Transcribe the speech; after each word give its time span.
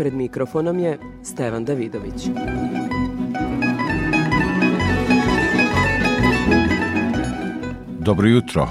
Pred 0.00 0.14
mikrofonom 0.14 0.78
je 0.78 0.98
Stevan 1.22 1.64
Davidović. 1.64 2.28
Dobro 7.98 8.28
jutro. 8.28 8.68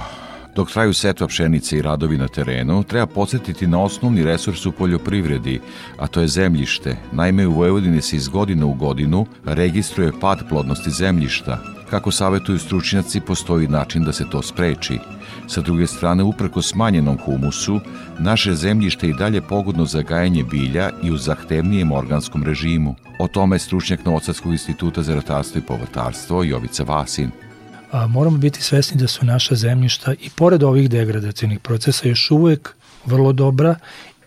Dok 0.56 0.72
traju 0.72 0.94
setva 0.94 1.28
pšenice 1.28 1.78
i 1.78 1.82
radovi 1.82 2.18
na 2.18 2.28
terenu, 2.28 2.84
treba 2.84 3.06
podsjetiti 3.06 3.68
na 3.68 3.84
osnovni 3.84 4.24
resurs 4.24 4.66
u 4.66 4.72
poljoprivredi, 4.72 5.60
a 5.98 6.08
to 6.08 6.22
je 6.22 6.28
zemljište. 6.28 6.96
Naime, 7.12 7.48
u 7.48 7.54
Vojvodini 7.54 8.02
se 8.02 8.16
iz 8.16 8.28
godine 8.28 8.66
u 8.66 8.74
godinu 8.74 9.26
registruje 9.46 10.12
pad 10.22 10.40
plodnosti 10.50 10.92
zemljišta. 10.92 11.60
Kako 11.90 12.12
savetuju 12.12 12.60
stručnjaci, 12.60 13.22
postoji 13.22 13.68
način 13.68 14.04
da 14.04 14.14
se 14.14 14.26
to 14.32 14.42
spreči. 14.42 15.00
Sa 15.50 15.62
druge 15.62 15.88
strane, 15.88 16.24
uprko 16.24 16.62
smanjenom 16.62 17.18
humusu, 17.26 17.80
naše 18.20 18.56
zemljište 18.56 19.08
i 19.08 19.14
dalje 19.14 19.42
pogodno 19.42 19.86
za 19.86 20.02
gajanje 20.02 20.44
bilja 20.44 20.90
i 21.04 21.12
u 21.12 21.18
zahtevnijem 21.18 21.92
organskom 21.92 22.44
režimu. 22.44 22.96
O 23.20 23.28
tome 23.28 23.56
je 23.56 23.60
stručnjak 23.60 24.06
Novosadskog 24.06 24.52
instituta 24.52 25.04
za 25.04 25.16
ratarstvo 25.16 25.60
i 25.60 25.66
povrtarstvo 25.66 26.44
Jovica 26.44 26.84
Vasin 26.84 27.32
a, 27.92 28.08
moramo 28.08 28.38
biti 28.38 28.62
svesni 28.62 28.98
da 28.98 29.08
su 29.08 29.26
naša 29.26 29.56
zemljišta 29.56 30.14
i 30.14 30.30
pored 30.30 30.64
ovih 30.64 30.90
degradacijnih 30.90 31.60
procesa 31.60 32.08
još 32.08 32.32
uvek 32.32 32.76
vrlo 33.06 33.34
dobra 33.34 33.76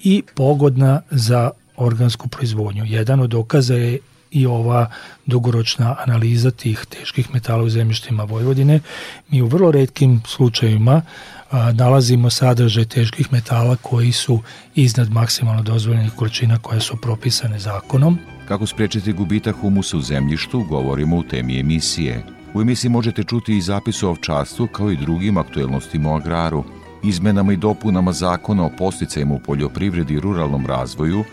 i 0.00 0.22
pogodna 0.34 1.00
za 1.10 1.50
organsku 1.76 2.28
proizvodnju. 2.28 2.84
Jedan 2.84 3.20
od 3.20 3.30
dokaza 3.30 3.74
je 3.74 3.98
i 4.32 4.46
ova 4.46 4.90
dugoročna 5.26 5.96
analiza 6.06 6.50
tih 6.50 6.86
teških 6.88 7.34
metala 7.34 7.62
u 7.62 7.68
zemljištima 7.68 8.24
Vojvodine. 8.24 8.80
Mi 9.28 9.42
u 9.42 9.46
vrlo 9.46 9.70
redkim 9.70 10.20
slučajevima 10.26 11.02
a, 11.50 11.72
nalazimo 11.72 12.30
sadržaj 12.30 12.84
teških 12.84 13.32
metala 13.32 13.76
koji 13.76 14.12
su 14.12 14.40
iznad 14.74 15.10
maksimalno 15.10 15.62
dozvoljenih 15.62 16.12
količina 16.12 16.58
koje 16.58 16.80
su 16.80 16.96
propisane 16.96 17.58
zakonom. 17.58 18.18
Kako 18.48 18.66
sprečiti 18.66 19.12
gubitak 19.12 19.56
humusa 19.60 19.96
u 19.96 20.00
zemljištu, 20.00 20.64
govorimo 20.68 21.16
u 21.16 21.22
temi 21.22 21.60
emisije. 21.60 22.22
U 22.54 22.60
emisiji 22.60 22.90
možete 22.90 23.24
čuti 23.24 23.56
i 23.56 23.62
zapis 23.62 24.02
o 24.02 24.08
ovčarstvu 24.08 24.66
kao 24.66 24.90
i 24.90 24.96
drugim 24.96 25.38
aktuelnostima 25.38 26.12
o 26.12 26.16
agraru. 26.16 26.64
Izmenama 27.04 27.52
i 27.52 27.56
dopunama 27.56 28.12
zakona 28.12 28.64
o 28.64 28.70
posticajima 28.78 29.34
u 29.34 29.38
poljoprivredi 29.38 30.14
i 30.14 30.20
ruralnom 30.20 30.66
razvoju 30.66 31.24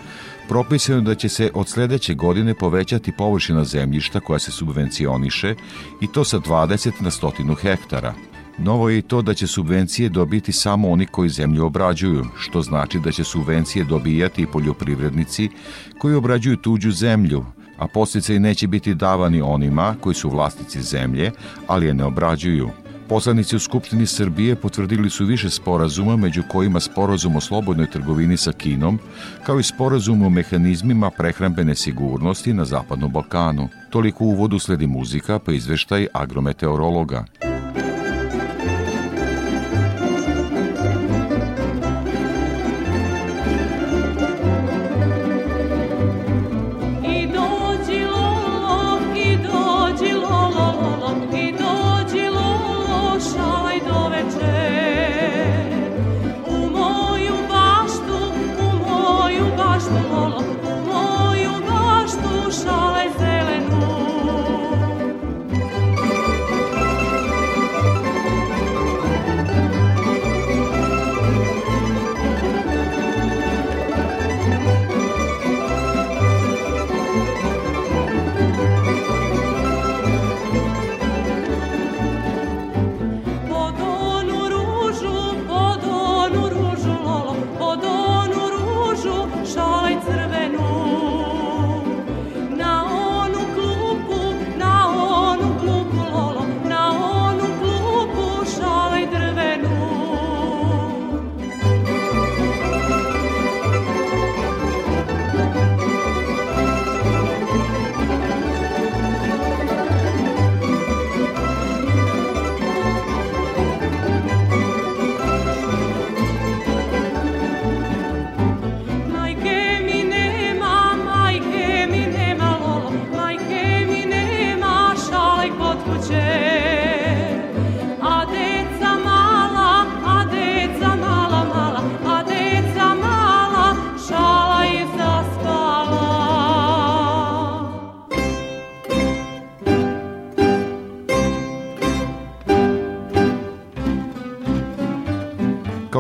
propisano 0.50 1.02
da 1.02 1.16
će 1.16 1.30
se 1.30 1.52
od 1.54 1.68
sledeće 1.68 2.14
godine 2.14 2.54
povećati 2.54 3.12
površina 3.12 3.64
zemljišta 3.64 4.20
koja 4.20 4.40
se 4.40 4.52
subvencioniše 4.52 5.56
i 6.02 6.08
to 6.08 6.24
sa 6.24 6.40
20 6.40 6.92
na 7.00 7.12
100 7.12 7.56
hektara. 7.56 8.14
Novo 8.58 8.90
je 8.90 8.98
i 8.98 9.02
to 9.02 9.22
da 9.22 9.34
će 9.34 9.48
subvencije 9.48 10.10
dobiti 10.10 10.52
samo 10.52 10.90
oni 10.90 11.06
koji 11.06 11.30
zemlju 11.30 11.66
obrađuju, 11.66 12.26
što 12.38 12.62
znači 12.62 13.00
da 13.00 13.12
će 13.12 13.24
subvencije 13.24 13.86
dobijati 13.86 14.42
i 14.42 14.48
poljoprivrednici 14.48 15.50
koji 15.98 16.16
obrađuju 16.16 16.58
tuđu 16.58 16.92
zemlju, 16.92 17.46
a 17.78 17.88
posticaj 17.88 18.40
neće 18.40 18.68
biti 18.68 18.94
davani 18.94 19.42
onima 19.42 19.96
koji 20.02 20.16
su 20.16 20.30
vlasnici 20.30 20.82
zemlje, 20.82 21.32
ali 21.68 21.86
je 21.86 21.94
ne 21.94 22.06
obrađuju. 22.06 22.70
Poslanici 23.10 23.56
u 23.56 23.60
Skupštini 23.60 24.06
Srbije 24.06 24.56
potvrdili 24.56 25.10
su 25.10 25.26
više 25.26 25.50
sporazuma, 25.50 26.16
među 26.16 26.44
kojima 26.48 26.80
sporazum 26.80 27.36
o 27.36 27.42
slobodnoj 27.42 27.90
trgovini 27.92 28.38
sa 28.38 28.52
Kinom, 28.52 29.00
kao 29.46 29.60
i 29.60 29.64
sporazum 29.64 30.22
o 30.22 30.30
mehanizmima 30.30 31.10
prehrambene 31.10 31.76
sigurnosti 31.76 32.54
na 32.54 32.66
Zapadnom 32.66 33.12
Balkanu. 33.12 33.70
Toliko 33.90 34.24
uvodu 34.24 34.60
sledi 34.60 34.88
muzika 34.88 35.40
pa 35.40 35.52
izveštaj 35.52 36.08
agrometeorologa. 36.14 37.26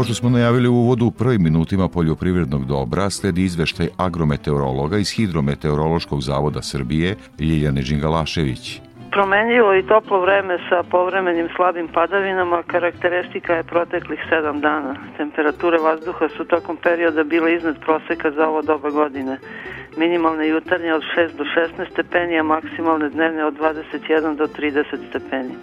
Što 0.09 0.13
smo 0.15 0.29
najavili 0.29 0.67
u 0.67 0.73
uvodu 0.73 1.05
u 1.05 1.11
prvim 1.11 1.43
minutima 1.43 1.87
poljoprivrednog 1.87 2.65
dobra, 2.65 3.09
sledi 3.09 3.43
izveštaj 3.43 3.89
agrometeorologa 3.97 4.97
iz 4.97 5.11
Hidrometeorološkog 5.11 6.21
zavoda 6.21 6.61
Srbije 6.61 7.15
Ljiljane 7.39 7.81
Đingalašević. 7.81 8.81
Promenljivo 9.11 9.73
i 9.73 9.83
toplo 9.83 10.19
vreme 10.21 10.57
sa 10.69 10.83
povremenim 10.83 11.49
slabim 11.55 11.87
padavinama 11.87 12.63
karakteristika 12.63 13.53
je 13.53 13.63
proteklih 13.63 14.19
7 14.31 14.59
dana. 14.59 14.95
Temperature 15.17 15.77
vazduha 15.77 16.29
su 16.29 16.45
tokom 16.45 16.77
perioda 16.77 17.23
bile 17.23 17.53
iznad 17.53 17.75
proseka 17.85 18.31
za 18.31 18.47
ovo 18.47 18.61
doba 18.61 18.89
godine. 18.89 19.37
Minimalne 19.97 20.47
jutarnje 20.47 20.93
od 20.93 21.03
6 21.17 21.35
do 21.37 21.43
16 21.43 21.91
stepeni, 21.91 22.39
a 22.39 22.43
maksimalne 22.43 23.09
dnevne 23.09 23.45
od 23.45 23.53
21 23.59 24.35
do 24.35 24.47
30 24.47 24.83
stepeni. 25.09 25.55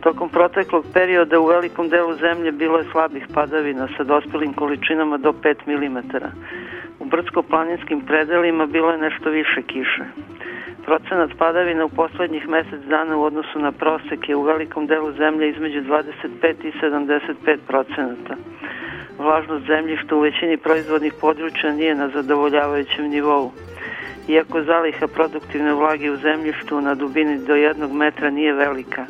Tokom 0.00 0.28
proteklog 0.28 0.84
perioda 0.94 1.40
u 1.40 1.46
velikom 1.46 1.88
delu 1.88 2.14
zemlje 2.14 2.52
bilo 2.52 2.78
je 2.78 2.84
slabih 2.92 3.26
padavina 3.34 3.88
sa 3.96 4.04
dospelim 4.04 4.54
količinama 4.54 5.16
do 5.16 5.32
5 5.32 5.56
mm. 5.66 5.98
U 6.98 7.04
brdsko-planinskim 7.04 8.06
predelima 8.06 8.66
bilo 8.66 8.90
je 8.90 8.98
nešto 8.98 9.30
više 9.30 9.62
kiše. 9.62 10.04
Procenat 10.84 11.30
padavina 11.38 11.84
u 11.84 11.88
poslednjih 11.88 12.48
mesec 12.48 12.80
dana 12.88 13.16
u 13.16 13.22
odnosu 13.22 13.58
na 13.58 13.72
prosek 13.72 14.28
je 14.28 14.36
u 14.36 14.42
velikom 14.42 14.86
delu 14.86 15.12
zemlje 15.12 15.50
između 15.50 15.80
25 15.80 16.54
i 16.64 16.72
75 16.82 17.58
procenata. 17.66 18.34
Vlažnost 19.18 19.66
zemljišta 19.66 20.16
u 20.16 20.20
većini 20.20 20.56
proizvodnih 20.56 21.12
područja 21.20 21.72
nije 21.72 21.94
na 21.94 22.08
zadovoljavajućem 22.08 23.08
nivou. 23.08 23.50
Iako 24.28 24.62
zaliha 24.62 25.06
produktivne 25.06 25.72
vlage 25.72 26.10
u 26.10 26.16
zemljištu 26.16 26.80
na 26.80 26.94
dubini 26.94 27.38
do 27.46 27.54
jednog 27.54 27.92
metra 27.92 28.30
nije 28.30 28.52
velika, 28.52 29.06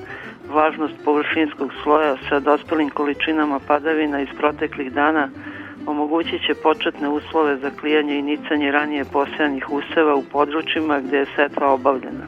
vlažnost 0.48 0.94
površinskog 1.04 1.70
sloja 1.82 2.16
sa 2.28 2.40
dospelim 2.40 2.90
količinama 2.90 3.60
padavina 3.66 4.20
iz 4.20 4.28
proteklih 4.38 4.92
dana 4.92 5.28
omogućit 5.86 6.46
će 6.46 6.54
početne 6.54 7.08
uslove 7.08 7.56
za 7.56 7.70
klijanje 7.80 8.18
i 8.18 8.22
nicanje 8.22 8.72
ranije 8.72 9.04
posejanih 9.12 9.70
useva 9.70 10.14
u 10.14 10.22
područjima 10.32 11.00
gde 11.00 11.18
je 11.18 11.26
setva 11.36 11.72
obavljena. 11.72 12.26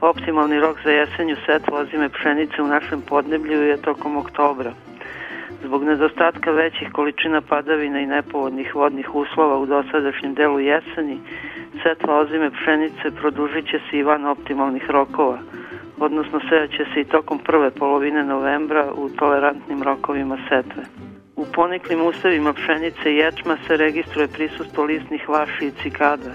Optimalni 0.00 0.60
rok 0.60 0.76
za 0.84 0.90
jesenju 0.90 1.36
setva 1.46 1.78
ozime 1.78 2.08
pšenice 2.08 2.62
u 2.62 2.66
našem 2.66 3.00
podneblju 3.00 3.62
je 3.62 3.82
tokom 3.82 4.16
oktobra. 4.16 4.72
Zbog 5.64 5.84
nedostatka 5.84 6.50
većih 6.50 6.88
količina 6.92 7.40
padavina 7.40 8.00
i 8.00 8.06
nepovodnih 8.06 8.74
vodnih 8.74 9.14
uslova 9.14 9.58
u 9.58 9.66
dosadašnjem 9.66 10.34
delu 10.34 10.60
jeseni, 10.60 11.18
setva 11.82 12.18
ozime 12.18 12.50
pšenice 12.50 13.10
produžit 13.20 13.66
će 13.70 13.78
se 13.90 13.98
i 13.98 14.02
van 14.02 14.26
optimalnih 14.26 14.90
rokova, 14.90 15.38
odnosno 15.98 16.40
sejaće 16.48 16.84
se 16.94 17.00
i 17.00 17.04
tokom 17.04 17.38
prve 17.38 17.70
polovine 17.70 18.24
novembra 18.24 18.92
u 18.96 19.08
tolerantnim 19.08 19.82
rokovima 19.82 20.38
setve. 20.48 21.03
U 21.44 21.52
poniklim 21.52 22.06
usevima 22.06 22.52
pšenice 22.52 23.12
i 23.12 23.16
ječma 23.16 23.56
se 23.66 23.76
registruje 23.76 24.28
prisustvo 24.28 24.84
listnih 24.84 25.28
vaši 25.28 25.66
i 25.66 25.72
cikada, 25.82 26.32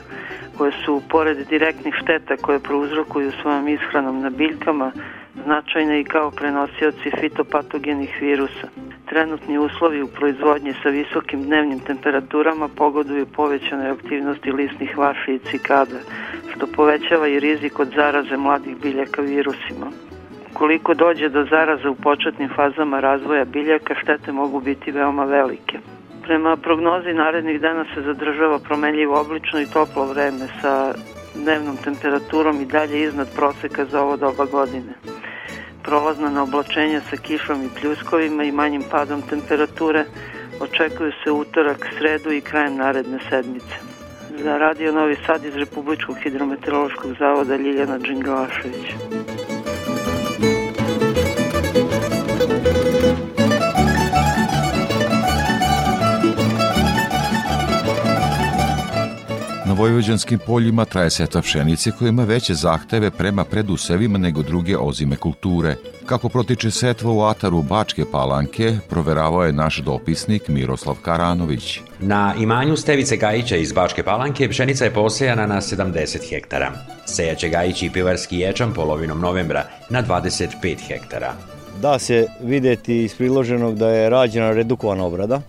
koje 0.57 0.71
su, 0.85 1.01
pored 1.09 1.37
direktnih 1.49 1.93
šteta 2.01 2.37
koje 2.37 2.59
prouzrokuju 2.59 3.31
svojom 3.31 3.67
ishranom 3.67 4.21
na 4.21 4.29
biljkama, 4.29 4.91
značajne 5.43 5.99
i 5.99 6.03
kao 6.03 6.31
prenosioci 6.31 7.11
fitopatogenih 7.19 8.21
virusa. 8.21 8.67
Trenutni 9.05 9.57
uslovi 9.57 10.01
u 10.01 10.07
proizvodnji 10.07 10.73
sa 10.83 10.89
visokim 10.89 11.43
dnevnim 11.43 11.79
temperaturama 11.79 12.67
pogoduju 12.67 13.25
povećanoj 13.25 13.89
aktivnosti 13.89 14.51
listnih 14.51 14.97
vaši 14.97 15.33
i 15.33 15.39
cikada, 15.39 15.99
što 16.55 16.67
povećava 16.67 17.27
i 17.27 17.39
rizik 17.39 17.79
od 17.79 17.91
zaraze 17.95 18.37
mladih 18.37 18.77
biljaka 18.81 19.21
virusima. 19.21 20.08
Ukoliko 20.59 20.93
dođe 20.93 21.29
do 21.29 21.45
zaraza 21.49 21.89
u 21.89 21.95
početnim 21.95 22.49
fazama 22.55 22.99
razvoja 22.99 23.45
biljaka, 23.45 23.95
štete 24.01 24.31
mogu 24.31 24.59
biti 24.59 24.91
veoma 24.91 25.25
velike. 25.25 25.79
Prema 26.23 26.57
prognozi 26.57 27.13
narednih 27.13 27.61
dana 27.61 27.85
se 27.93 28.01
zadržava 28.01 28.59
promenljivo 28.59 29.21
oblično 29.21 29.61
i 29.61 29.69
toplo 29.73 30.05
vreme 30.05 30.47
sa 30.61 30.93
dnevnom 31.35 31.77
temperaturom 31.77 32.61
i 32.61 32.65
dalje 32.65 33.01
iznad 33.01 33.27
proseka 33.35 33.85
za 33.85 34.01
ovo 34.01 34.17
doba 34.17 34.45
godine. 34.45 34.93
Prolazna 35.83 36.29
na 36.29 36.43
oblačenja 36.43 37.01
sa 37.01 37.17
kišom 37.17 37.63
i 37.63 37.69
pljuskovima 37.81 38.43
i 38.43 38.51
manjim 38.51 38.83
padom 38.91 39.21
temperature 39.21 40.05
očekuju 40.59 41.11
se 41.23 41.31
utorak, 41.31 41.87
sredu 41.97 42.31
i 42.31 42.41
krajem 42.41 42.75
naredne 42.75 43.19
sedmice. 43.29 43.75
Za 44.43 44.57
Radio 44.57 44.91
Novi 44.91 45.15
Sad 45.25 45.45
iz 45.45 45.55
Republičkog 45.55 46.15
hidrometeorološkog 46.23 47.11
zavoda 47.19 47.55
Ljiljana 47.55 47.97
Đingalašević. 47.97 48.95
Vojvođanskim 59.79 60.39
poljima 60.45 60.85
traje 60.85 61.09
setva 61.09 61.41
pšenice 61.41 61.91
koja 61.91 62.09
ima 62.09 62.23
veće 62.23 62.53
zahteve 62.53 63.11
prema 63.11 63.43
predusevima 63.43 64.17
nego 64.17 64.41
druge 64.41 64.77
ozime 64.77 65.15
kulture. 65.15 65.75
Kako 66.05 66.29
protiče 66.29 66.71
setva 66.71 67.11
u 67.11 67.21
ataru 67.21 67.61
Bačke 67.61 68.03
palanke, 68.11 68.77
proveravao 68.89 69.43
je 69.43 69.53
naš 69.53 69.77
dopisnik 69.77 70.47
Miroslav 70.47 70.95
Karanović. 71.01 71.79
Na 71.99 72.35
imanju 72.39 72.77
Stevice 72.77 73.17
Gajića 73.17 73.55
iz 73.55 73.71
Bačke 73.73 74.03
palanke 74.03 74.49
pšenica 74.49 74.85
je 74.85 74.93
posejana 74.93 75.47
na 75.47 75.61
70 75.61 76.29
hektara. 76.29 76.71
Sejaće 77.05 77.49
Gajić 77.49 77.83
i 77.83 77.89
pivarski 77.89 78.39
ječam 78.39 78.73
polovinom 78.73 79.19
novembra 79.19 79.63
na 79.89 80.03
25 80.03 80.77
hektara. 80.87 81.33
Da 81.81 81.99
se 81.99 82.27
videti 82.43 83.03
iz 83.03 83.15
priloženog 83.15 83.75
da 83.75 83.89
je 83.89 84.09
rađena 84.09 84.51
redukovana 84.51 85.05
obrada. 85.05 85.41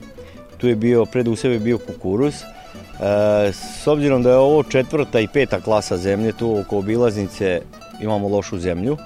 Tu 0.59 0.69
je 0.69 0.77
bio, 0.77 1.05
pred 1.05 1.29
useve 1.29 1.59
bio 1.59 1.79
kukuruz, 1.79 2.35
s 3.53 3.87
obzirom 3.87 4.23
da 4.23 4.31
je 4.31 4.37
ovo 4.37 4.63
četvrta 4.63 5.21
i 5.21 5.29
peta 5.29 5.61
klasa 5.61 5.97
zemlje, 5.97 6.33
tu 6.33 6.61
oko 6.61 6.79
obilaznice 6.79 7.61
imamo 8.01 8.29
lošu 8.29 8.59
zemlju, 8.59 8.97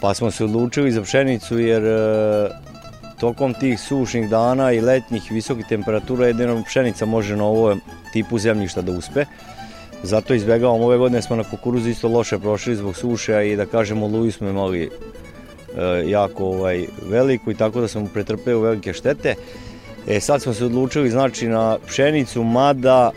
pa 0.00 0.14
smo 0.14 0.30
se 0.30 0.44
odlučili 0.44 0.92
za 0.92 1.02
pšenicu 1.02 1.58
jer 1.58 1.84
e, 1.84 2.48
tokom 3.20 3.54
tih 3.54 3.80
sušnih 3.80 4.28
dana 4.30 4.72
i 4.72 4.80
letnjih 4.80 5.30
visokih 5.30 5.66
temperatura 5.68 6.26
jedino 6.26 6.62
pšenica 6.66 7.06
može 7.06 7.36
na 7.36 7.44
ovom 7.44 7.80
tipu 8.12 8.38
zemljišta 8.38 8.82
da 8.82 8.92
uspe. 8.92 9.24
Zato 10.02 10.34
izbjegavamo, 10.34 10.84
ove 10.84 10.98
godine 10.98 11.22
smo 11.22 11.36
na 11.36 11.44
kukuruzu 11.44 11.88
isto 11.88 12.08
loše 12.08 12.38
prošli 12.38 12.76
zbog 12.76 12.96
suše 12.96 13.50
i 13.50 13.56
da 13.56 13.66
kažemo 13.66 14.06
luju 14.06 14.32
smo 14.32 14.48
imali 14.48 14.84
e, 14.84 14.90
jako 16.06 16.44
ovaj, 16.44 16.86
veliku 17.10 17.50
i 17.50 17.54
tako 17.54 17.80
da 17.80 17.88
smo 17.88 18.06
pretrpeo 18.14 18.60
velike 18.60 18.92
štete. 18.92 19.34
E 20.10 20.20
sad 20.20 20.42
smo 20.42 20.54
se 20.54 20.64
odlučili 20.64 21.10
znači 21.10 21.48
na 21.48 21.78
pšenicu, 21.86 22.44
mada 22.44 23.10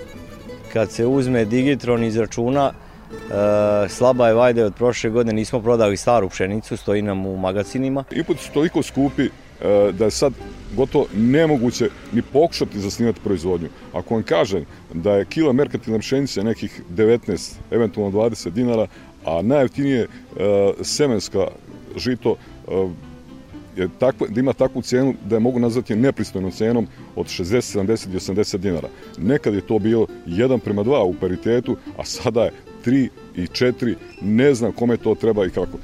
kad 0.74 0.92
se 0.92 1.06
uzme 1.06 1.46
Digitron 1.46 2.04
iz 2.04 2.18
računa, 2.18 2.72
e, 2.72 3.90
slaba 3.90 4.28
je 4.28 4.34
vajda 4.34 4.66
od 4.66 4.76
prošle 4.76 5.10
godine, 5.10 5.34
nismo 5.34 5.62
prodali 5.62 5.98
staru 5.98 6.30
pšenicu, 6.30 6.78
stoji 6.78 7.02
nam 7.02 7.26
u 7.26 7.38
magacinima. 7.38 8.04
Input 8.12 8.40
su 8.40 8.52
toliko 8.52 8.84
skupi 8.84 9.24
e, 9.24 9.30
da 9.92 10.06
je 10.06 10.12
sad 10.12 10.34
gotovo 10.76 11.06
nemoguće 11.16 11.90
ni 12.12 12.22
pokušati 12.22 12.80
zasnivati 12.80 13.20
proizvodnju. 13.24 13.70
Ako 13.94 14.14
vam 14.14 14.24
kažem 14.24 14.66
da 14.94 15.14
je 15.14 15.26
kila 15.26 15.54
merkantilne 15.54 16.00
pšenice 16.00 16.44
nekih 16.44 16.82
19, 16.96 17.54
eventualno 17.72 18.20
20 18.20 18.50
dinara, 18.50 18.88
a 19.26 19.42
najjeftinije 19.42 20.02
e, 20.02 20.08
semenska 20.82 21.48
žito 21.98 22.36
e, 22.68 22.72
je 23.78 23.90
takva, 24.00 24.28
da 24.28 24.40
ima 24.40 24.54
takvu 24.54 24.82
cenu 24.82 25.14
da 25.26 25.36
je 25.36 25.40
mogu 25.40 25.60
nazvati 25.60 25.96
nepristojnom 25.96 26.52
cenom 26.52 26.88
od 27.16 27.26
60, 27.26 27.80
70 27.80 28.14
i 28.14 28.18
80 28.18 28.58
dinara. 28.58 28.88
Nekad 29.18 29.54
je 29.54 29.62
to 29.62 29.80
bilo 29.80 30.08
1 30.28 30.60
prema 30.60 30.84
2 30.84 31.04
u 31.04 31.14
paritetu, 31.14 31.78
a 31.98 32.06
sada 32.06 32.44
je 32.44 32.52
3 32.86 33.10
i 33.36 33.42
4, 33.42 33.96
ne 34.22 34.54
znam 34.54 34.72
kome 34.72 34.98
to 34.98 35.16
treba 35.16 35.46
i 35.46 35.50
kako. 35.50 35.78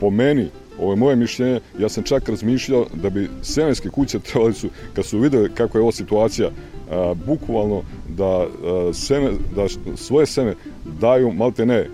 Po 0.00 0.10
meni, 0.10 0.50
ovo 0.78 0.92
je 0.92 0.96
moje 0.96 1.16
mišljenje, 1.16 1.60
ja 1.78 1.88
sam 1.88 2.02
čak 2.02 2.28
razmišljao 2.28 2.86
da 2.94 3.10
bi 3.10 3.28
semenske 3.42 3.88
kuće 3.88 4.18
trebali 4.32 4.54
su, 4.54 4.68
kad 4.94 5.04
su 5.04 5.18
videli 5.18 5.50
kako 5.54 5.78
je 5.78 5.82
ova 5.82 5.92
situacija, 5.92 6.50
a, 6.90 7.14
bukvalno 7.26 7.82
da, 8.08 8.24
a, 8.24 8.46
seme, 8.92 9.30
da 9.56 9.66
svoje 9.96 10.26
seme 10.26 10.54
daju 11.00 11.32
malte 11.32 11.66
ne 11.66 11.88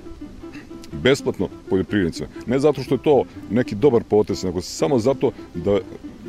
besplatno 1.03 1.49
poljoprivrednicima. 1.71 2.29
Ne 2.47 2.59
zato 2.59 2.83
što 2.83 2.95
je 2.95 3.03
to 3.03 3.25
neki 3.51 3.75
dobar 3.75 4.03
potez, 4.03 4.45
nego 4.45 4.61
samo 4.61 4.99
zato 4.99 5.33
da 5.55 5.79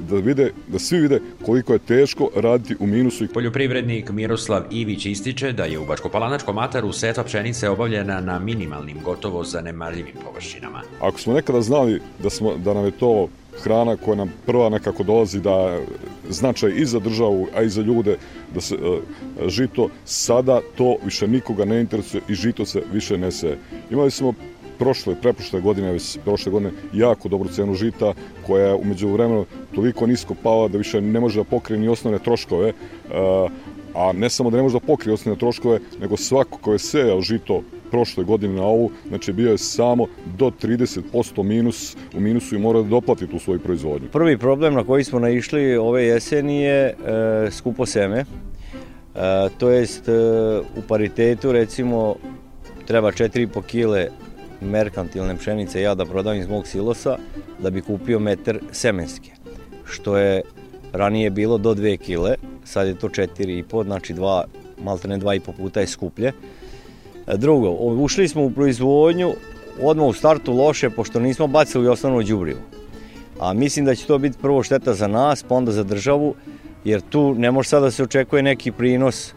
da 0.09 0.15
vide, 0.15 0.51
da 0.67 0.79
svi 0.79 0.99
vide 0.99 1.19
koliko 1.45 1.73
je 1.73 1.79
teško 1.79 2.29
raditi 2.35 2.75
u 2.79 2.87
minusu. 2.87 3.27
Poljoprivrednik 3.33 4.09
Miroslav 4.09 4.63
Ivić 4.71 5.05
ističe 5.05 5.51
da 5.51 5.63
je 5.63 5.79
u 5.79 5.85
Bačko-Palanačkom 5.85 6.63
ataru 6.63 6.93
setva 6.93 7.23
pšenice 7.23 7.69
obavljena 7.69 8.21
na 8.21 8.39
minimalnim, 8.39 8.97
gotovo 9.03 9.43
zanemarljivim 9.43 10.15
površinama. 10.23 10.81
Ako 11.01 11.19
smo 11.19 11.33
nekada 11.33 11.61
znali 11.61 12.01
da, 12.23 12.29
smo, 12.29 12.57
da 12.57 12.73
nam 12.73 12.85
je 12.85 12.91
to 12.91 13.27
hrana 13.63 13.97
koja 13.97 14.15
nam 14.15 14.33
prva 14.45 14.69
nekako 14.69 15.03
dolazi 15.03 15.41
da 15.41 15.79
značaj 16.29 16.71
i 16.75 16.85
za 16.85 16.99
državu, 16.99 17.47
a 17.55 17.61
i 17.61 17.69
za 17.69 17.81
ljude, 17.81 18.17
da 18.53 18.61
se 18.61 18.75
uh, 18.75 18.99
žito, 19.47 19.89
sada 20.05 20.61
to 20.77 20.97
više 21.05 21.27
nikoga 21.27 21.65
ne 21.65 21.81
interesuje 21.81 22.21
i 22.29 22.33
žito 22.33 22.65
se 22.65 22.83
više 22.93 23.17
ne 23.17 23.31
se. 23.31 23.57
Imali 23.91 24.11
smo 24.11 24.33
prošle, 24.79 25.15
preprošle 25.21 25.61
godine, 25.61 25.91
već 25.91 26.17
prošle 26.25 26.51
godine, 26.51 26.71
jako 26.93 27.29
dobru 27.29 27.49
cenu 27.49 27.73
žita, 27.73 28.13
koja 28.47 28.67
je 28.67 28.73
umeđu 28.75 29.09
vremenu 29.09 29.45
toliko 29.75 30.07
nisko 30.07 30.35
pala 30.43 30.67
da 30.67 30.77
više 30.77 31.01
ne 31.01 31.19
može 31.19 31.39
da 31.39 31.43
pokrije 31.43 31.79
ni 31.79 31.87
osnovne 31.87 32.19
troškove, 32.19 32.73
a 33.95 34.11
ne 34.13 34.29
samo 34.29 34.49
da 34.49 34.57
ne 34.57 34.63
može 34.63 34.79
da 34.79 34.85
pokrije 34.85 35.13
osnovne 35.13 35.39
troškove, 35.39 35.79
nego 36.01 36.17
svako 36.17 36.57
ko 36.57 36.73
je 36.73 36.79
sejao 36.79 37.21
žito 37.21 37.61
prošle 37.91 38.23
godine 38.23 38.53
na 38.53 38.63
ovu, 38.63 38.91
znači 39.07 39.33
bio 39.33 39.51
je 39.51 39.57
samo 39.57 40.07
do 40.37 40.51
30% 40.61 41.43
minus, 41.43 41.95
u 42.15 42.19
minusu 42.19 42.55
i 42.55 42.59
mora 42.59 42.81
da 42.81 42.87
doplati 42.87 43.27
tu 43.27 43.39
svoju 43.39 43.59
proizvodnju. 43.59 44.07
Prvi 44.11 44.37
problem 44.37 44.73
na 44.73 44.83
koji 44.83 45.03
smo 45.03 45.19
naišli 45.19 45.77
ove 45.77 46.03
jeseni 46.05 46.61
je 46.61 46.85
e, 46.85 46.95
skupo 47.51 47.85
seme, 47.85 48.19
e, 48.19 48.25
to 49.57 49.69
jest 49.69 50.09
e, 50.09 50.11
u 50.59 50.81
paritetu 50.87 51.51
recimo 51.51 52.15
treba 52.85 53.11
4,5 53.11 53.61
kile 53.61 54.09
merkantilne 54.61 55.37
pšenice 55.37 55.81
ja 55.81 55.95
da 55.95 56.05
prodam 56.05 56.37
iz 56.37 56.47
mog 56.47 56.67
silosa 56.67 57.17
da 57.59 57.69
bi 57.69 57.81
kupio 57.81 58.19
metar 58.19 58.59
semenske, 58.71 59.31
što 59.85 60.17
je 60.17 60.41
ranije 60.93 61.29
bilo 61.29 61.57
do 61.57 61.73
2 61.73 61.97
kile, 61.97 62.35
sad 62.63 62.87
je 62.87 62.95
to 62.95 63.09
4,5, 63.09 63.83
znači 63.83 64.13
dva, 64.13 64.45
maltene 64.83 65.17
2,5 65.17 65.51
puta 65.57 65.79
je 65.79 65.87
skuplje. 65.87 66.31
Drugo, 67.33 67.69
ušli 67.71 68.27
smo 68.27 68.43
u 68.43 68.51
proizvodnju 68.51 69.33
odmah 69.81 70.07
u 70.07 70.13
startu 70.13 70.53
loše, 70.53 70.89
pošto 70.89 71.19
nismo 71.19 71.47
bacili 71.47 71.87
osnovno 71.87 72.23
đubrivo. 72.23 72.59
A 73.39 73.53
mislim 73.53 73.85
da 73.85 73.95
će 73.95 74.05
to 74.05 74.17
biti 74.17 74.37
prvo 74.41 74.63
šteta 74.63 74.93
za 74.93 75.07
nas, 75.07 75.43
pa 75.43 75.55
onda 75.55 75.71
za 75.71 75.83
državu, 75.83 76.35
jer 76.83 77.01
tu 77.01 77.35
ne 77.35 77.51
može 77.51 77.69
sada 77.69 77.85
da 77.85 77.91
se 77.91 78.03
očekuje 78.03 78.43
neki 78.43 78.71
prinos 78.71 79.33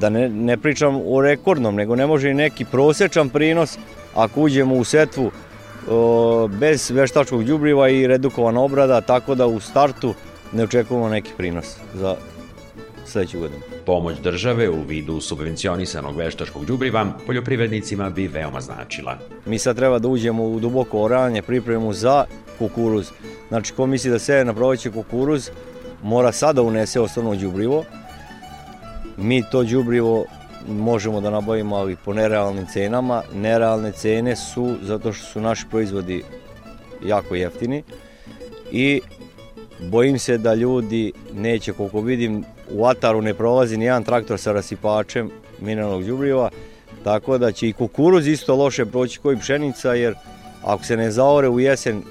da 0.00 0.10
ne, 0.10 0.28
ne 0.28 0.56
pričam 0.56 1.00
o 1.06 1.20
rekordnom, 1.20 1.74
nego 1.74 1.96
ne 1.96 2.06
može 2.06 2.30
i 2.30 2.34
neki 2.34 2.64
prosečan 2.64 3.28
prinos 3.28 3.78
ako 4.14 4.40
uđemo 4.40 4.74
u 4.74 4.84
setvu 4.84 5.30
bez 6.48 6.90
veštačkog 6.90 7.44
đubriva 7.44 7.88
i 7.88 8.06
redukovana 8.06 8.60
obrada, 8.60 9.00
tako 9.00 9.34
da 9.34 9.46
u 9.46 9.60
startu 9.60 10.14
ne 10.52 10.64
očekujemo 10.64 11.08
neki 11.08 11.30
prinos 11.36 11.76
za 11.94 12.16
sledeću 13.06 13.38
godinu. 13.38 13.60
Pomoć 13.86 14.18
države 14.18 14.68
u 14.68 14.82
vidu 14.82 15.20
subvencionisanog 15.20 16.16
veštačkog 16.16 16.64
đubriva 16.64 17.06
poljoprivrednicima 17.26 18.10
bi 18.10 18.26
veoma 18.26 18.60
značila. 18.60 19.18
Mi 19.46 19.58
sad 19.58 19.76
treba 19.76 19.98
da 19.98 20.08
uđemo 20.08 20.44
u 20.44 20.60
duboko 20.60 21.02
oranje, 21.02 21.42
pripremu 21.42 21.92
za 21.92 22.24
kukuruz. 22.58 23.10
Znači, 23.48 23.72
ko 23.72 23.86
misli 23.86 24.10
da 24.10 24.18
se 24.18 24.44
na 24.44 24.54
proleće 24.54 24.90
kukuruz, 24.90 25.50
mora 26.02 26.32
sada 26.32 26.62
unese 26.62 27.00
osnovno 27.00 27.34
đubrivo. 27.34 27.84
Mi 29.20 29.42
to 29.50 29.64
đubrivo 29.64 30.24
možemo 30.68 31.20
da 31.20 31.30
nabavimo, 31.30 31.76
ali 31.76 31.96
po 32.04 32.14
nerealnim 32.14 32.66
cenama. 32.72 33.22
Nerealne 33.34 33.92
cene 33.92 34.36
su 34.36 34.76
zato 34.82 35.12
što 35.12 35.26
su 35.26 35.40
naši 35.40 35.66
proizvodi 35.70 36.22
jako 37.04 37.34
jeftini 37.34 37.82
i 38.72 39.00
bojim 39.80 40.18
se 40.18 40.38
da 40.38 40.54
ljudi 40.54 41.12
neće, 41.34 41.72
koliko 41.72 42.00
vidim, 42.00 42.44
u 42.70 42.86
Ataru 42.86 43.22
ne 43.22 43.34
prolazi 43.34 43.76
ni 43.76 43.84
jedan 43.84 44.04
traktor 44.04 44.40
sa 44.40 44.52
rasipačem 44.52 45.30
mineralnog 45.60 46.04
đubriva, 46.04 46.50
tako 47.04 47.38
da 47.38 47.52
će 47.52 47.68
i 47.68 47.72
kukuruz 47.72 48.26
isto 48.26 48.56
loše 48.56 48.86
proći 48.86 49.18
koji 49.18 49.38
pšenica, 49.38 49.94
jer 49.94 50.14
ako 50.62 50.84
se 50.84 50.96
ne 50.96 51.10
zaore 51.10 51.48
u 51.48 51.60
jesen 51.60 52.02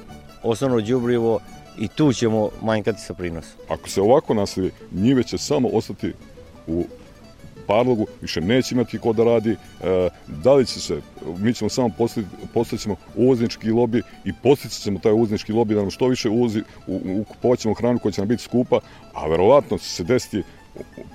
osnovno 0.43 0.81
đubrivo 0.81 1.39
i 1.77 1.87
tu 1.87 2.13
ćemo 2.13 2.49
manjkati 2.61 3.01
sa 3.01 3.13
prinosom. 3.13 3.59
Ako 3.69 3.89
se 3.89 4.01
ovako 4.01 4.33
nastavi, 4.33 4.71
njive 4.91 5.23
će 5.23 5.37
samo 5.37 5.69
ostati 5.73 6.13
u 6.67 6.85
parlogu, 7.69 8.07
više 8.21 8.41
neće 8.41 8.75
imati 8.75 8.99
ko 8.99 9.13
da 9.13 9.23
radi, 9.23 9.51
e, 9.51 10.09
da 10.27 10.53
li 10.53 10.65
će 10.65 10.79
se, 10.79 11.01
mi 11.37 11.53
ćemo 11.53 11.69
samo 11.69 11.89
postaćemo 12.53 12.95
uvoznički 13.15 13.71
lobi 13.71 14.01
i 14.25 14.33
postići 14.33 14.81
ćemo 14.81 14.99
taj 14.99 15.11
uvoznički 15.11 15.53
lobi 15.53 15.75
da 15.75 15.81
nam 15.81 15.91
što 15.91 16.07
više 16.07 16.29
uvozi, 16.29 16.63
kupovaćemo 17.27 17.73
hranu 17.73 17.99
koja 17.99 18.11
će 18.11 18.21
nam 18.21 18.27
biti 18.27 18.43
skupa, 18.43 18.79
a 19.13 19.27
verovatno 19.27 19.77
će 19.77 19.85
se 19.85 20.03
desiti, 20.03 20.43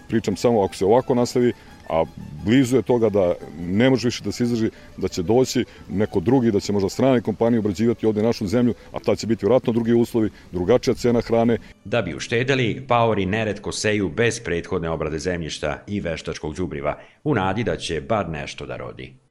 pričam 0.09 0.37
samo 0.37 0.65
ako 0.65 0.75
se 0.75 0.85
ovako 0.85 1.15
nastavi, 1.15 1.53
a 1.89 2.05
blizu 2.45 2.77
je 2.77 2.83
toga 2.83 3.09
da 3.09 3.35
ne 3.61 3.91
može 3.91 4.09
više 4.09 4.25
da 4.25 4.33
se 4.33 4.45
izdrži, 4.45 4.71
da 4.97 5.09
će 5.09 5.23
doći 5.23 5.65
neko 5.91 6.21
drugi, 6.21 6.51
da 6.51 6.61
će 6.61 6.73
možda 6.73 6.89
strane 6.89 7.21
kompanije 7.21 7.59
obrađivati 7.59 8.07
ovde 8.07 8.23
našu 8.23 8.47
zemlju, 8.47 8.75
a 8.93 8.99
ta 8.99 9.17
će 9.17 9.27
biti 9.27 9.47
vratno 9.47 9.73
drugi 9.73 9.93
uslovi, 9.93 10.31
drugačija 10.53 10.95
cena 10.95 11.21
hrane. 11.21 11.59
Da 11.85 12.03
bi 12.03 12.15
uštedeli, 12.15 12.85
paori 12.89 13.27
neretko 13.27 13.73
seju 13.73 14.09
bez 14.09 14.41
prethodne 14.41 14.91
obrade 14.91 15.19
zemljišta 15.19 15.83
i 15.87 16.01
veštačkog 16.01 16.55
đubriva, 16.55 16.99
u 17.25 17.35
nadi 17.35 17.65
da 17.65 17.77
će 17.77 18.01
bar 18.01 18.29
nešto 18.29 18.67
da 18.67 18.77
rodi. 18.77 19.24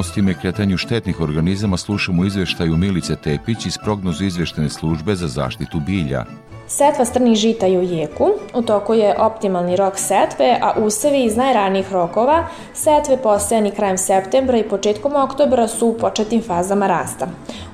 Aktuelnostima 0.00 0.30
i 0.30 0.34
kretanju 0.34 0.76
štetnih 0.76 1.20
organizama 1.20 1.76
slušamo 1.76 2.24
izveštaju 2.24 2.76
Milice 2.76 3.16
Tepić 3.16 3.66
iz 3.66 3.78
prognozu 3.84 4.24
izveštene 4.24 4.68
službe 4.68 5.14
za 5.14 5.28
zaštitu 5.28 5.80
bilja. 5.80 6.24
Setva 6.70 7.04
strnih 7.04 7.36
žita 7.36 7.66
je 7.66 7.78
u 7.78 7.82
jeku, 7.82 8.30
u 8.54 8.62
toku 8.62 8.94
je 8.94 9.14
optimalni 9.18 9.76
rok 9.76 9.98
setve, 9.98 10.58
a 10.62 10.72
usevi 10.80 11.24
iz 11.24 11.36
najranijih 11.36 11.92
rokova 11.92 12.44
setve 12.74 13.16
posejani 13.16 13.70
krajem 13.70 13.98
septembra 13.98 14.58
i 14.58 14.68
početkom 14.68 15.16
oktobra 15.16 15.68
su 15.68 15.86
u 15.86 15.98
početnim 15.98 16.42
fazama 16.42 16.86
rasta. 16.86 17.26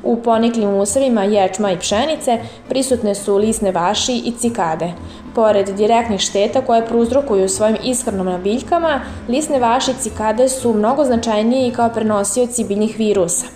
U 0.02 0.16
poniklim 0.22 0.74
usevima 0.74 1.24
ječma 1.24 1.72
i 1.72 1.78
pšenice 1.78 2.38
prisutne 2.68 3.14
su 3.14 3.36
lisne 3.36 3.72
vaši 3.72 4.22
i 4.24 4.32
cikade. 4.32 4.92
Pored 5.34 5.68
direktnih 5.68 6.20
šteta 6.20 6.60
koje 6.60 6.86
prouzrokuju 6.86 7.48
svojim 7.48 7.76
ishranom 7.84 8.26
na 8.26 8.38
biljkama, 8.38 9.00
lisne 9.28 9.58
vaši 9.58 9.90
i 9.90 9.94
cikade 9.94 10.48
su 10.48 10.74
mnogo 10.74 11.04
značajniji 11.04 11.72
kao 11.72 11.88
prenosioci 12.16 12.64
biljnih 12.64 12.98
virusa. 12.98 13.46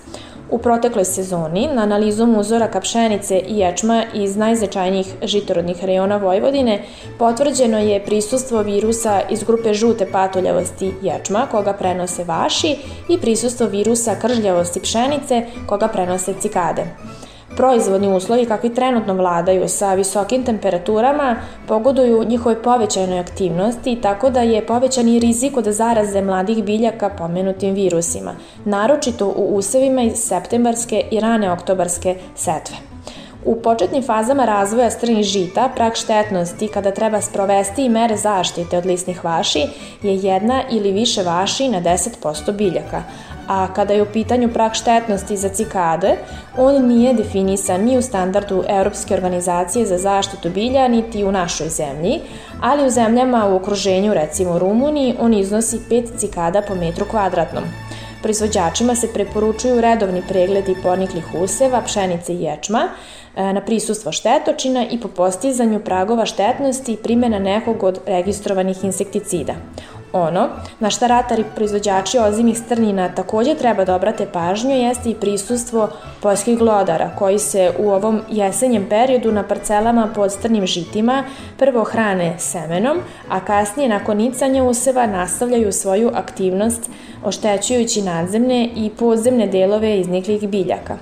U 0.50 0.58
protekloj 0.58 1.04
sezoni, 1.04 1.68
na 1.74 1.82
analizom 1.82 2.34
uzoraka 2.36 2.80
pšenice 2.80 3.38
i 3.38 3.58
ječma 3.58 4.04
iz 4.14 4.36
najznačajnijih 4.36 5.14
žitorodnih 5.22 5.84
rejona 5.84 6.16
Vojvodine, 6.16 6.82
potvrđeno 7.18 7.78
je 7.78 8.04
prisustvo 8.04 8.62
virusa 8.62 9.20
iz 9.30 9.44
grupe 9.44 9.74
žute 9.74 10.06
patoljavosti 10.12 10.92
ječma, 11.02 11.46
koga 11.50 11.72
prenose 11.72 12.24
vaši, 12.24 12.76
i 13.08 13.18
prisustvo 13.18 13.66
virusa 13.66 14.14
kržljavosti 14.14 14.80
pšenice, 14.80 15.46
koga 15.66 15.88
prenose 15.88 16.34
cikade. 16.40 16.84
Proizvodni 17.56 18.16
uslovi 18.16 18.46
kakvi 18.46 18.74
trenutno 18.74 19.14
vladaju 19.14 19.68
sa 19.68 19.94
visokim 19.94 20.44
temperaturama 20.44 21.36
pogoduju 21.68 22.24
njihovoj 22.24 22.62
povećanoj 22.62 23.18
aktivnosti 23.18 23.98
tako 24.02 24.30
da 24.30 24.40
je 24.40 24.66
povećani 24.66 25.18
rizik 25.18 25.56
od 25.56 25.64
zaraze 25.64 26.22
mladih 26.22 26.64
biljaka 26.64 27.10
pomenutim 27.18 27.74
virusima, 27.74 28.34
naročito 28.64 29.26
u 29.36 29.56
usevima 29.56 30.02
iz 30.02 30.16
septembarske 30.16 31.04
i 31.10 31.20
rane 31.20 31.52
oktobarske 31.52 32.16
setve. 32.34 32.76
U 33.44 33.62
početnim 33.62 34.02
fazama 34.02 34.44
razvoja 34.44 34.90
strnih 34.90 35.24
žita 35.24 35.68
prak 35.76 35.96
štetnosti 35.96 36.68
kada 36.68 36.90
treba 36.90 37.20
sprovesti 37.20 37.84
i 37.84 37.88
mere 37.88 38.16
zaštite 38.16 38.78
od 38.78 38.86
lisnih 38.86 39.24
vaši 39.24 39.66
je 40.02 40.16
jedna 40.16 40.62
ili 40.70 40.92
više 40.92 41.22
vaši 41.22 41.68
na 41.68 41.80
10% 41.80 42.52
biljaka, 42.52 43.02
a 43.48 43.74
kada 43.74 43.94
je 43.94 44.02
u 44.02 44.06
pitanju 44.12 44.52
prag 44.52 44.74
štetnosti 44.74 45.36
za 45.36 45.48
cikade, 45.48 46.16
on 46.58 46.86
nije 46.86 47.14
definisan 47.14 47.80
ni 47.80 47.98
u 47.98 48.02
standardu 48.02 48.64
Europske 48.68 49.14
organizacije 49.14 49.86
za 49.86 49.98
zaštitu 49.98 50.50
bilja, 50.50 50.88
niti 50.88 51.24
u 51.24 51.32
našoj 51.32 51.68
zemlji, 51.68 52.20
ali 52.62 52.86
u 52.86 52.90
zemljama 52.90 53.46
u 53.46 53.56
okruženju, 53.56 54.14
recimo 54.14 54.58
Rumuniji, 54.58 55.14
on 55.20 55.34
iznosi 55.34 55.78
5 55.90 56.18
cikada 56.18 56.62
po 56.62 56.74
metru 56.74 57.04
kvadratnom. 57.10 57.64
Proizvođačima 58.22 58.94
se 58.94 59.12
preporučuju 59.12 59.80
redovni 59.80 60.22
pregledi 60.28 60.74
poniklih 60.82 61.24
useva, 61.42 61.82
pšenice 61.82 62.34
i 62.34 62.42
ječma 62.42 62.88
na 63.36 63.60
prisustvo 63.60 64.12
štetočina 64.12 64.86
i 64.90 65.00
po 65.00 65.08
postizanju 65.08 65.80
pragova 65.80 66.26
štetnosti 66.26 66.96
primjena 67.02 67.38
nekog 67.38 67.82
od 67.82 68.00
registrovanih 68.06 68.84
insekticida. 68.84 69.54
Ono 70.12 70.48
na 70.80 70.90
šta 70.90 71.06
ratari 71.06 71.44
proizvođači 71.54 72.18
ozimih 72.18 72.58
strnina 72.58 73.08
takođe 73.14 73.54
treba 73.54 73.84
da 73.84 73.94
obrate 73.94 74.26
pažnju 74.32 74.70
jeste 74.70 75.10
i 75.10 75.14
prisustvo 75.14 75.88
poljskih 76.20 76.58
glodara 76.58 77.10
koji 77.18 77.38
se 77.38 77.72
u 77.78 77.90
ovom 77.90 78.20
jesenjem 78.30 78.86
periodu 78.88 79.32
na 79.32 79.42
parcelama 79.42 80.08
pod 80.14 80.32
strnim 80.32 80.66
žitima 80.66 81.24
prvo 81.58 81.84
hrane 81.84 82.34
semenom, 82.38 82.98
a 83.28 83.40
kasnije 83.40 83.88
nakon 83.88 84.16
nicanja 84.16 84.64
useva 84.64 85.06
nastavljaju 85.06 85.72
svoju 85.72 86.10
aktivnost 86.14 86.90
oštećujući 87.24 88.02
nadzemne 88.02 88.68
i 88.76 88.90
podzemne 88.98 89.46
delove 89.46 90.00
izniklih 90.00 90.48
biljaka. 90.48 90.96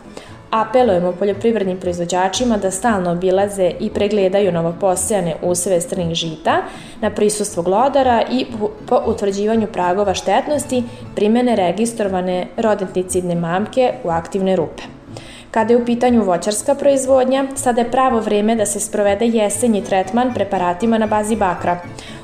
Apelujemo 0.51 1.13
poljoprivrednim 1.13 1.81
proizvođačima 1.81 2.57
da 2.57 2.71
stalno 2.71 3.11
obilaze 3.13 3.73
i 3.81 3.91
pregledaju 3.91 4.53
novoposejane 4.53 5.35
useve 5.43 5.81
strnih 5.81 6.15
žita 6.15 6.63
na 7.01 7.11
prisustvo 7.11 7.63
glodara 7.63 8.23
i 8.31 8.47
po 8.87 9.01
utvrđivanju 9.07 9.67
pragova 9.67 10.15
štetnosti 10.15 10.83
primene 11.15 11.57
registrovane 11.57 12.47
rodenticidne 12.57 13.35
mamke 13.35 13.93
u 14.05 14.09
aktivne 14.11 14.57
rupe. 14.57 14.83
Kada 15.51 15.73
je 15.73 15.83
u 15.83 15.85
pitanju 15.85 16.25
voćarska 16.25 16.75
proizvodnja, 16.75 17.45
sada 17.55 17.81
je 17.81 17.91
pravo 17.91 18.21
vreme 18.21 18.57
da 18.57 18.67
se 18.67 18.81
sprovede 18.81 19.27
jesenji 19.27 19.85
tretman 19.85 20.35
preparatima 20.35 20.99
na 20.99 21.07
bazi 21.07 21.37
bakra. 21.37 21.79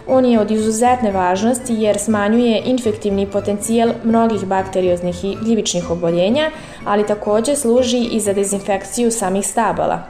On 0.07 0.25
je 0.25 0.41
od 0.41 0.51
izuzetne 0.51 1.13
važnosti 1.13 1.75
jer 1.75 1.99
smanjuje 1.99 2.63
infektivni 2.65 3.27
potencijal 3.27 3.93
mnogih 4.05 4.45
bakterioznih 4.45 5.25
i 5.25 5.37
gljivičnih 5.43 5.91
oboljenja, 5.91 6.51
ali 6.85 7.07
takođe 7.07 7.57
služi 7.57 7.99
i 7.99 8.21
za 8.21 8.33
dezinfekciju 8.33 9.11
samih 9.11 9.47
stabala. 9.47 10.03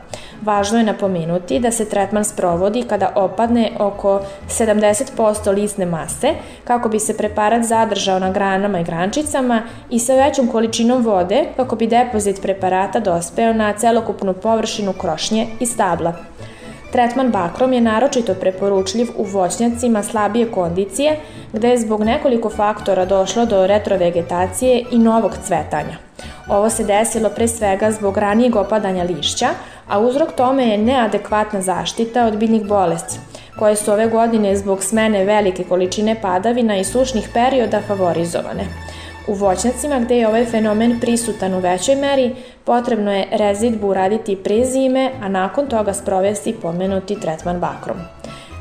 Važno 0.43 0.79
je 0.79 0.85
napomenuti 0.85 1.59
da 1.59 1.71
se 1.71 1.85
tretman 1.89 2.25
sprovodi 2.25 2.83
kada 2.83 3.13
opadne 3.15 3.71
oko 3.79 4.21
70% 4.49 5.55
lisne 5.55 5.87
mase, 5.87 6.35
kako 6.65 6.89
bi 6.89 7.01
se 7.01 7.17
preparat 7.17 7.65
zadržao 7.65 8.19
na 8.19 8.31
granama 8.33 8.81
i 8.81 8.85
grančicama 8.85 9.63
i 9.91 9.99
sa 9.99 10.15
većom 10.15 10.49
količinom 10.49 11.03
vode, 11.03 11.45
kako 11.57 11.77
bi 11.77 11.87
depozit 11.87 12.43
preparata 12.43 13.01
dospeo 13.01 13.53
na 13.53 13.73
celokupnu 13.73 14.35
površinu 14.35 14.93
krošnje 14.93 15.47
i 15.61 15.67
stabla. 15.67 16.13
Tretman 16.95 17.31
bakrom 17.31 17.73
je 17.73 17.81
naročito 17.81 18.35
preporučljiv 18.35 19.09
u 19.17 19.25
voćnjacima 19.25 20.03
slabije 20.03 20.51
kondicije, 20.51 21.17
gde 21.53 21.69
je 21.69 21.79
zbog 21.79 22.05
nekoliko 22.05 22.51
faktora 22.51 23.05
došlo 23.05 23.47
do 23.47 23.67
retrovegetacije 23.67 24.85
i 24.91 24.99
novog 24.99 25.33
cvetanja. 25.47 25.97
Ovo 26.49 26.71
se 26.71 26.85
desilo 26.85 27.29
pre 27.29 27.49
svega 27.49 27.91
zbog 27.91 28.19
ranijeg 28.19 28.57
opadanja 28.57 29.05
lišća, 29.05 29.49
a 29.89 29.99
uzrok 29.99 30.33
tome 30.33 30.67
je 30.67 30.79
neadekvatna 30.79 31.61
zaštita 31.61 32.27
od 32.27 32.37
biljnih 32.37 32.67
bolesti, 32.67 33.19
koje 33.59 33.77
su 33.77 33.93
ove 33.93 34.07
godine 34.07 34.57
zbog 34.57 34.83
smene 34.83 35.25
velike 35.25 35.65
količine 35.65 36.17
padavina 36.23 36.77
i 36.77 36.85
sušnih 36.85 37.29
perioda 37.35 37.81
favorizovane. 37.89 38.65
U 39.28 39.35
voćnjacima 39.35 39.99
gde 39.99 40.16
je 40.16 40.28
ovaj 40.28 40.45
fenomen 40.45 41.00
prisutan 41.00 41.54
u 41.54 41.59
većoj 41.59 41.95
meri, 41.97 42.35
potrebno 42.64 43.12
je 43.12 43.28
rezidbu 43.31 43.88
uraditi 43.88 44.37
pre 44.37 44.64
zime, 44.64 45.11
a 45.23 45.28
nakon 45.28 45.66
toga 45.66 45.93
sprovesti 45.93 46.57
pomenuti 46.62 47.21
tretman 47.21 47.61
bakrom. 47.61 47.97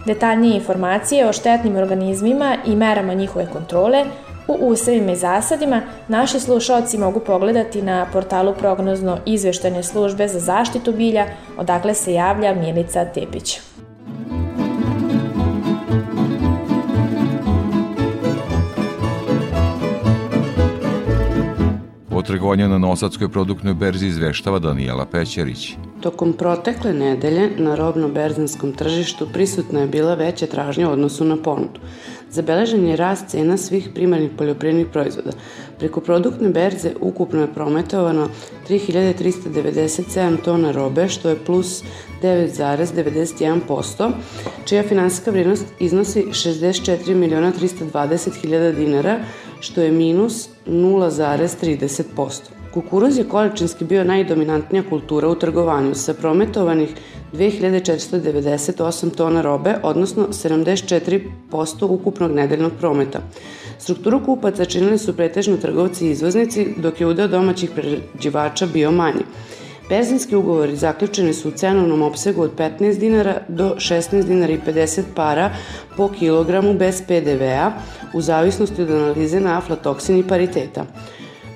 Detaljnije 0.05 0.55
informacije 0.55 1.29
o 1.29 1.33
štetnim 1.33 1.75
organizmima 1.75 2.57
i 2.65 2.75
merama 2.75 3.13
njihove 3.13 3.47
kontrole 3.53 4.05
u 4.47 4.53
usevima 4.53 5.11
i 5.11 5.15
zasadima 5.15 5.81
naši 6.07 6.39
slušalci 6.39 6.97
mogu 6.97 7.19
pogledati 7.19 7.81
na 7.81 8.07
portalu 8.13 8.53
prognozno 8.53 9.17
izveštene 9.25 9.83
službe 9.83 10.27
za 10.27 10.39
zaštitu 10.39 10.91
bilja, 10.91 11.25
odakle 11.57 11.93
se 11.93 12.13
javlja 12.13 12.53
Milica 12.53 13.05
Tepić. 13.05 13.72
Trgovanja 22.23 22.67
na 22.67 22.77
Nosadskoj 22.77 23.29
produktnoj 23.29 23.73
berzi 23.73 24.07
izveštava 24.07 24.59
Danijela 24.59 25.05
Pećerić. 25.05 25.75
Tokom 26.01 26.33
protekle 26.33 26.93
nedelje 26.93 27.49
na 27.57 27.75
robno-berzanskom 27.75 28.71
tržištu 28.71 29.27
prisutna 29.33 29.79
je 29.79 29.87
bila 29.87 30.15
veća 30.15 30.45
tražnja 30.45 30.89
u 30.89 30.91
odnosu 30.91 31.25
na 31.25 31.37
ponudu. 31.37 31.79
Zabeležen 32.33 32.87
je 32.87 32.95
rast 32.95 33.27
cena 33.29 33.57
svih 33.57 33.89
primarnih 33.93 34.31
poljoprivrednih 34.37 34.87
proizvoda. 34.93 35.31
Preko 35.79 36.01
produktne 36.01 36.49
berze 36.49 36.93
ukupno 37.01 37.41
je 37.41 37.53
prometovano 37.53 38.27
3397 38.69 40.37
tona 40.41 40.71
robe, 40.71 41.07
što 41.09 41.29
je 41.29 41.45
plus 41.45 41.83
9,91%, 42.21 44.11
čija 44.65 44.83
finansijska 44.83 45.31
vrednost 45.31 45.65
iznosi 45.79 46.25
64 46.31 47.13
miliona 47.15 47.51
320 47.61 48.41
hiljada 48.41 48.71
dinara, 48.71 49.19
što 49.59 49.81
je 49.81 49.91
minus 49.91 50.49
0,30%. 50.65 52.62
Kukuruz 52.73 53.17
je 53.17 53.23
količinski 53.29 53.85
bio 53.85 54.03
najdominantnija 54.03 54.83
kultura 54.89 55.27
u 55.27 55.35
trgovanju 55.35 55.95
sa 55.95 56.13
prometovanih 56.13 56.95
2498 57.33 59.15
tona 59.15 59.41
robe, 59.41 59.75
odnosno 59.83 60.27
74% 60.27 61.21
ukupnog 61.81 62.31
nedeljnog 62.31 62.71
prometa. 62.79 63.19
Strukturu 63.79 64.25
kupaca 64.25 64.65
činili 64.65 64.97
su 64.97 65.15
pretežno 65.15 65.57
trgovci 65.57 66.07
i 66.07 66.11
izvoznici, 66.11 66.67
dok 66.77 67.01
je 67.01 67.07
udeo 67.07 67.27
domaćih 67.27 67.71
prerađivača 67.75 68.65
bio 68.65 68.91
manji. 68.91 69.23
Berzanski 69.89 70.35
ugovori 70.35 70.75
zaključeni 70.75 71.33
su 71.33 71.49
u 71.49 71.51
cenovnom 71.51 72.01
opsegu 72.01 72.41
od 72.41 72.55
15 72.57 72.99
dinara 72.99 73.41
do 73.47 73.75
16 73.77 74.23
dinara 74.23 74.53
i 74.53 74.59
50 74.67 75.01
para 75.15 75.49
po 75.97 76.09
kilogramu 76.09 76.73
bez 76.73 77.01
PDV-a 77.07 77.71
u 78.13 78.21
zavisnosti 78.21 78.81
od 78.81 78.91
analize 78.91 79.39
na 79.39 79.57
aflatoksin 79.57 80.17
i 80.17 80.27
pariteta. 80.27 80.85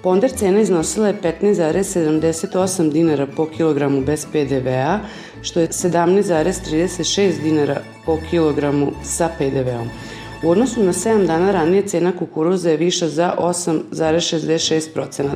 Ponder 0.07 0.31
cena 0.31 0.61
iznosila 0.61 1.07
je 1.07 1.21
15,78 1.23 2.91
dinara 2.91 3.27
po 3.35 3.45
kilogramu 3.45 4.01
bez 4.01 4.25
PDV-a, 4.31 4.99
što 5.41 5.59
je 5.59 5.67
17,36 5.67 7.41
dinara 7.43 7.81
po 8.05 8.19
kilogramu 8.29 8.91
sa 9.03 9.29
PDV-om. 9.39 9.89
U 10.43 10.49
odnosu 10.49 10.83
na 10.83 10.93
7 10.93 11.27
dana 11.27 11.51
ranije 11.51 11.87
cena 11.87 12.11
kukuruza 12.19 12.69
je 12.69 12.77
viša 12.77 13.07
za 13.07 13.33
8,66%. 13.39 15.33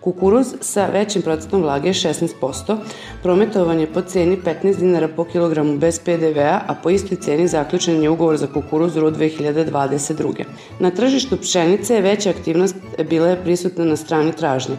Kukuruz 0.00 0.54
sa 0.60 0.86
većim 0.86 1.22
procentom 1.22 1.62
vlage 1.62 1.88
je 1.88 1.94
16%, 1.94 2.76
prometovan 3.22 3.80
je 3.80 3.92
po 3.92 4.02
ceni 4.02 4.36
15 4.36 4.78
dinara 4.78 5.08
po 5.08 5.24
kilogramu 5.24 5.78
bez 5.78 5.98
PDV-a, 5.98 6.60
a 6.66 6.74
po 6.82 6.90
istoj 6.90 7.18
ceni 7.20 7.48
zaključen 7.48 8.02
je 8.02 8.10
ugovor 8.10 8.36
za 8.36 8.46
kukuruz 8.46 8.96
RU 8.96 9.10
2022. 9.10 10.44
Na 10.78 10.90
tržištu 10.90 11.36
pšenice 11.36 11.94
je 11.94 12.02
veća 12.02 12.30
aktivnost 12.30 12.76
bila 13.10 13.28
je 13.28 13.42
prisutna 13.42 13.84
na 13.84 13.96
strani 13.96 14.32
tražnje. 14.32 14.76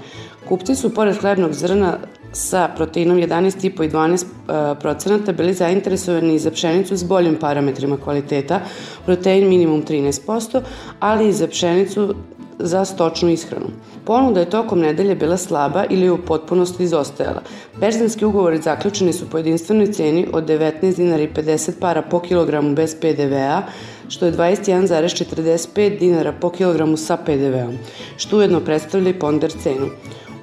Kupci 0.50 0.76
su 0.76 0.94
pored 0.94 1.18
hlebnog 1.18 1.54
zrna 1.54 1.98
sa 2.34 2.70
proteinom 2.76 3.18
11,5 3.18 3.86
i 3.86 3.90
12 3.90 4.24
e, 4.24 4.80
procenata 4.80 5.32
bili 5.32 5.54
zainteresovani 5.54 6.40
za 6.40 6.52
pšenicu 6.52 6.98
s 6.98 7.04
boljim 7.04 7.36
parametrima 7.36 7.98
kvaliteta, 7.98 8.62
protein 9.06 9.50
minimum 9.50 9.84
13%, 9.86 10.62
ali 11.00 11.30
i 11.30 11.34
za 11.34 11.48
pšenicu 11.48 12.16
za 12.64 12.86
stočnu 12.86 13.30
ishranu. 13.30 13.68
Ponuda 14.06 14.40
je 14.40 14.50
tokom 14.50 14.80
nedelje 14.80 15.16
bila 15.16 15.38
slaba 15.38 15.86
ili 15.90 16.10
u 16.10 16.18
potpunosti 16.18 16.84
izostajala. 16.84 17.42
Berzanski 17.80 18.26
ugovori 18.26 18.62
zaključeni 18.62 19.14
su 19.14 19.30
po 19.30 19.38
jedinstvenoj 19.38 19.94
ceni 19.94 20.28
od 20.34 20.44
19 20.44 20.96
dinara 20.96 21.24
i 21.24 21.34
50 21.34 21.72
para 21.80 22.02
po 22.02 22.20
kilogramu 22.20 22.76
bez 22.76 22.96
PDV-a, 22.96 23.62
što 24.10 24.26
je 24.26 24.34
21,45 24.34 26.00
dinara 26.00 26.34
po 26.42 26.50
kilogramu 26.50 26.98
sa 26.98 27.18
PDV-om, 27.18 27.78
što 28.18 28.38
ujedno 28.38 28.60
predstavlja 28.60 29.10
i 29.10 29.20
ponder 29.20 29.52
cenu. 29.64 29.88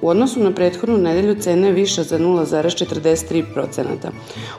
U 0.01 0.07
odnosu 0.09 0.39
na 0.39 0.51
prethodnu 0.51 0.97
nedelju 0.97 1.35
cena 1.35 1.67
je 1.67 1.73
viša 1.73 2.03
za 2.03 2.19
0,43%. 2.19 4.09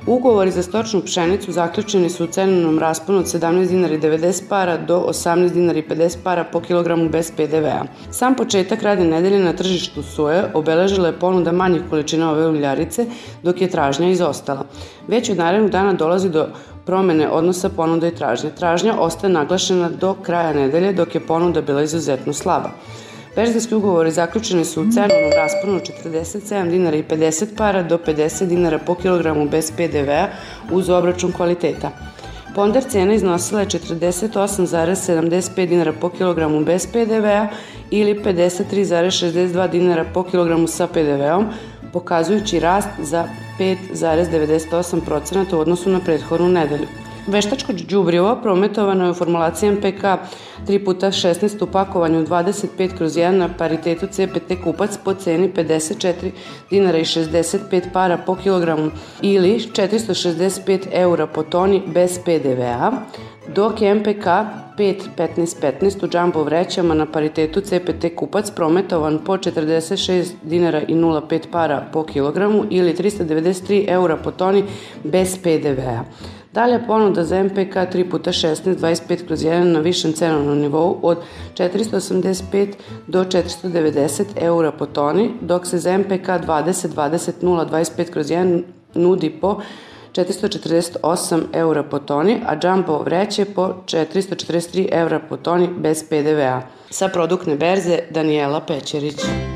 Ugovori 0.06 0.50
za 0.50 0.62
stočnu 0.62 1.02
pšenicu 1.02 1.52
zaključeni 1.52 2.10
su 2.10 2.24
u 2.24 2.26
cenovnom 2.26 2.78
rasponu 2.78 3.18
od 3.18 3.24
17 3.24 3.68
dinara 3.68 3.94
i 3.94 4.00
90 4.00 4.42
para 4.48 4.76
do 4.76 5.04
18 5.08 5.52
dinara 5.52 5.78
i 5.78 5.82
50 5.82 6.16
para 6.24 6.44
po 6.44 6.60
kilogramu 6.60 7.08
bez 7.08 7.32
PDV-a. 7.36 7.84
Sam 8.10 8.34
početak 8.34 8.82
radne 8.82 9.04
nedelje 9.04 9.38
na 9.38 9.52
tržištu 9.52 10.02
soje 10.02 10.44
obeležila 10.54 11.06
je 11.06 11.18
ponuda 11.18 11.52
manjih 11.52 11.82
količina 11.90 12.30
ove 12.30 12.48
uljarice, 12.48 13.06
dok 13.42 13.60
je 13.60 13.70
tražnja 13.70 14.10
izostala. 14.10 14.64
Već 15.08 15.30
od 15.30 15.36
narednog 15.36 15.70
dana 15.70 15.92
dolazi 15.92 16.28
do 16.30 16.46
promene 16.86 17.28
odnosa 17.28 17.68
ponuda 17.68 18.08
i 18.08 18.14
tražnje. 18.14 18.50
Tražnja 18.50 18.94
ostaje 19.00 19.32
naglašena 19.32 19.90
do 19.90 20.14
kraja 20.14 20.52
nedelje, 20.52 20.92
dok 20.92 21.14
je 21.14 21.20
ponuda 21.20 21.62
bila 21.62 21.82
izuzetno 21.82 22.32
slaba. 22.32 22.70
Berzanski 23.36 23.74
ugovori 23.74 24.10
zaključeni 24.10 24.64
su 24.64 24.82
u 24.82 24.92
cenovnom 24.92 25.32
rasponu 25.36 25.76
od 25.76 25.90
47 26.04 26.70
dinara 26.70 26.96
i 26.96 27.02
50 27.02 27.46
para 27.56 27.82
do 27.82 27.98
50 28.06 28.46
dinara 28.46 28.78
po 28.78 28.94
kilogramu 28.94 29.48
bez 29.48 29.70
PDV-a 29.70 30.28
uz 30.70 30.90
obračun 30.90 31.32
kvaliteta. 31.32 31.90
Ponder 32.54 32.84
cena 32.84 33.14
iznosila 33.14 33.60
je 33.60 33.66
48,75 33.66 35.66
dinara 35.66 35.92
po 36.00 36.08
kilogramu 36.08 36.64
bez 36.64 36.86
PDV-a 36.86 37.48
ili 37.90 38.14
53,62 38.14 39.70
dinara 39.70 40.04
po 40.14 40.22
kilogramu 40.22 40.66
sa 40.66 40.86
PDV-om, 40.86 41.46
pokazujući 41.92 42.60
rast 42.60 42.88
za 43.02 43.24
5,98% 43.58 45.54
u 45.54 45.58
odnosu 45.58 45.90
na 45.90 46.00
prethodnu 46.00 46.48
nedelju. 46.48 46.86
Veštačko 47.26 47.72
džubrivo 47.72 48.36
prometovano 48.42 49.04
je 49.04 49.10
u 49.10 49.14
formulaciji 49.14 49.70
MPK 49.70 50.02
3 50.66 50.84
puta 50.84 51.06
16 51.06 51.64
u 51.64 51.66
pakovanju 51.66 52.26
25 52.26 52.96
kroz 52.96 53.12
1 53.12 53.30
na 53.30 53.48
paritetu 53.58 54.06
CPT 54.06 54.62
kupac 54.64 54.98
po 55.04 55.14
ceni 55.14 55.52
54 55.56 56.30
dinara 56.70 56.98
i 56.98 57.04
65 57.04 57.92
para 57.92 58.16
po 58.16 58.34
kilogramu 58.34 58.90
ili 59.22 59.58
465 59.58 60.86
eura 60.92 61.26
po 61.26 61.42
toni 61.42 61.82
bez 61.86 62.18
PDV-a, 62.24 62.92
dok 63.54 63.82
je 63.82 63.94
MPK 63.94 64.26
5-15-15 64.78 66.04
u 66.04 66.08
džambo 66.08 66.42
vrećama 66.42 66.94
na 66.94 67.06
paritetu 67.06 67.60
CPT 67.60 68.16
kupac 68.16 68.50
prometovan 68.50 69.18
po 69.24 69.36
46 69.36 70.26
dinara 70.42 70.80
i 70.80 70.94
05 70.94 71.40
para 71.52 71.86
po 71.92 72.04
kilogramu 72.04 72.64
ili 72.70 72.94
393 72.94 73.84
eura 73.88 74.16
po 74.16 74.30
toni 74.30 74.64
bez 75.04 75.38
PDV-a. 75.42 76.04
Dalje 76.52 76.86
ponuda 76.86 77.24
za 77.24 77.36
MPK 77.36 77.74
3 77.74 78.10
puta 78.10 78.32
16 78.32 78.76
25 78.76 79.26
kroz 79.26 79.40
1 79.40 79.64
na 79.64 79.80
višem 79.80 80.12
cenovnom 80.12 80.58
nivou 80.58 80.98
od 81.02 81.18
485 81.54 82.68
do 83.06 83.24
490 83.24 84.24
eura 84.36 84.72
po 84.72 84.86
toni, 84.86 85.30
dok 85.40 85.66
se 85.66 85.78
za 85.78 85.98
MPK 85.98 86.26
20 86.26 86.88
20 86.88 87.32
0 87.42 87.68
25 87.70 88.10
kroz 88.10 88.26
1 88.26 88.62
nudi 88.94 89.30
po 89.30 89.60
448 90.12 91.40
eura 91.52 91.82
po 91.82 91.98
toni, 91.98 92.40
a 92.46 92.56
Jumbo 92.62 92.98
vreće 92.98 93.44
po 93.44 93.74
443 93.86 94.88
eura 94.92 95.20
po 95.28 95.36
toni 95.36 95.68
bez 95.78 96.04
PDV-a. 96.04 96.62
Sa 96.90 97.08
produktne 97.08 97.56
berze 97.56 97.98
Daniela 98.10 98.60
Pećerić. 98.60 99.49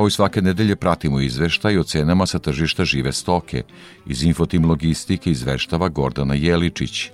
Kao 0.00 0.06
i 0.06 0.10
svake 0.10 0.42
nedelje 0.42 0.76
pratimo 0.76 1.20
izveštaj 1.20 1.78
o 1.78 1.82
cenama 1.82 2.26
sa 2.26 2.38
tržišta 2.38 2.84
žive 2.84 3.12
stoke. 3.12 3.62
Iz 4.06 4.22
Infotim 4.22 4.64
Logistike 4.64 5.30
izveštava 5.30 5.88
Gordana 5.88 6.34
Jeličić. 6.34 7.10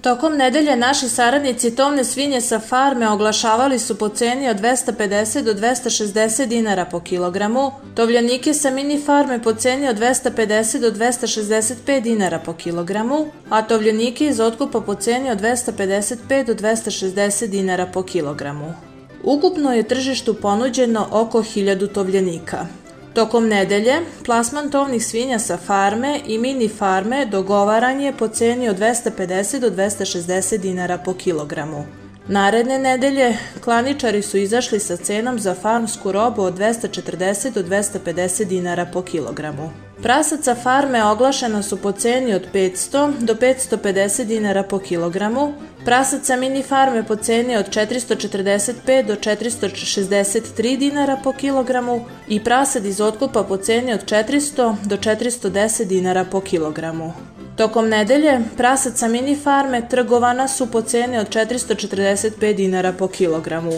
Tokom 0.00 0.36
nedelje 0.36 0.76
naši 0.76 1.08
saradnici 1.08 1.76
tovne 1.76 2.04
svinje 2.04 2.40
sa 2.40 2.60
farme 2.60 3.08
oglašavali 3.08 3.78
su 3.78 3.98
po 3.98 4.08
ceni 4.08 4.48
od 4.48 4.56
250 4.60 5.42
do 5.42 5.54
260 5.54 6.46
dinara 6.46 6.84
po 6.84 7.00
kilogramu, 7.00 7.72
tovljanike 7.94 8.54
sa 8.54 8.70
mini 8.70 9.00
farme 9.06 9.42
po 9.42 9.52
ceni 9.54 9.88
od 9.88 9.96
250 9.96 10.80
do 10.80 10.90
265 10.90 12.00
dinara 12.02 12.38
po 12.38 12.52
kilogramu, 12.52 13.26
a 13.50 13.62
tovljanike 13.62 14.26
iz 14.26 14.40
otkupa 14.40 14.80
po 14.80 14.94
ceni 14.94 15.30
od 15.30 15.40
255 15.40 16.46
do 16.46 16.54
260 16.54 17.46
dinara 17.46 17.86
po 17.86 18.02
kilogramu. 18.02 18.87
Ukupno 19.22 19.72
je 19.72 19.88
tržištu 19.88 20.34
ponuđeno 20.34 21.08
oko 21.10 21.42
1000 21.42 21.92
tovljenika. 21.92 22.66
Tokom 23.14 23.48
nedelje, 23.48 23.94
plasman 24.24 24.70
tovnih 24.70 25.06
svinja 25.06 25.38
sa 25.38 25.56
farme 25.56 26.20
i 26.26 26.38
mini 26.38 26.68
farme 26.68 27.26
dogovaran 27.26 28.00
je 28.00 28.12
po 28.12 28.28
ceni 28.28 28.68
od 28.68 28.78
250 28.78 29.58
do 29.60 29.70
260 29.70 30.58
dinara 30.58 30.98
po 30.98 31.14
kilogramu. 31.14 31.84
Naredne 32.28 32.78
nedelje 32.78 33.36
klaničari 33.64 34.22
su 34.22 34.38
izašli 34.38 34.80
sa 34.80 34.96
cenom 34.96 35.38
za 35.38 35.54
farmsku 35.54 36.12
robu 36.12 36.42
od 36.42 36.58
240 36.58 37.50
do 37.50 37.62
250 37.62 38.44
dinara 38.44 38.86
po 38.92 39.02
kilogramu. 39.02 39.70
Prasaca 40.02 40.54
farme 40.54 41.04
oglašena 41.04 41.62
su 41.62 41.76
po 41.76 41.92
ceni 41.92 42.34
od 42.34 42.42
500 42.54 43.18
do 43.18 43.34
550 43.34 44.24
dinara 44.24 44.62
po 44.62 44.78
kilogramu, 44.78 45.52
prasaca 45.84 46.36
mini 46.36 46.62
farme 46.62 47.02
po 47.06 47.16
ceni 47.16 47.56
od 47.56 47.68
445 47.70 49.06
do 49.06 49.14
463 49.14 50.78
dinara 50.78 51.16
po 51.24 51.32
kilogramu 51.32 52.04
i 52.28 52.44
prasad 52.44 52.84
iz 52.86 53.00
otkupa 53.00 53.42
po 53.42 53.56
ceni 53.56 53.92
od 53.92 54.04
400 54.04 54.76
do 54.84 54.96
410 54.96 55.84
dinara 55.84 56.24
po 56.24 56.40
kilogramu. 56.40 57.12
Tokom 57.56 57.88
nedelje 57.88 58.40
prasaca 58.56 59.08
mini 59.08 59.36
farme 59.36 59.88
trgovana 59.88 60.48
su 60.48 60.66
po 60.66 60.82
ceni 60.82 61.18
od 61.18 61.28
445 61.28 62.54
dinara 62.54 62.92
po 62.92 63.08
kilogramu. 63.08 63.72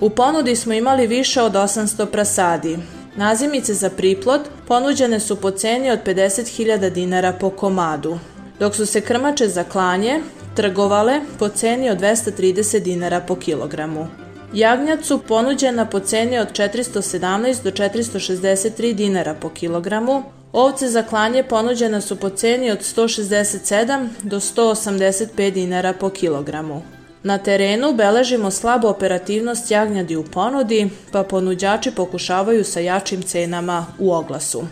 U 0.00 0.10
ponudi 0.10 0.56
smo 0.56 0.72
imali 0.72 1.06
više 1.06 1.42
od 1.42 1.52
800 1.52 2.06
prasadi, 2.06 2.78
Nazimice 3.18 3.74
za 3.74 3.90
priplod 3.90 4.40
ponuđene 4.68 5.20
su 5.20 5.36
po 5.36 5.50
ceni 5.50 5.90
od 5.90 5.98
50.000 6.06 6.90
dinara 6.90 7.32
po 7.32 7.50
komadu, 7.50 8.18
dok 8.58 8.74
su 8.74 8.86
se 8.86 9.00
krmače 9.00 9.48
za 9.48 9.64
klanje 9.64 10.20
trgovale 10.58 11.20
po 11.38 11.48
ceni 11.48 11.90
od 11.90 11.98
230 11.98 12.78
dinara 12.78 13.20
po 13.20 13.36
kilogramu. 13.36 14.06
Jagnjad 14.52 15.04
su 15.04 15.18
ponuđena 15.18 15.86
po 15.86 16.00
ceni 16.00 16.38
od 16.38 16.52
417 16.52 17.62
do 17.62 17.70
463 17.70 18.92
dinara 18.94 19.34
po 19.34 19.48
kilogramu, 19.48 20.22
ovce 20.52 20.88
za 20.88 21.02
klanje 21.02 21.42
ponuđena 21.42 22.00
su 22.00 22.16
po 22.16 22.30
ceni 22.30 22.70
od 22.70 22.78
167 22.78 24.08
do 24.22 24.40
185 24.40 25.50
dinara 25.50 25.92
po 25.92 26.10
kilogramu. 26.10 26.82
Na 27.22 27.38
terenu 27.38 27.92
beležimo 27.92 28.50
slabu 28.50 28.88
operativnost 28.88 29.70
jagnjadi 29.70 30.16
u 30.16 30.24
ponudi, 30.24 30.90
pa 31.12 31.22
ponuđači 31.22 31.90
pokušavaju 31.90 32.64
sa 32.64 32.80
jačim 32.80 33.22
cenama 33.22 33.86
u 33.98 34.12
oglasu. 34.12 34.62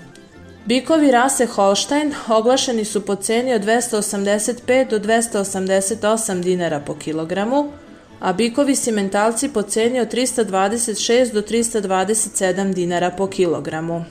Bikovi 0.67 1.11
rase 1.11 1.47
Holstein 1.47 2.15
oglašeni 2.29 2.85
su 2.85 3.07
po 3.07 3.15
ceni 3.15 3.55
od 3.55 3.63
285 3.63 4.91
do 4.91 4.99
288 4.99 6.41
dinara 6.41 6.81
po 6.81 6.95
kilogramu, 6.95 7.73
a 8.21 8.33
bikovi 8.33 8.77
simentalci 8.77 9.49
po 9.49 9.63
ceni 9.63 10.01
od 10.01 10.15
326 10.15 11.33
do 11.33 11.43
327 11.43 12.75
dinara 12.75 13.11
po 13.11 13.27
kilogramu. 13.27 14.05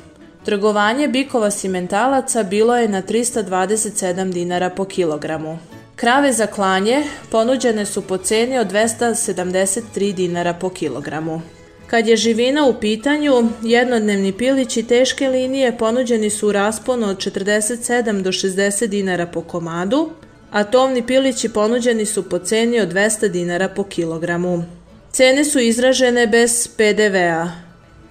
Trgovanje 0.45 1.07
bikova 1.07 1.51
simentalaca 1.51 2.43
bilo 2.43 2.77
je 2.77 2.87
na 2.87 3.01
327 3.01 4.31
dinara 4.31 4.69
po 4.69 4.85
kilogramu. 4.85 5.57
Krave 5.95 6.33
za 6.33 6.47
klanje 6.47 7.03
ponuđene 7.31 7.85
su 7.85 8.01
po 8.01 8.17
ceni 8.17 8.57
od 8.57 8.71
273 8.71 10.13
dinara 10.13 10.53
po 10.53 10.69
kilogramu. 10.69 11.41
Kad 11.87 12.07
je 12.07 12.15
živina 12.15 12.65
u 12.65 12.79
pitanju, 12.79 13.49
jednodnevni 13.63 14.31
pilići 14.31 14.83
teške 14.83 15.29
linije 15.29 15.77
ponuđeni 15.77 16.29
su 16.29 16.47
u 16.47 16.51
rasponu 16.51 17.07
od 17.07 17.17
47 17.17 18.21
do 18.21 18.31
60 18.31 18.87
dinara 18.87 19.25
po 19.25 19.41
komadu, 19.41 20.09
a 20.51 20.63
tovni 20.63 21.07
pilići 21.07 21.49
ponuđeni 21.49 22.05
su 22.05 22.29
po 22.29 22.39
ceni 22.39 22.79
od 22.79 22.93
200 22.93 23.27
dinara 23.27 23.69
po 23.69 23.83
kilogramu. 23.83 24.63
Cene 25.11 25.45
su 25.45 25.59
izražene 25.59 26.27
bez 26.27 26.67
PDV-a. 26.67 27.51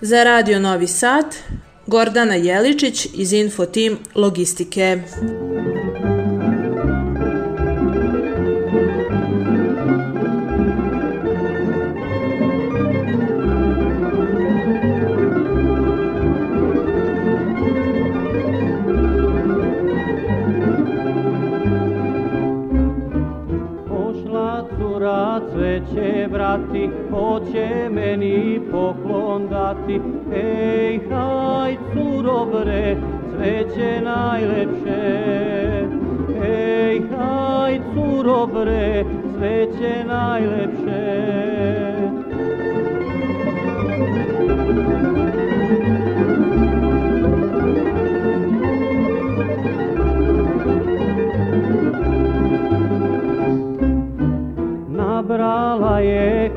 Za 0.01 0.25
Radio 0.25 0.61
Novi 0.61 0.87
Sad, 0.87 1.25
Gordana 1.87 2.35
Jeličić 2.35 3.07
iz 3.15 3.33
Infotim 3.33 3.99
Logistike. 4.15 5.03
Vrati, 26.55 26.91
hoće 27.11 27.89
meni 27.91 28.61
poklon 28.73 29.49
dati. 29.49 30.01
Ej, 30.35 31.01
haj, 31.11 31.77
curo 31.93 32.47
bre, 32.47 32.97
cveće 33.31 34.01
najlepše. 34.05 35.03
Ej, 36.45 37.01
haj, 37.11 37.81
curo 37.95 38.47
bre, 38.47 39.05
cveće 39.37 40.05
najlepše. 40.07 41.44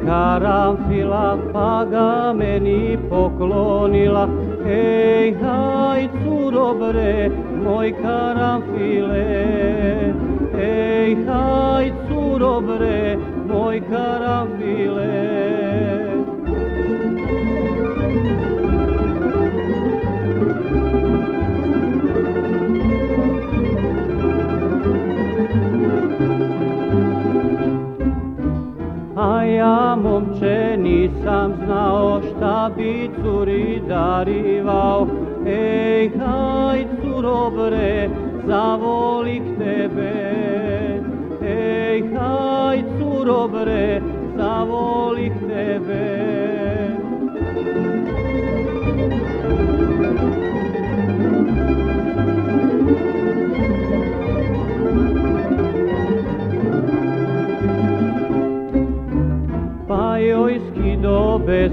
Karanfila, 0.05 1.27
pa 1.53 1.85
ga 1.91 2.33
meni 2.33 2.97
poklonila. 3.09 4.25
Ej, 4.65 5.35
haj, 5.41 6.09
curo 6.23 6.73
bre, 6.79 7.29
moj 7.63 7.89
karanfile. 8.01 9.27
Ej, 10.69 11.15
haj, 11.27 11.85
curo 12.07 12.55
bre, 12.61 13.17
moj 13.49 13.77
karanfile. 13.89 15.56
Bi 32.75 33.09
curi 33.21 33.81
darivao 33.87 35.27
Ej, 35.47 36.11
haj, 36.19 36.85
curo 37.01 37.49
bre, 37.51 38.09
zavolik 38.47 39.43
tebe. 39.57 40.11
Ej, 41.41 42.03
haj, 42.11 42.83
curo 42.99 43.47
bre, 43.47 44.01
zavolik 44.35 45.31
tebe. 45.47 46.03
Pa 59.87 60.17
joj 60.19 60.59
skido 60.67 61.39
bez 61.47 61.71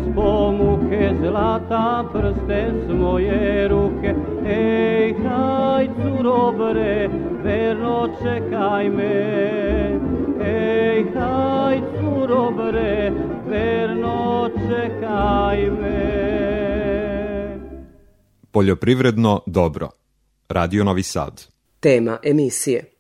prste 2.15 2.73
s 2.87 2.93
moje 2.93 3.69
ruke. 3.69 4.15
Ej, 4.47 5.15
haj, 5.27 5.89
curo 5.99 6.53
bre, 6.53 7.09
verno 7.43 8.09
čekaj 8.23 8.89
me. 8.91 9.19
Ej, 10.41 11.05
haj, 11.15 11.81
curo 11.99 12.51
bre, 12.51 13.11
verno 13.51 14.51
čekaj 14.69 15.71
me. 15.81 16.01
Poljoprivredno 18.51 19.41
dobro. 19.47 19.89
Radio 20.49 20.85
Novi 20.85 21.03
Sad. 21.03 21.47
Tema 21.81 22.19
emisije. 22.23 22.94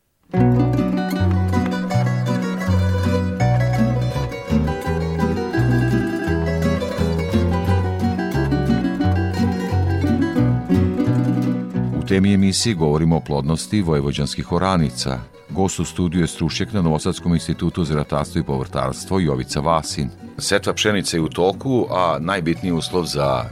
Temi 12.15 12.35
emisije 12.35 12.75
govorimo 12.75 13.17
o 13.17 13.21
plodnosti 13.21 13.83
vojvođanskih 13.83 14.53
oranica. 14.53 15.19
Gost 15.51 15.81
u 15.81 15.85
studiju 15.85 16.21
je 16.21 16.27
stručnjak 16.27 16.73
na 16.73 16.83
Novosadskom 16.83 17.35
institutu 17.35 17.85
za 17.85 17.95
ratarstvo 17.95 18.39
i 18.39 18.45
povrtarstvo 18.45 19.21
Jovica 19.21 19.61
Vasin. 19.61 20.11
Setva 20.39 20.73
pšenice 20.75 21.17
je 21.17 21.21
u 21.21 21.29
toku, 21.29 21.87
a 21.91 22.19
najbitniji 22.21 22.73
uslov 22.73 23.05
za 23.05 23.45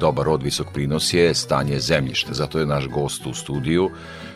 dobar 0.00 0.26
rod 0.26 0.42
visok 0.42 0.66
prinos 0.74 1.12
je 1.14 1.34
stanje 1.34 1.80
zemljišta. 1.80 2.34
Zato 2.34 2.58
je 2.58 2.66
naš 2.66 2.88
gost 2.88 3.26
u 3.26 3.34
studiju, 3.34 3.90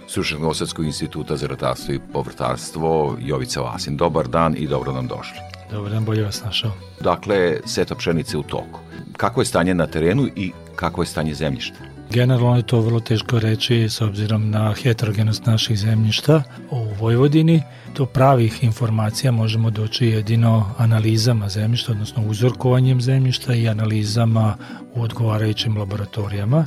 stručnjak 0.09 0.41
Novosadskog 0.41 0.85
instituta 0.87 1.37
za 1.37 1.47
ratarstvo 1.47 1.95
i 1.95 2.01
povrtarstvo 2.13 3.17
Jovica 3.21 3.61
Vasin. 3.61 3.97
Dobar 3.97 4.29
dan 4.29 4.55
i 4.59 4.67
dobro 4.67 4.93
nam 4.93 5.07
došli. 5.07 5.39
Dobar 5.71 5.93
dan, 5.93 6.05
bolje 6.05 6.23
vas 6.23 6.43
našao. 6.45 6.73
Dakle, 7.01 7.57
setva 7.65 7.97
pšenice 7.97 8.39
u 8.39 8.43
toku. 8.43 8.81
Kako 9.17 9.41
je 9.41 9.45
stanje 9.45 9.75
na 9.75 9.87
terenu 9.87 10.29
i 10.37 10.53
kako 10.81 11.03
je 11.03 11.07
stanje 11.07 11.35
zemljišta? 11.35 11.79
Generalno 12.11 12.57
je 12.57 12.63
to 12.63 12.81
vrlo 12.81 13.01
teško 13.01 13.39
reći 13.39 13.89
s 13.89 14.01
obzirom 14.01 14.51
na 14.51 14.75
heterogenost 14.83 15.47
naših 15.47 15.79
zemljišta 15.79 16.43
u 16.71 16.87
Vojvodini. 17.01 17.63
Do 17.97 18.07
pravih 18.07 18.65
informacija 18.65 19.33
možemo 19.33 19.71
doći 19.71 20.07
jedino 20.07 20.75
analizama 20.79 21.49
zemljišta, 21.49 21.93
odnosno 21.93 22.23
uzorkovanjem 22.27 23.01
zemljišta 23.01 23.55
i 23.55 23.69
analizama 23.69 24.57
u 24.95 25.03
odgovarajućim 25.03 25.77
laboratorijama. 25.77 26.67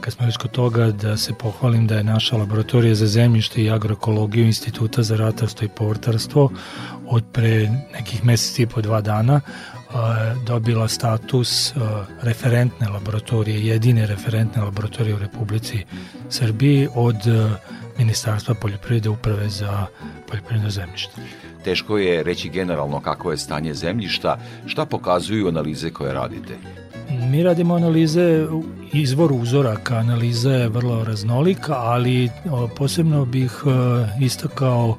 Kad 0.00 0.12
smo 0.12 0.26
već 0.26 0.36
kod 0.36 0.50
toga 0.50 0.90
da 0.90 1.16
se 1.16 1.32
pohvalim 1.38 1.86
da 1.86 1.96
je 1.96 2.04
naša 2.04 2.36
laboratorija 2.36 2.94
za 2.94 3.06
zemljište 3.06 3.62
i 3.62 3.70
agroekologiju 3.70 4.46
Instituta 4.46 5.02
za 5.02 5.16
ratarstvo 5.16 5.64
i 5.64 5.68
povrtarstvo 5.76 6.50
od 7.06 7.24
pre 7.32 7.70
nekih 7.92 8.24
meseci 8.24 8.62
i 8.62 8.66
po 8.66 8.80
dva 8.80 9.00
dana 9.00 9.40
dobila 10.46 10.88
status 10.88 11.74
referentne 12.22 12.88
laboratorije, 12.88 13.66
jedine 13.66 14.06
referentne 14.06 14.62
laboratorije 14.62 15.14
u 15.14 15.18
Republici 15.18 15.84
Srbiji 16.30 16.88
od 16.94 17.16
Ministarstva 17.98 18.54
poljoprivrede 18.54 19.08
uprave 19.08 19.48
za 19.48 19.86
poljoprivredno 20.28 20.70
zemljište. 20.70 21.12
Teško 21.64 21.98
je 21.98 22.22
reći 22.22 22.48
generalno 22.48 23.00
kako 23.00 23.30
je 23.30 23.36
stanje 23.36 23.74
zemljišta, 23.74 24.38
šta 24.66 24.86
pokazuju 24.86 25.48
analize 25.48 25.90
koje 25.90 26.12
radite? 26.12 26.56
Mi 27.30 27.42
radimo 27.42 27.74
analize, 27.74 28.46
izvor 28.92 29.32
uzoraka, 29.32 29.96
analiza 29.96 30.52
je 30.52 30.68
vrlo 30.68 31.04
raznolika, 31.04 31.74
ali 31.74 32.30
posebno 32.76 33.24
bih 33.24 33.52
istakao 34.20 34.98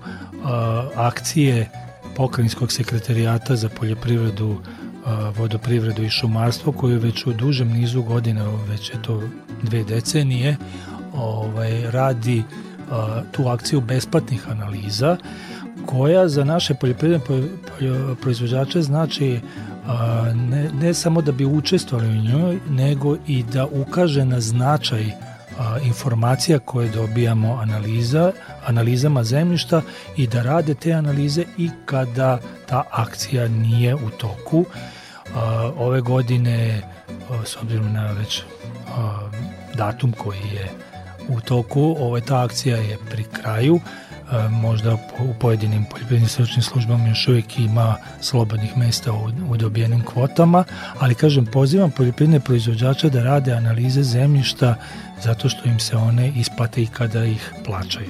akcije 0.95 1.69
pokrajinskog 2.15 2.71
sekretarijata 2.71 3.55
za 3.55 3.69
poljoprivredu 3.69 4.57
vodoprivredu 5.37 6.03
i 6.03 6.09
šumarstvo 6.09 6.71
koju 6.71 6.99
već 6.99 7.25
u 7.25 7.33
dužem 7.33 7.67
nizu 7.67 8.03
godina, 8.03 8.45
već 8.69 8.89
je 8.89 9.01
to 9.01 9.21
dve 9.61 9.83
decenije, 9.83 10.57
ovaj, 11.13 11.91
radi 11.91 12.43
tu 13.31 13.47
akciju 13.47 13.81
besplatnih 13.81 14.49
analiza 14.49 15.17
koja 15.85 16.27
za 16.27 16.43
naše 16.43 16.73
poljoprivredne 16.73 17.47
proizvođače 18.21 18.81
znači 18.81 19.39
ne, 20.35 20.69
ne 20.81 20.93
samo 20.93 21.21
da 21.21 21.31
bi 21.31 21.45
učestvovali 21.45 22.09
u 22.09 22.21
njoj, 22.21 22.59
nego 22.69 23.17
i 23.27 23.43
da 23.43 23.65
ukaže 23.65 24.25
na 24.25 24.39
značaj 24.39 25.32
informacija 25.83 26.59
koje 26.59 26.89
dobijamo 26.89 27.53
analiza, 27.61 28.31
analizama 28.65 29.23
zemljišta 29.23 29.81
i 30.17 30.27
da 30.27 30.43
rade 30.43 30.73
te 30.73 30.93
analize 30.93 31.45
i 31.57 31.69
kada 31.85 32.39
ta 32.65 32.83
akcija 32.91 33.47
nije 33.47 33.95
u 33.95 34.09
toku. 34.09 34.65
Ove 35.77 36.01
godine, 36.01 36.81
s 37.45 37.57
obzirom 37.57 37.93
na 37.93 38.11
već 38.11 38.43
datum 39.75 40.11
koji 40.11 40.39
je 40.53 40.69
u 41.29 41.41
toku, 41.41 41.95
ovaj, 41.99 42.21
ta 42.21 42.43
akcija 42.43 42.77
je 42.77 42.97
pri 43.09 43.23
kraju, 43.23 43.79
možda 44.49 44.93
u 44.93 45.33
pojedinim 45.39 45.85
poljoprivrednim 45.85 46.29
stručnim 46.29 46.63
službama 46.63 47.07
još 47.07 47.27
uvijek 47.27 47.59
ima 47.59 47.95
slobodnih 48.21 48.77
mesta 48.77 49.13
u, 49.13 49.29
u 49.49 49.57
dobijenim 49.57 50.03
kvotama, 50.05 50.63
ali 50.99 51.15
kažem 51.15 51.45
pozivam 51.45 51.91
poljoprivredne 51.91 52.39
proizvođače 52.39 53.09
da 53.09 53.23
rade 53.23 53.53
analize 53.53 54.03
zemljišta 54.03 54.75
zato 55.21 55.49
što 55.49 55.69
im 55.69 55.79
se 55.79 55.95
one 55.95 56.31
isplate 56.35 56.81
i 56.81 56.87
kada 56.87 57.25
ih 57.25 57.53
plaćaju. 57.65 58.09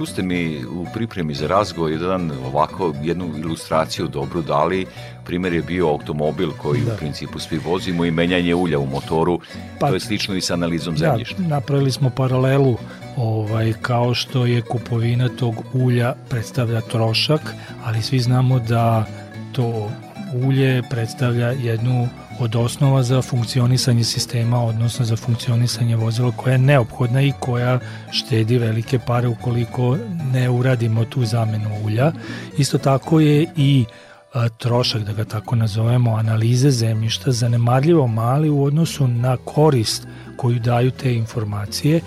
Tu 0.00 0.06
ste 0.06 0.22
mi 0.22 0.64
u 0.64 0.86
pripremi 0.94 1.34
za 1.34 1.46
razgovor 1.46 1.90
jedan 1.92 2.30
ovako 2.46 2.94
jednu 3.02 3.38
ilustraciju 3.38 4.08
dobru 4.08 4.42
dali. 4.42 4.86
Primer 5.24 5.52
je 5.52 5.62
bio 5.62 5.88
automobil 5.88 6.50
koji 6.62 6.80
da. 6.80 6.92
u 6.92 6.96
principu 6.96 7.38
svi 7.38 7.58
vozimo 7.58 8.04
i 8.04 8.10
menjanje 8.10 8.54
ulja 8.54 8.78
u 8.78 8.86
motoru. 8.86 9.40
Pa, 9.80 9.88
to 9.88 9.94
je 9.94 10.00
slično 10.00 10.34
i 10.34 10.40
sa 10.40 10.54
analizom 10.54 10.98
zemljišta. 10.98 11.42
Da, 11.42 11.48
napravili 11.48 11.92
smo 11.92 12.10
paralelu 12.10 12.76
ovaj, 13.16 13.72
kao 13.82 14.14
što 14.14 14.46
je 14.46 14.62
kupovina 14.62 15.28
tog 15.28 15.54
ulja 15.72 16.14
predstavlja 16.28 16.80
trošak, 16.80 17.54
ali 17.84 18.02
svi 18.02 18.18
znamo 18.18 18.58
da 18.58 19.04
to 19.52 19.90
ulje 20.34 20.82
predstavlja 20.90 21.50
jednu 21.50 22.08
od 22.40 22.56
osnova 22.56 23.02
za 23.02 23.22
funkcionisanje 23.22 24.04
sistema, 24.04 24.64
odnosno 24.64 25.04
za 25.04 25.16
funkcionisanje 25.16 25.96
vozila 25.96 26.32
koja 26.36 26.52
je 26.52 26.58
neophodna 26.58 27.22
i 27.22 27.32
koja 27.40 27.78
štedi 28.10 28.58
velike 28.58 28.98
pare 28.98 29.28
ukoliko 29.28 29.96
ne 30.32 30.50
uradimo 30.50 31.04
tu 31.04 31.24
zamenu 31.24 31.70
ulja. 31.84 32.12
Isto 32.58 32.78
tako 32.78 33.20
je 33.20 33.46
i 33.56 33.84
a, 34.32 34.48
trošak, 34.48 35.02
da 35.02 35.12
ga 35.12 35.24
tako 35.24 35.56
nazovemo, 35.56 36.16
analize 36.16 36.70
zemljišta 36.70 37.32
zanemarljivo 37.32 38.06
mali 38.06 38.50
u 38.50 38.64
odnosu 38.64 39.08
na 39.08 39.36
korist 39.36 40.06
koju 40.36 40.58
daju 40.58 40.90
te 40.90 41.14
informacije. 41.14 42.00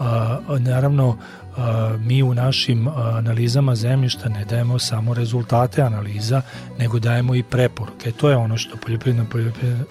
A, 0.00 0.38
naravno, 0.58 1.18
mi 1.98 2.22
u 2.22 2.34
našim 2.34 2.88
analizama 2.88 3.74
zemljišta 3.74 4.28
ne 4.28 4.44
dajemo 4.44 4.78
samo 4.78 5.14
rezultate 5.14 5.82
analiza, 5.82 6.42
nego 6.78 6.98
dajemo 6.98 7.34
i 7.34 7.42
preporuke. 7.42 8.12
To 8.12 8.30
je 8.30 8.36
ono 8.36 8.56
što 8.56 8.76
poljoprivrednom 8.76 9.26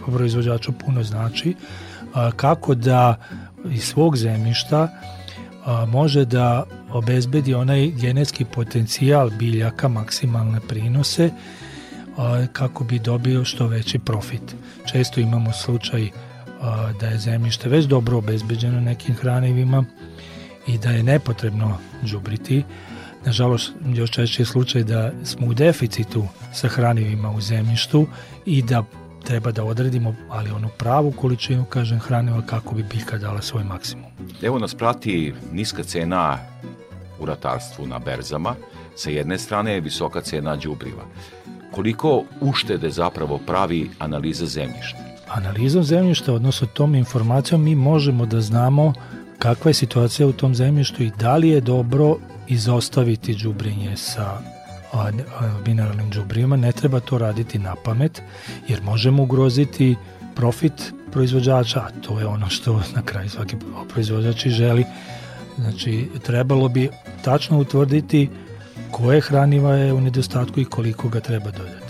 proizvođaču 0.06 0.72
puno 0.72 1.04
znači, 1.04 1.56
kako 2.36 2.76
da 2.76 3.16
iz 3.72 3.84
svog 3.84 4.18
zemljišta 4.18 4.88
može 5.88 6.26
da 6.26 6.64
obezbedi 6.92 7.54
onaj 7.54 7.92
genetski 7.92 8.46
potencijal 8.46 9.30
biljaka, 9.30 9.88
maksimalne 9.88 10.60
prinose, 10.68 11.30
kako 12.54 12.84
bi 12.84 13.00
dobio 13.00 13.46
što 13.46 13.68
veći 13.68 14.00
profit. 14.00 14.56
Često 14.92 15.20
imamo 15.20 15.54
slučaj 15.54 16.10
da 17.00 17.08
je 17.08 17.18
zemljište 17.18 17.70
već 17.70 17.86
dobro 17.86 18.18
obezbeđeno 18.18 18.82
nekim 18.82 19.16
hranivima, 19.16 19.86
i 20.68 20.78
da 20.78 20.90
je 20.90 21.04
nepotrebno 21.04 21.78
džubriti. 22.06 22.64
Nažalost, 23.26 23.72
još 23.86 24.12
češće 24.12 24.42
je 24.42 24.46
slučaj 24.46 24.84
da 24.84 25.12
smo 25.24 25.48
u 25.48 25.54
deficitu 25.54 26.28
sa 26.54 26.68
hranivima 26.68 27.32
u 27.32 27.42
zemljištu 27.42 28.08
i 28.46 28.62
da 28.62 28.84
treba 29.24 29.52
da 29.52 29.64
odredimo, 29.64 30.16
ali 30.30 30.52
onu 30.52 30.70
pravu 30.78 31.12
količinu, 31.12 31.66
kažem, 31.66 32.00
hraniva 32.00 32.42
kako 32.42 32.76
bi 32.76 32.84
biljka 32.84 33.18
dala 33.18 33.42
svoj 33.42 33.64
maksimum. 33.64 34.12
Evo 34.42 34.60
nas 34.60 34.76
prati 34.76 35.34
niska 35.52 35.84
cena 35.84 36.38
u 37.20 37.26
ratarstvu 37.26 37.88
na 37.88 38.00
berzama, 38.00 38.56
sa 38.96 39.10
jedne 39.10 39.38
strane 39.38 39.74
je 39.74 39.82
visoka 39.82 40.22
cena 40.22 40.56
đubriva. 40.56 41.04
Koliko 41.72 42.24
uštede 42.42 42.90
zapravo 42.90 43.40
pravi 43.48 43.90
analiza 44.00 44.46
zemljišta? 44.46 45.06
analizom 45.28 45.84
zemljišta, 45.84 46.34
odnosno 46.34 46.68
tom 46.68 46.96
informacijom 46.96 47.64
mi 47.64 47.76
možemo 47.76 48.26
da 48.26 48.42
znamo 48.42 48.94
kakva 49.40 49.70
je 49.70 49.74
situacija 49.74 50.28
u 50.28 50.34
tom 50.34 50.56
zemljištu 50.56 51.04
i 51.04 51.12
da 51.20 51.36
li 51.38 51.50
je 51.50 51.62
dobro 51.62 52.18
izostaviti 52.48 53.36
đubrenje 53.36 53.98
sa 53.98 54.38
mineralnim 55.68 56.10
đubrima, 56.10 56.56
ne 56.56 56.72
treba 56.72 57.00
to 57.00 57.18
raditi 57.18 57.60
na 57.60 57.76
pamet, 57.76 58.22
jer 58.68 58.82
možemo 58.82 59.24
ugroziti 59.24 59.96
profit 60.36 60.94
proizvođača, 61.12 61.80
a 61.80 61.90
to 62.02 62.20
je 62.20 62.26
ono 62.26 62.50
što 62.50 62.82
na 62.96 63.02
kraju 63.02 63.30
svaki 63.30 63.56
proizvođač 63.94 64.46
i 64.46 64.50
želi. 64.50 64.86
Znači, 65.58 66.10
trebalo 66.26 66.70
bi 66.70 66.90
tačno 67.24 67.60
utvrditi 67.60 68.30
koje 68.92 69.22
hraniva 69.22 69.76
je 69.76 69.94
u 69.94 70.02
nedostatku 70.02 70.60
i 70.60 70.66
koliko 70.66 71.10
ga 71.10 71.20
treba 71.20 71.52
dodati. 71.52 71.85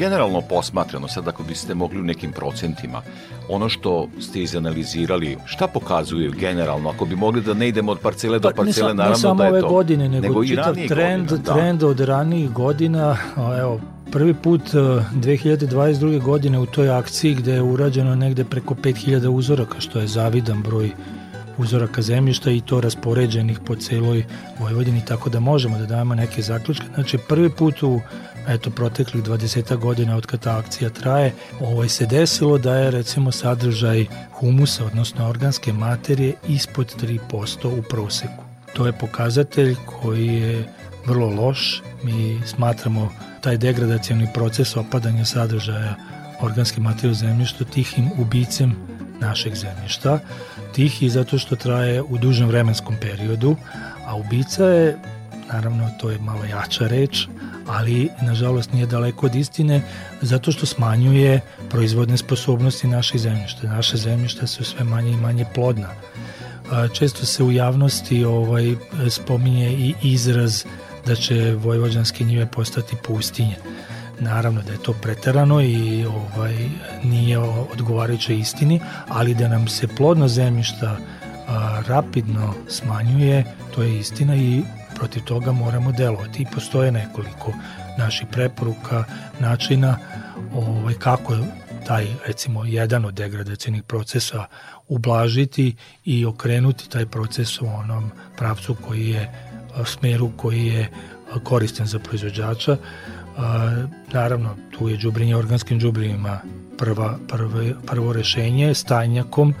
Generalno 0.00 0.40
posmatrano, 0.40 1.08
sad 1.08 1.28
ako 1.28 1.42
biste 1.42 1.74
mogli 1.74 2.00
u 2.00 2.04
nekim 2.04 2.32
procentima, 2.32 3.02
ono 3.48 3.68
što 3.68 4.08
ste 4.20 4.42
izanalizirali, 4.42 5.36
šta 5.44 5.66
pokazuju 5.66 6.32
generalno, 6.32 6.90
ako 6.90 7.04
bi 7.04 7.16
mogli 7.16 7.42
da 7.42 7.54
ne 7.54 7.68
idemo 7.68 7.92
od 7.92 7.98
parcele 7.98 8.38
do 8.38 8.48
pa, 8.48 8.62
parcele, 8.62 8.88
ne, 8.88 8.94
naravno 8.94 9.16
ne 9.16 9.20
samo 9.20 9.34
da 9.34 9.44
je 9.44 9.50
ove 9.50 9.60
to. 9.60 9.68
godine, 9.68 10.08
nego, 10.08 10.26
nego 10.26 10.44
čitav 10.44 10.74
trend, 10.88 11.28
godina, 11.28 11.42
da. 11.44 11.54
trend 11.54 11.82
od 11.82 12.00
ranijih 12.00 12.50
godina, 12.50 13.16
evo, 13.58 13.80
prvi 14.12 14.34
put 14.34 14.62
2022. 14.62 16.22
godine 16.22 16.58
u 16.58 16.66
toj 16.66 16.90
akciji 16.90 17.34
gde 17.34 17.52
je 17.52 17.62
urađeno 17.62 18.14
negde 18.14 18.44
preko 18.44 18.74
5000 18.74 19.28
uzoraka, 19.28 19.80
što 19.80 20.00
je 20.00 20.06
zavidan 20.06 20.62
broj 20.62 20.90
uzoraka 21.58 22.02
zemljišta 22.02 22.50
i 22.50 22.60
to 22.60 22.80
raspoređenih 22.80 23.60
po 23.66 23.76
celoj 23.76 24.24
Vojvodini, 24.58 25.04
tako 25.04 25.30
da 25.30 25.40
možemo 25.40 25.78
da 25.78 25.86
dajemo 25.86 26.14
neke 26.14 26.42
zaključke. 26.42 26.86
Znači, 26.94 27.18
prvi 27.28 27.50
put 27.50 27.82
u 27.82 28.00
eto, 28.48 28.70
proteklih 28.70 29.24
20 29.24 29.76
godina 29.76 30.16
od 30.16 30.26
kada 30.26 30.42
ta 30.42 30.58
akcija 30.58 30.90
traje, 30.90 31.32
ovaj 31.60 31.88
se 31.88 32.06
desilo 32.06 32.58
da 32.58 32.74
je 32.74 32.90
recimo 32.90 33.32
sadržaj 33.32 34.06
humusa, 34.32 34.84
odnosno 34.84 35.28
organske 35.28 35.72
materije, 35.72 36.34
ispod 36.48 36.94
3% 37.30 37.78
u 37.78 37.82
proseku. 37.82 38.44
To 38.72 38.86
je 38.86 38.92
pokazatelj 38.92 39.76
koji 39.86 40.26
je 40.26 40.68
vrlo 41.06 41.28
loš. 41.28 41.82
Mi 42.02 42.40
smatramo 42.46 43.12
taj 43.40 43.56
degradacijani 43.56 44.28
proces 44.34 44.76
opadanja 44.76 45.24
sadržaja 45.24 45.94
organske 46.40 46.80
materije 46.80 47.10
u 47.10 47.14
zemljištu 47.14 47.64
tihim 47.64 48.10
ubicem 48.18 48.76
našeg 49.20 49.54
zemljišta. 49.54 50.18
Tihi 50.72 51.10
zato 51.10 51.38
što 51.38 51.56
traje 51.56 52.02
u 52.02 52.18
dužem 52.18 52.48
vremenskom 52.48 52.96
periodu, 53.00 53.56
a 54.06 54.16
ubica 54.16 54.64
je, 54.64 54.98
naravno 55.52 55.90
to 56.00 56.10
je 56.10 56.18
malo 56.18 56.44
jača 56.44 56.86
reč, 56.86 57.26
ali 57.70 58.08
nažalost 58.22 58.72
nije 58.72 58.86
daleko 58.86 59.26
od 59.26 59.34
istine 59.34 59.82
zato 60.22 60.52
što 60.52 60.66
smanjuje 60.66 61.40
proizvodne 61.70 62.16
sposobnosti 62.16 62.88
naših 62.88 63.20
zemljišta. 63.20 63.66
Naše 63.66 63.96
zemljišta 63.96 64.46
su 64.46 64.64
sve 64.64 64.84
manje 64.84 65.10
i 65.10 65.16
manje 65.16 65.44
plodna. 65.54 65.88
Često 66.92 67.26
se 67.26 67.42
u 67.44 67.52
javnosti 67.52 68.24
ovaj 68.24 68.74
spominje 69.08 69.70
i 69.70 69.94
izraz 70.02 70.64
da 71.06 71.14
će 71.14 71.54
vojvođanske 71.54 72.24
njive 72.24 72.46
postati 72.46 72.96
pustinje. 73.06 73.56
Naravno 74.20 74.62
da 74.62 74.72
je 74.72 74.82
to 74.82 74.92
preterano 74.92 75.60
i 75.62 76.04
ovaj 76.04 76.56
nije 77.04 77.38
odgovarajuće 77.72 78.38
istini, 78.38 78.80
ali 79.08 79.34
da 79.34 79.48
nam 79.48 79.68
se 79.68 79.88
plodno 79.88 80.28
zemljišta 80.28 80.96
rapidno 81.86 82.54
smanjuje, 82.68 83.44
to 83.74 83.82
je 83.82 83.98
istina 83.98 84.36
i 84.36 84.62
protiv 85.00 85.22
toga 85.24 85.52
moramo 85.52 85.92
delovati. 85.92 86.42
I 86.42 86.46
postoje 86.54 86.92
nekoliko 86.92 87.52
naših 87.98 88.28
preporuka, 88.32 89.04
načina 89.40 89.96
ovaj, 90.54 90.94
kako 90.94 91.36
taj, 91.86 92.06
recimo, 92.26 92.64
jedan 92.64 93.04
od 93.04 93.14
degradacijnih 93.14 93.82
procesa 93.82 94.44
ublažiti 94.88 95.74
i 96.04 96.24
okrenuti 96.24 96.90
taj 96.90 97.06
proces 97.06 97.60
u 97.62 97.66
onom 97.66 98.10
pravcu 98.36 98.76
koji 98.88 99.08
je, 99.08 99.32
smeru 99.84 100.30
koji 100.36 100.66
je 100.66 100.90
koristan 101.44 101.86
za 101.86 101.98
proizvođača. 101.98 102.76
Naravno, 104.12 104.56
tu 104.70 104.88
je 104.88 104.96
džubrenje 104.96 105.36
organskim 105.36 105.80
džubrinima 105.80 106.40
prva, 106.78 107.18
prvo, 107.28 107.62
prvo 107.86 108.12
rešenje, 108.12 108.74
stajnjakom, 108.74 109.54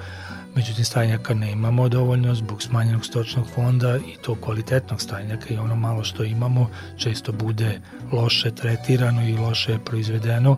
međutim 0.54 0.84
stajnjaka 0.84 1.34
ne 1.34 1.52
imamo 1.52 1.88
dovoljno 1.88 2.34
zbog 2.34 2.62
smanjenog 2.62 3.04
stočnog 3.04 3.46
fonda 3.54 3.96
i 3.96 4.22
to 4.22 4.34
kvalitetnog 4.34 5.00
stajnjaka 5.00 5.54
i 5.54 5.58
ono 5.58 5.76
malo 5.76 6.04
što 6.04 6.24
imamo 6.24 6.70
često 6.96 7.32
bude 7.32 7.80
loše 8.12 8.50
tretirano 8.50 9.28
i 9.28 9.36
loše 9.36 9.78
proizvedeno, 9.84 10.56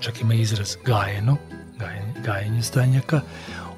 čak 0.00 0.20
ima 0.20 0.34
izraz 0.34 0.76
gajeno, 0.84 1.36
gajenje, 2.24 2.62
stajnjaka, 2.62 3.20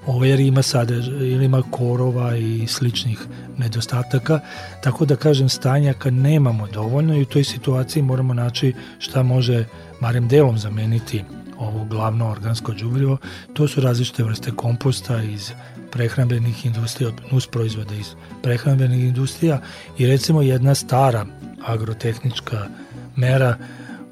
ovo 0.06 0.24
jer 0.24 0.40
ima 0.40 0.62
sadrž, 0.62 1.08
ili 1.08 1.44
ima 1.44 1.62
korova 1.70 2.36
i 2.36 2.66
sličnih 2.66 3.18
nedostataka, 3.58 4.40
tako 4.82 5.04
da 5.04 5.16
kažem 5.16 5.48
stajnjaka 5.48 6.10
nemamo 6.10 6.66
dovoljno 6.66 7.16
i 7.16 7.22
u 7.22 7.26
toj 7.26 7.44
situaciji 7.44 8.02
moramo 8.02 8.34
naći 8.34 8.74
šta 8.98 9.22
može 9.22 9.64
barem 10.00 10.28
delom 10.28 10.58
zameniti 10.58 11.24
ovo 11.62 11.84
glavno 11.84 12.30
organsko 12.30 12.72
đubrivo, 12.72 13.16
to 13.52 13.68
su 13.68 13.80
različite 13.80 14.22
vrste 14.22 14.50
komposta 14.50 15.22
iz 15.22 15.52
prehrambenih 15.90 16.66
industrija, 16.66 17.10
nus 17.32 17.46
proizvoda 17.46 17.94
iz 17.94 18.14
prehrambenih 18.42 19.04
industrija 19.04 19.60
i 19.98 20.06
recimo 20.06 20.42
jedna 20.42 20.74
stara 20.74 21.26
agrotehnička 21.66 22.66
mera 23.16 23.56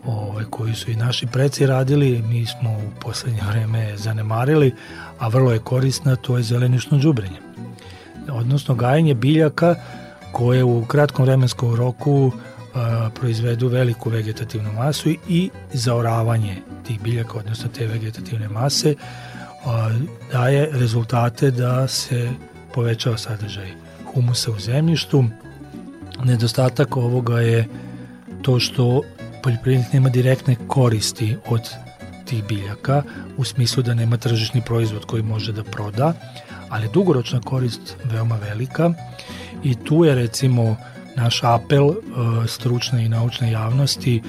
ovaj, 0.04 0.44
koju 0.50 0.74
su 0.74 0.90
i 0.90 0.96
naši 0.96 1.26
preci 1.26 1.66
radili, 1.66 2.22
mi 2.22 2.46
smo 2.46 2.70
u 2.70 3.00
poslednje 3.00 3.40
vreme 3.48 3.96
zanemarili, 3.96 4.74
a 5.18 5.28
vrlo 5.28 5.52
je 5.52 5.58
korisna, 5.58 6.16
to 6.16 6.36
je 6.36 6.42
zelenišno 6.42 6.98
đubrenje. 6.98 7.40
Odnosno 8.30 8.74
gajenje 8.74 9.14
biljaka 9.14 9.74
koje 10.32 10.64
u 10.64 10.84
kratkom 10.84 11.24
vremenskom 11.24 11.74
roku 11.74 12.32
a, 12.34 12.49
proizvedu 13.14 13.68
veliku 13.68 14.11
vegetativnu 14.11 14.72
masu 14.72 15.11
i 15.28 15.50
zaoravanje 15.72 16.56
tih 16.87 17.00
biljaka, 17.00 17.38
odnosno 17.38 17.68
te 17.68 17.87
vegetativne 17.87 18.48
mase, 18.48 18.94
daje 20.33 20.68
rezultate 20.72 21.50
da 21.50 21.88
se 21.88 22.30
povećava 22.74 23.18
sadržaj 23.18 23.72
humusa 24.14 24.50
u 24.50 24.59
zemljištu. 24.59 25.24
Nedostatak 26.24 26.96
ovoga 26.96 27.40
je 27.40 27.68
to 28.42 28.61
što 28.61 29.02
poljoprivrednik 29.42 29.92
nema 29.92 30.09
direktne 30.09 30.56
koristi 30.68 31.37
od 31.46 31.70
tih 32.24 32.44
biljaka 32.44 33.02
u 33.37 33.44
smislu 33.44 33.83
da 33.83 33.94
nema 33.94 34.16
tržišni 34.16 34.62
proizvod 34.66 35.04
koji 35.04 35.22
može 35.22 35.52
da 35.52 35.64
proda, 35.64 36.12
ali 36.68 36.88
dugoročna 36.92 37.40
korist 37.40 37.96
veoma 38.04 38.37
velika 38.37 38.92
i 39.64 39.74
tu 39.74 40.04
je 40.04 40.14
recimo 40.14 40.76
naš 41.16 41.40
apel 41.44 41.87
uh, 41.87 41.94
stručne 42.46 43.05
i 43.05 43.09
naučne 43.09 43.53
javnosti 43.53 44.23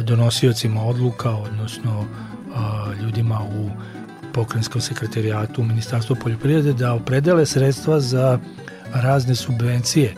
donosiocima 0.00 0.82
odluka, 0.82 1.30
odnosno 1.30 2.00
uh, 2.00 3.00
ljudima 3.02 3.40
u 3.42 3.70
pokrajinskom 4.32 4.80
sekretarijatu 4.80 5.62
u 5.62 5.64
Ministarstvu 5.64 6.16
poljoprivrede 6.22 6.72
da 6.72 6.94
opredele 6.94 7.46
sredstva 7.46 8.00
za 8.00 8.38
razne 8.94 9.34
subvencije, 9.34 10.14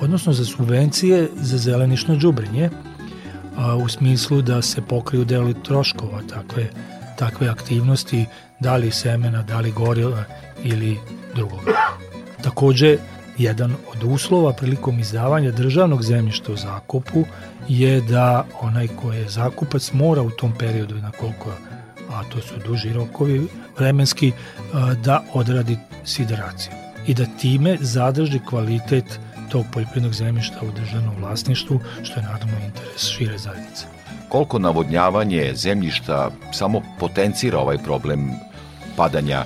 odnosno 0.00 0.32
za 0.32 0.44
subvencije 0.44 1.28
za 1.36 1.58
zelenišno 1.58 2.16
džubrenje, 2.16 2.70
a, 3.56 3.76
u 3.76 3.88
smislu 3.88 4.42
da 4.42 4.62
se 4.62 4.82
pokriju 4.82 5.24
deli 5.24 5.54
troškova 5.62 6.22
takve, 6.28 6.68
takve 7.18 7.48
aktivnosti, 7.48 8.26
da 8.60 8.76
li 8.76 8.90
semena, 8.90 9.42
da 9.42 9.60
li 9.60 9.72
gorila 9.72 10.24
ili 10.64 10.98
drugog. 11.34 11.60
Takođe, 12.42 12.98
jedan 13.38 13.72
od 13.72 14.04
uslova 14.04 14.52
prilikom 14.52 15.00
izdavanja 15.00 15.50
državnog 15.50 16.02
zemljišta 16.02 16.52
u 16.52 16.56
zakupu 16.56 17.24
je 17.68 18.00
da 18.00 18.44
onaj 18.60 18.88
ko 18.88 19.12
je 19.12 19.28
zakupac 19.28 19.92
mora 19.92 20.22
u 20.22 20.30
tom 20.30 20.52
periodu 20.58 20.94
na 20.94 21.10
koliko 21.10 21.50
a 22.10 22.22
to 22.24 22.40
su 22.40 22.54
duži 22.66 22.92
rokovi 22.92 23.48
vremenski, 23.78 24.32
da 25.04 25.22
odradi 25.34 25.78
sideraciju 26.04 26.72
i 27.06 27.14
da 27.14 27.26
time 27.40 27.76
zadrži 27.80 28.40
kvalitet 28.48 29.20
tog 29.50 29.64
poljoprivrednog 29.72 30.12
zemljišta 30.12 30.56
u 30.62 30.72
državnom 30.80 31.14
vlasništvu, 31.18 31.80
što 32.02 32.20
je 32.20 32.26
naravno 32.26 32.54
interes 32.66 33.08
šire 33.08 33.38
zajednice. 33.38 33.84
Koliko 34.28 34.58
navodnjavanje 34.58 35.52
zemljišta 35.54 36.30
samo 36.52 36.82
potencira 36.98 37.58
ovaj 37.58 37.78
problem 37.78 38.30
padanja 38.96 39.44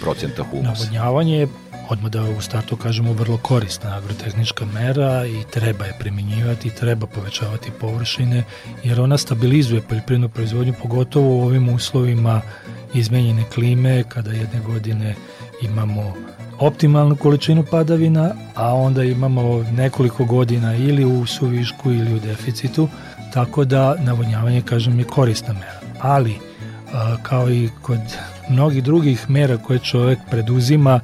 procenta 0.00 0.42
humusa? 0.42 0.68
Navodnjavanje 0.68 1.36
je 1.36 1.48
odmah 1.90 2.10
da 2.10 2.22
u 2.22 2.40
startu 2.40 2.76
kažemo 2.76 3.12
vrlo 3.12 3.36
korisna 3.36 3.96
agrotehnička 3.96 4.64
mera 4.64 5.26
i 5.26 5.44
treba 5.50 5.84
je 5.84 5.96
primjenjivati 5.98 6.68
i 6.68 6.70
treba 6.70 7.06
povećavati 7.06 7.70
površine 7.80 8.44
jer 8.84 9.00
ona 9.00 9.18
stabilizuje 9.18 9.82
poljoprivrednu 9.82 10.28
proizvodnju 10.28 10.74
pogotovo 10.82 11.36
u 11.36 11.42
ovim 11.42 11.68
uslovima 11.68 12.40
izmenjene 12.94 13.44
klime 13.54 14.04
kada 14.08 14.30
jedne 14.30 14.60
godine 14.60 15.14
imamo 15.62 16.14
optimalnu 16.58 17.16
količinu 17.16 17.64
padavina, 17.70 18.34
a 18.54 18.74
onda 18.74 19.04
imamo 19.04 19.62
nekoliko 19.62 20.24
godina 20.24 20.76
ili 20.76 21.04
u 21.04 21.26
suvišku 21.26 21.92
ili 21.92 22.14
u 22.14 22.20
deficitu, 22.20 22.88
tako 23.32 23.64
da 23.64 23.94
navodnjavanje, 23.98 24.62
kažem, 24.62 24.98
je 24.98 25.04
korisna 25.04 25.52
mera. 25.52 25.80
Ali 26.00 26.34
kao 27.22 27.50
i 27.50 27.70
kod 27.82 28.00
mnogih 28.50 28.82
drugih 28.82 29.30
mera 29.30 29.56
koje 29.56 29.78
čovek 29.78 30.18
preduzima, 30.30 31.00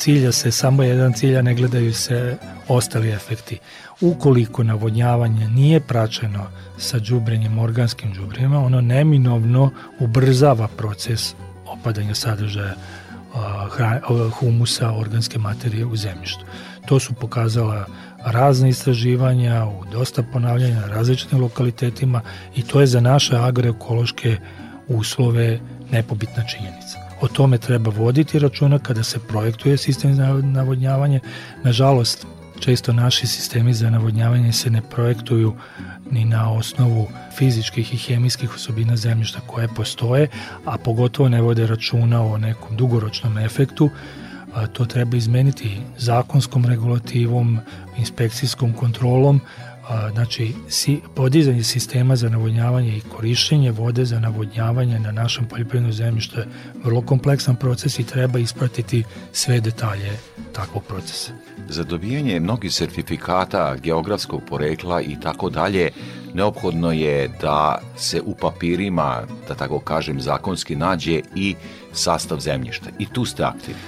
cilja 0.00 0.32
se 0.32 0.50
samo 0.50 0.82
jedan 0.82 1.12
cilja, 1.12 1.42
ne 1.42 1.54
gledaju 1.54 1.94
se 1.94 2.36
ostali 2.68 3.10
efekti. 3.10 3.58
Ukoliko 4.00 4.62
navodnjavanje 4.62 5.48
nije 5.48 5.80
praćeno 5.80 6.46
sa 6.78 6.98
đubrenjem, 6.98 7.58
organskim 7.58 8.12
đubrima, 8.12 8.58
ono 8.64 8.80
neminovno 8.80 9.70
ubrzava 9.98 10.68
proces 10.68 11.34
opadanja 11.66 12.14
sadržaja 12.14 12.74
humusa, 14.38 14.92
organske 14.92 15.38
materije 15.38 15.86
u 15.86 15.96
zemljištu. 15.96 16.44
To 16.86 17.00
su 17.00 17.14
pokazala 17.14 17.86
razne 18.24 18.68
istraživanja 18.68 19.66
u 19.66 19.84
dosta 19.92 20.22
ponavljanja 20.22 20.80
na 20.80 20.86
različitim 20.86 21.40
lokalitetima 21.40 22.20
i 22.56 22.62
to 22.62 22.80
je 22.80 22.86
za 22.86 23.00
naše 23.00 23.36
agroekološke 23.36 24.36
uslove 24.88 25.60
nepobitna 25.90 26.44
činjenica. 26.44 26.89
O 27.20 27.28
tome 27.28 27.58
treba 27.58 27.90
voditi 27.90 28.38
računa 28.38 28.78
kada 28.78 29.02
se 29.02 29.18
projektuje 29.18 29.76
sistem 29.76 30.14
za 30.14 30.26
navodnjavanje. 30.42 31.20
Nažalost, 31.64 32.26
često 32.60 32.92
naši 32.92 33.26
sistemi 33.26 33.74
za 33.74 33.90
navodnjavanje 33.90 34.52
se 34.52 34.70
ne 34.70 34.82
projektuju 34.90 35.54
ni 36.10 36.24
na 36.24 36.52
osnovu 36.52 37.08
fizičkih 37.36 37.94
i 37.94 37.96
hemijskih 37.96 38.54
osobina 38.54 38.96
zemljišta 38.96 39.40
koje 39.46 39.68
postoje, 39.68 40.28
a 40.64 40.78
pogotovo 40.78 41.28
ne 41.28 41.40
vode 41.40 41.66
računa 41.66 42.22
o 42.22 42.38
nekom 42.38 42.76
dugoročnom 42.76 43.38
efektu, 43.38 43.90
to 44.72 44.84
treba 44.84 45.16
izmeniti 45.16 45.80
zakonskom 45.98 46.64
regulativom, 46.64 47.58
inspekcijskom 47.98 48.72
kontrolom, 48.72 49.40
znači 50.12 50.52
si, 50.68 51.00
podizanje 51.14 51.64
sistema 51.64 52.16
za 52.16 52.28
navodnjavanje 52.28 52.96
i 52.96 53.00
korišćenje 53.00 53.70
vode 53.70 54.04
za 54.04 54.20
navodnjavanje 54.20 54.98
na 54.98 55.12
našem 55.12 55.44
poljoprivrednom 55.44 55.92
zemljištu 55.92 56.38
je 56.38 56.46
vrlo 56.84 57.02
kompleksan 57.02 57.56
proces 57.56 57.98
i 57.98 58.06
treba 58.06 58.38
ispratiti 58.38 59.04
sve 59.32 59.60
detalje 59.60 60.18
takvog 60.52 60.84
procesa. 60.84 61.32
Za 61.68 61.84
dobijanje 61.84 62.40
mnogih 62.40 62.72
sertifikata 62.72 63.76
geografskog 63.76 64.42
porekla 64.48 65.00
i 65.02 65.16
tako 65.20 65.50
dalje, 65.50 65.90
neophodno 66.34 66.92
je 66.92 67.28
da 67.40 67.78
se 67.96 68.20
u 68.20 68.34
papirima, 68.34 69.22
da 69.48 69.54
tako 69.54 69.78
kažem, 69.78 70.20
zakonski 70.20 70.76
nađe 70.76 71.20
i 71.34 71.54
sastav 71.92 72.40
zemljišta. 72.40 72.86
I 72.98 73.06
tu 73.06 73.24
ste 73.24 73.44
aktivni. 73.44 73.80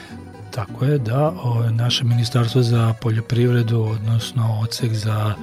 Tako 0.50 0.84
je, 0.84 0.98
da. 0.98 1.28
O, 1.28 1.70
naše 1.70 2.04
ministarstvo 2.04 2.62
za 2.62 2.94
poljoprivredu, 3.00 3.80
odnosno 3.80 4.58
odsek 4.62 4.92
za 4.92 5.34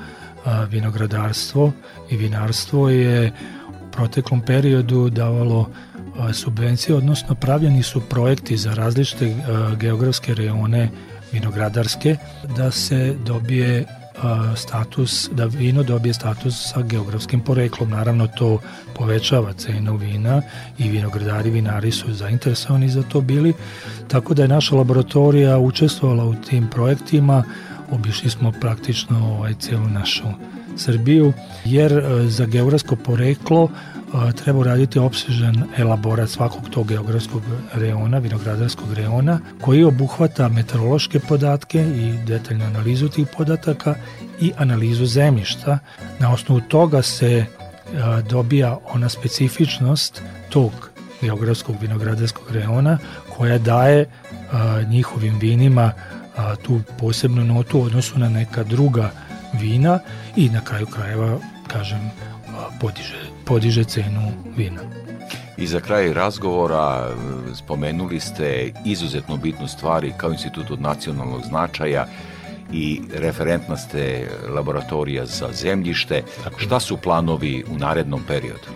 vinogradarstvo 0.69 1.71
i 2.09 2.17
vinarstvo 2.17 2.89
je 2.89 3.31
u 3.69 3.91
proteklom 3.91 4.41
periodu 4.41 5.09
davalo 5.09 5.69
subvencije, 6.33 6.95
odnosno 6.95 7.35
pravljeni 7.35 7.83
su 7.83 8.01
projekti 8.01 8.57
za 8.57 8.73
različite 8.73 9.35
geografske 9.77 10.33
reone 10.33 10.89
vinogradarske 11.31 12.17
da 12.57 12.71
se 12.71 13.15
dobije 13.25 13.85
status, 14.55 15.29
da 15.31 15.45
vino 15.45 15.83
dobije 15.83 16.13
status 16.13 16.71
sa 16.71 16.81
geografskim 16.81 17.39
poreklom. 17.39 17.89
Naravno, 17.89 18.27
to 18.27 18.59
povećava 18.95 19.53
cenu 19.53 19.97
vina 19.97 20.41
i 20.77 20.89
vinogradari, 20.89 21.49
vinari 21.49 21.91
su 21.91 22.13
zainteresovani 22.13 22.89
za 22.89 23.03
to 23.03 23.21
bili, 23.21 23.53
tako 24.07 24.33
da 24.33 24.41
je 24.41 24.47
naša 24.47 24.75
laboratorija 24.75 25.57
učestvovala 25.57 26.25
u 26.25 26.35
tim 26.35 26.67
projektima, 26.67 27.43
obišli 27.91 28.29
smo 28.29 28.51
praktično 28.51 29.35
ovaj, 29.35 29.53
celu 29.53 29.87
našu 29.87 30.27
Srbiju, 30.77 31.33
jer 31.65 31.93
e, 31.93 32.29
za 32.29 32.45
geografsko 32.45 32.95
poreklo 32.95 33.69
treba 34.35 34.59
uraditi 34.59 34.99
opsežan 34.99 35.63
elaborat 35.77 36.29
svakog 36.29 36.69
tog 36.69 36.87
geografskog 36.87 37.41
reona, 37.73 38.17
vinogradarskog 38.17 38.93
reona, 38.93 39.39
koji 39.61 39.83
obuhvata 39.83 40.49
meteorološke 40.49 41.19
podatke 41.19 41.81
i 41.81 42.25
detaljnu 42.25 42.65
analizu 42.65 43.09
tih 43.09 43.27
podataka 43.37 43.95
i 44.41 44.51
analizu 44.57 45.05
zemljišta. 45.05 45.79
Na 46.19 46.33
osnovu 46.33 46.61
toga 46.61 47.01
se 47.01 47.45
dobija 48.29 48.77
ona 48.93 49.09
specifičnost 49.09 50.21
tog 50.49 50.89
geografskog 51.21 51.75
vinogradarskog 51.81 52.51
reona 52.51 52.97
koja 53.37 53.57
daje 53.57 54.05
njihovim 54.89 55.39
vinima 55.39 55.91
tu 56.61 56.81
posebnu 56.99 57.45
notu 57.45 57.79
u 57.79 57.83
odnosu 57.83 58.19
na 58.19 58.29
neka 58.29 58.63
druga 58.63 59.11
vina 59.53 59.99
i 60.35 60.49
na 60.49 60.61
kraju 60.61 60.85
krajeva, 60.85 61.37
kažem, 61.67 62.11
podiže 62.79 63.29
podiže 63.49 63.83
cenu 63.83 64.31
vina. 64.57 64.81
I 65.57 65.67
za 65.67 65.79
kraj 65.79 66.13
razgovora 66.13 67.09
spomenuli 67.55 68.19
ste 68.19 68.71
izuzetno 68.85 69.37
bitnu 69.37 69.67
stvari 69.67 70.13
kao 70.17 70.31
institut 70.31 70.71
od 70.71 70.81
nacionalnog 70.81 71.41
značaja 71.45 72.05
i 72.73 73.01
referentna 73.13 73.77
ste 73.77 74.27
laboratorija 74.55 75.25
za 75.25 75.49
zemljište. 75.51 76.23
Tako. 76.43 76.59
Šta 76.59 76.79
su 76.79 76.97
planovi 76.97 77.63
u 77.71 77.77
narednom 77.77 78.21
periodu? 78.27 78.69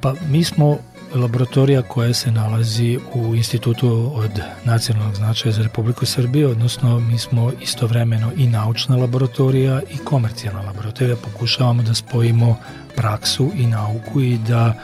Pa 0.00 0.14
mi 0.28 0.44
smo 0.44 0.78
laboratorija 1.14 1.82
koja 1.82 2.14
se 2.14 2.30
nalazi 2.30 2.98
u 3.14 3.34
institutu 3.34 4.12
od 4.14 4.30
nacionalnog 4.64 5.14
značaja 5.14 5.52
za 5.52 5.62
Republiku 5.62 6.06
Srbiju, 6.06 6.50
odnosno 6.50 7.00
mi 7.00 7.18
smo 7.18 7.52
istovremeno 7.60 8.32
i 8.36 8.46
naučna 8.46 8.96
laboratorija 8.96 9.80
i 9.94 9.98
komercijalna 9.98 10.62
laboratorija. 10.62 11.16
Pokušavamo 11.16 11.82
da 11.82 11.94
spojimo 11.94 12.56
praksu 12.96 13.50
i 13.56 13.66
nauku 13.66 14.20
i 14.20 14.38
da 14.38 14.74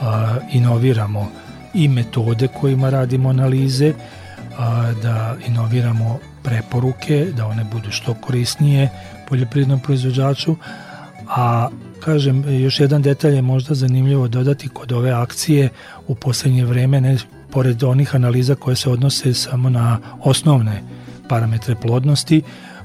a, 0.00 0.36
inoviramo 0.52 1.30
i 1.74 1.88
metode 1.88 2.48
kojima 2.60 2.90
radimo 2.90 3.28
analize, 3.28 3.92
a, 4.58 4.92
da 5.02 5.36
inoviramo 5.46 6.18
preporuke, 6.42 7.26
da 7.36 7.46
one 7.46 7.64
budu 7.64 7.90
što 7.90 8.14
korisnije 8.14 8.88
poljoprivrednom 9.28 9.80
proizvođaču, 9.80 10.56
a 11.28 11.68
kažem, 12.04 12.44
još 12.62 12.80
jedan 12.80 13.02
detalj 13.02 13.34
je 13.34 13.42
možda 13.42 13.74
zanimljivo 13.74 14.28
dodati 14.28 14.68
kod 14.68 14.92
ove 14.92 15.10
akcije 15.10 15.68
u 16.06 16.14
poslednje 16.14 16.64
vreme, 16.64 17.00
ne, 17.00 17.16
pored 17.50 17.82
onih 17.82 18.14
analiza 18.14 18.54
koje 18.54 18.76
se 18.76 18.90
odnose 18.90 19.34
samo 19.34 19.70
na 19.70 19.98
osnovne 20.20 20.82
parametre 21.28 21.74
plodnosti, 21.74 22.42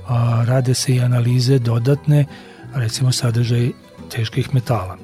a, 0.07 0.43
rade 0.47 0.73
se 0.73 0.95
i 0.95 1.01
analize 1.01 1.59
dodatne, 1.59 2.25
recimo 2.75 3.11
sadržaj 3.11 3.69
teških 4.11 4.53
metala. 4.53 4.97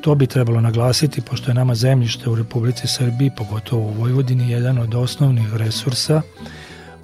To 0.00 0.14
bi 0.14 0.26
trebalo 0.26 0.60
naglasiti, 0.60 1.20
pošto 1.20 1.50
je 1.50 1.54
nama 1.54 1.74
zemljište 1.74 2.30
u 2.30 2.34
Republici 2.34 2.86
Srbiji, 2.86 3.30
pogotovo 3.36 3.82
u 3.82 3.92
Vojvodini, 3.92 4.50
jedan 4.50 4.78
od 4.78 4.94
osnovnih 4.94 5.54
resursa, 5.54 6.22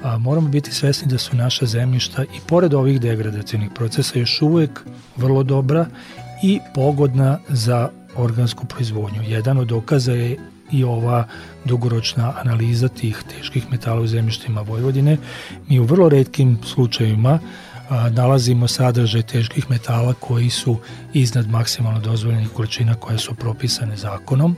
a, 0.03 0.19
moramo 0.19 0.49
biti 0.49 0.73
svesni 0.73 1.09
da 1.09 1.19
su 1.19 1.37
naša 1.37 1.67
zemljišta 1.67 2.23
i 2.23 2.41
pored 2.47 2.75
ovih 2.75 3.01
degradacijnih 3.01 3.71
procesa 3.75 4.19
još 4.19 4.43
uvek 4.43 4.81
vrlo 5.17 5.43
dobra 5.43 5.87
i 6.43 6.61
pogodna 6.75 7.39
za 7.49 7.89
organsku 8.17 8.67
proizvodnju. 8.67 9.23
Jedan 9.23 9.59
od 9.59 9.69
dokaza 9.69 10.13
je 10.13 10.37
i 10.73 10.85
ova 10.85 11.27
dugoročna 11.65 12.35
analiza 12.45 12.89
tih 12.89 13.23
teških 13.31 13.71
metala 13.71 14.01
u 14.01 14.07
zemljištima 14.07 14.61
Vojvodine. 14.61 15.17
Mi 15.69 15.79
u 15.79 15.85
vrlo 15.85 16.09
redkim 16.09 16.59
slučajevima 16.65 17.39
nalazimo 18.11 18.69
sadržaj 18.69 19.23
teških 19.23 19.71
metala 19.71 20.15
koji 20.15 20.51
su 20.51 20.77
iznad 21.13 21.49
maksimalno 21.49 22.01
dozvoljenih 22.01 22.49
količina 22.49 22.95
koje 22.95 23.19
su 23.19 23.35
propisane 23.35 23.97
zakonom 23.97 24.57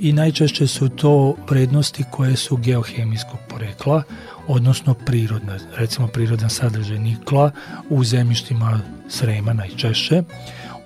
i 0.00 0.12
najčešće 0.12 0.66
su 0.66 0.88
to 0.88 1.36
vrednosti 1.50 2.04
koje 2.10 2.36
su 2.36 2.56
geohemijskog 2.56 3.38
porekla, 3.48 4.02
odnosno 4.46 4.94
prirodna, 4.94 5.58
recimo 5.76 6.06
prirodan 6.06 6.50
sadržaj 6.50 6.98
nikla 6.98 7.50
u 7.88 8.04
zemljištima 8.04 8.80
Srema 9.08 9.52
najčešće. 9.52 10.22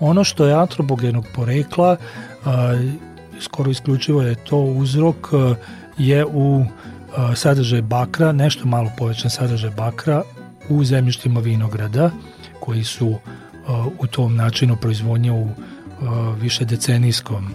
Ono 0.00 0.24
što 0.24 0.46
je 0.46 0.54
antropogenog 0.54 1.26
porekla, 1.34 1.96
skoro 3.40 3.70
isključivo 3.70 4.22
je 4.22 4.34
to 4.34 4.58
uzrok, 4.58 5.16
je 5.98 6.26
u 6.26 6.64
sadržaj 7.34 7.82
bakra, 7.82 8.32
nešto 8.32 8.66
malo 8.66 8.90
povećan 8.98 9.30
sadržaj 9.30 9.70
bakra 9.70 10.22
u 10.68 10.84
zemljištima 10.84 11.40
vinograda 11.40 12.10
koji 12.60 12.84
su 12.84 13.18
u 13.98 14.06
tom 14.06 14.36
načinu 14.36 14.76
proizvodnje 14.76 15.32
u 15.32 15.48
više 16.40 16.64
decenijskom 16.64 17.52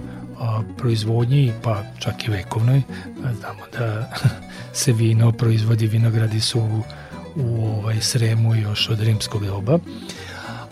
proizvodnji 0.78 1.52
pa 1.64 1.84
čak 2.00 2.28
i 2.28 2.32
vekovnoj 2.32 2.82
znamo 3.40 3.62
da 3.80 4.10
se 4.82 4.94
vino 4.94 5.32
proizvodi 5.32 5.88
vinogradi 5.88 6.40
su 6.42 6.60
u, 6.60 6.84
u 7.36 7.66
ovaj 7.66 8.02
sremu 8.02 8.56
još 8.56 8.90
od 8.90 9.02
rimskog 9.02 9.46
doba 9.46 9.80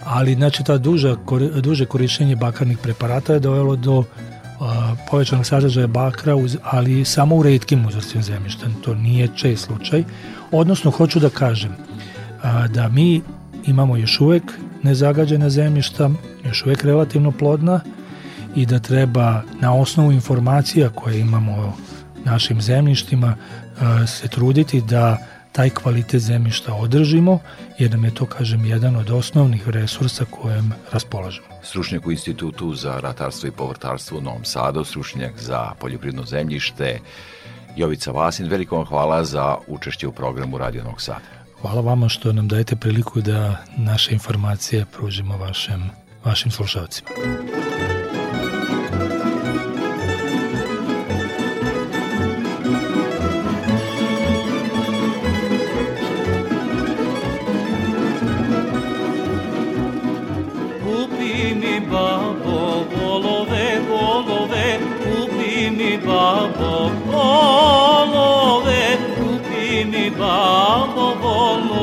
ali 0.05 0.35
znači 0.35 0.63
ta 0.63 0.77
duža, 0.77 1.15
duže 1.61 1.85
korišćenje 1.85 2.35
bakarnih 2.35 2.77
preparata 2.77 3.33
je 3.33 3.39
dovelo 3.39 3.75
do 3.75 4.03
a, 4.59 4.95
povećanog 5.09 5.45
sadržaja 5.45 5.87
bakra, 5.87 6.35
uz, 6.35 6.57
ali 6.63 7.05
samo 7.05 7.35
u 7.35 7.43
redkim 7.43 7.85
uzorcima 7.85 8.23
zemljišta. 8.23 8.65
To 8.81 8.95
nije 8.95 9.27
čest 9.35 9.65
slučaj. 9.65 10.03
Odnosno, 10.51 10.91
hoću 10.91 11.19
da 11.19 11.29
kažem, 11.29 11.75
a, 12.43 12.67
da 12.67 12.89
mi 12.89 13.21
imamo 13.65 13.97
još 13.97 14.21
uvek 14.21 14.43
nezagađena 14.83 15.49
zemljišta, 15.49 16.09
još 16.45 16.65
uvek 16.65 16.83
relativno 16.83 17.31
plodna 17.31 17.79
i 18.55 18.65
da 18.65 18.79
treba 18.79 19.41
na 19.59 19.73
osnovu 19.73 20.11
informacija 20.11 20.89
koje 20.89 21.19
imamo 21.19 21.51
o 21.51 21.73
našim 22.25 22.61
zemljištima 22.61 23.35
e, 23.35 24.07
se 24.07 24.27
truditi 24.27 24.81
da 24.81 25.17
taj 25.51 25.69
kvalitet 25.69 26.21
zemljišta 26.21 26.73
održimo, 26.73 27.39
jer 27.77 27.91
nam 27.91 28.05
je 28.05 28.13
to, 28.13 28.25
kažem, 28.25 28.65
jedan 28.65 28.95
od 28.95 29.09
osnovnih 29.09 29.69
resursa 29.69 30.25
kojem 30.25 30.73
raspolažemo. 30.91 31.47
Stručnjak 31.63 32.07
u 32.07 32.11
Institutu 32.11 32.75
za 32.75 32.99
ratarstvo 32.99 33.47
i 33.47 33.51
povrtarstvo 33.51 34.17
u 34.17 34.21
Novom 34.21 34.45
Sadu, 34.45 34.83
stručnjak 34.83 35.41
za 35.41 35.71
poljoprivredno 35.79 36.25
zemljište, 36.25 36.99
Jovica 37.75 38.11
Vasin, 38.11 38.47
veliko 38.47 38.75
vam 38.75 38.85
hvala 38.85 39.25
za 39.25 39.55
učešće 39.67 40.07
u 40.07 40.11
programu 40.11 40.57
Radio 40.57 40.83
Novog 40.83 41.01
Sada. 41.01 41.41
Hvala 41.61 41.81
vama 41.81 42.09
što 42.09 42.33
nam 42.33 42.47
dajete 42.47 42.75
priliku 42.75 43.21
da 43.21 43.63
naše 43.77 44.13
informacije 44.13 44.85
pružimo 44.85 45.37
vašem, 45.37 45.89
vašim 46.25 46.51
slušalcima. 46.51 47.09
Kupi 70.17 71.33
mi 71.67 71.80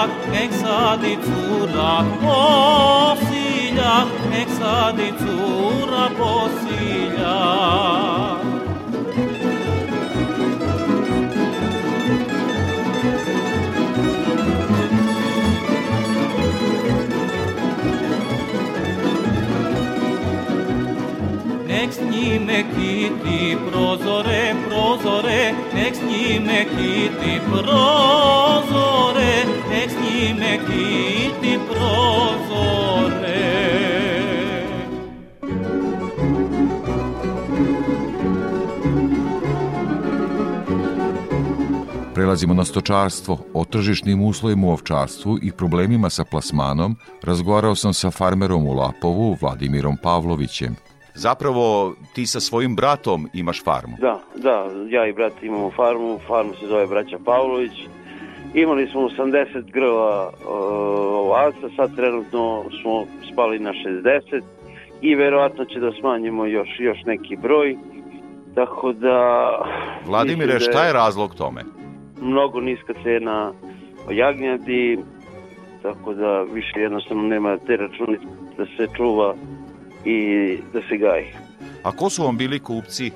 სილაკ 0.00 0.12
ეგსადი 0.42 1.14
ცურა 1.24 1.88
ოსილა 2.34 3.94
ეგსადი 4.40 5.08
ცურა 5.20 6.04
პოსილა 6.18 7.36
Next 21.70 22.00
nime 22.12 22.58
kiti 22.72 23.40
prozore 23.66 24.42
prozore. 24.64 25.40
Next 25.78 26.02
nime 26.10 26.60
kiti 26.74 27.34
prozore. 27.48 29.59
Njime 30.20 30.58
kiti 30.66 31.58
prozore. 31.68 33.20
Prelazimo 42.14 42.54
na 42.54 42.64
stočarstvo. 42.64 43.38
O 43.54 43.64
tržišnim 43.64 44.22
uslovima 44.22 44.66
u 44.66 44.70
ovčarstvu 44.70 45.38
i 45.42 45.52
problemima 45.52 46.10
sa 46.10 46.24
plasmanom 46.24 46.96
razgovarao 47.22 47.74
sam 47.74 47.94
sa 47.94 48.10
farmerom 48.10 48.66
u 48.66 48.72
Lapovu, 48.72 49.36
Vladimirom 49.40 49.96
Pavlovićem. 50.02 50.76
Zapravo, 51.14 51.94
ti 52.14 52.26
sa 52.26 52.40
svojim 52.40 52.76
bratom 52.76 53.28
imaš 53.34 53.64
farmu. 53.64 53.96
Da, 54.00 54.20
da, 54.36 54.66
ja 54.88 55.06
i 55.06 55.12
brat 55.12 55.32
imamo 55.42 55.70
farmu, 55.76 56.18
farmu 56.26 56.54
se 56.54 56.66
zove 56.66 56.86
Braća 56.86 57.18
Pavlović. 57.24 57.72
Imali 58.54 58.88
smo 58.88 59.00
80 59.00 59.70
grla 59.72 60.28
uh, 60.28 60.48
ovaca, 61.12 61.68
sad 61.76 61.96
trenutno 61.96 62.64
smo 62.82 63.04
spali 63.32 63.58
na 63.58 63.72
60 63.72 64.42
i 65.00 65.14
verovatno 65.14 65.64
će 65.64 65.80
da 65.80 65.92
smanjimo 66.00 66.46
još, 66.46 66.68
još 66.78 66.98
neki 67.06 67.36
broj. 67.36 67.76
Tako 68.54 68.92
da... 68.92 69.50
Vladimire, 70.10 70.52
da 70.52 70.60
šta 70.60 70.84
je 70.86 70.92
razlog 70.92 71.34
tome? 71.34 71.64
Mnogo 72.22 72.60
niska 72.60 72.94
cena 73.02 73.52
jagnjadi, 74.10 74.98
tako 75.82 76.14
da 76.14 76.42
više 76.42 76.80
jednostavno 76.80 77.22
nema 77.22 77.56
te 77.56 77.76
računice 77.76 78.24
da 78.56 78.64
se 78.76 78.86
čuva 78.96 79.34
i 80.04 80.56
da 80.72 80.80
se 80.88 80.96
gaji. 80.96 81.26
A 81.82 81.92
ko 81.92 82.10
su 82.10 82.22
vam 82.22 82.36
bili 82.36 82.58
kupci 82.58 83.10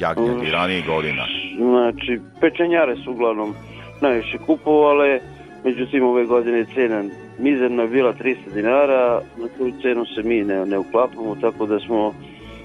jagnjadi 0.00 0.50
ranijih 0.50 0.86
godina? 0.86 1.22
Znači, 1.58 2.20
pečenjare 2.40 2.96
su 2.96 3.10
uglavnom 3.10 3.54
najviše 4.00 4.38
kupovale, 4.38 5.20
međutim 5.64 6.04
ove 6.04 6.24
godine 6.24 6.58
je 6.58 6.66
cena 6.74 7.02
mizerna 7.38 7.82
je 7.82 7.88
bila 7.88 8.12
300 8.12 8.36
dinara, 8.54 9.20
na 9.36 9.48
tu 9.58 9.70
cenu 9.82 10.04
se 10.14 10.22
mi 10.22 10.44
ne, 10.44 10.66
ne 10.66 10.78
uklapamo, 10.78 11.36
tako 11.40 11.66
da 11.66 11.80
smo 11.80 12.14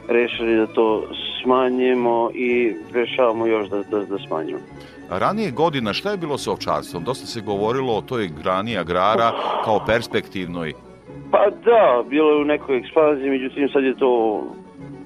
rešili 0.09 0.57
da 0.57 0.67
to 0.67 1.03
smanjimo 1.41 2.29
i 2.33 2.73
rešavamo 2.93 3.45
još 3.45 3.69
da, 3.69 3.83
da, 3.83 4.05
da 4.05 4.17
smanjimo. 4.27 4.59
Ranije 5.09 5.51
godina 5.51 5.93
šta 5.93 6.11
je 6.11 6.17
bilo 6.17 6.37
sa 6.37 6.51
ovčarstvom? 6.51 7.03
Dosta 7.03 7.25
se 7.27 7.41
govorilo 7.41 7.93
o 7.93 8.01
toj 8.01 8.29
grani 8.43 8.77
agrara 8.77 9.31
kao 9.63 9.85
perspektivnoj. 9.85 10.73
Pa 11.31 11.49
da, 11.65 12.03
bilo 12.09 12.31
je 12.31 12.41
u 12.41 12.45
nekoj 12.45 12.77
ekspanziji, 12.77 13.29
međutim 13.29 13.69
sad 13.69 13.83
je 13.83 13.97
to, 13.97 14.43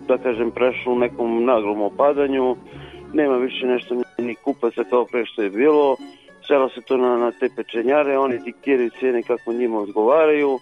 da 0.08 0.18
kažem, 0.18 0.52
prešlo 0.52 0.94
u 0.94 1.00
nekom 1.00 1.46
naglom 1.46 1.82
opadanju. 1.82 2.56
Nema 3.16 3.38
više 3.38 3.66
nešto 3.66 3.96
ni 4.18 4.36
kupaca 4.36 4.84
kao 4.90 5.06
pre 5.06 5.26
što 5.26 5.42
je 5.42 5.50
bilo. 5.50 5.98
Svelo 6.48 6.70
se 6.70 6.82
to 6.82 6.98
na, 6.98 7.18
na 7.18 7.32
te 7.32 7.50
pečenjare, 7.56 8.18
oni 8.18 8.40
diktiraju 8.40 8.90
cene 9.00 9.24
kako 9.24 9.54
njima 9.54 9.80
odgovaraju. 9.80 10.60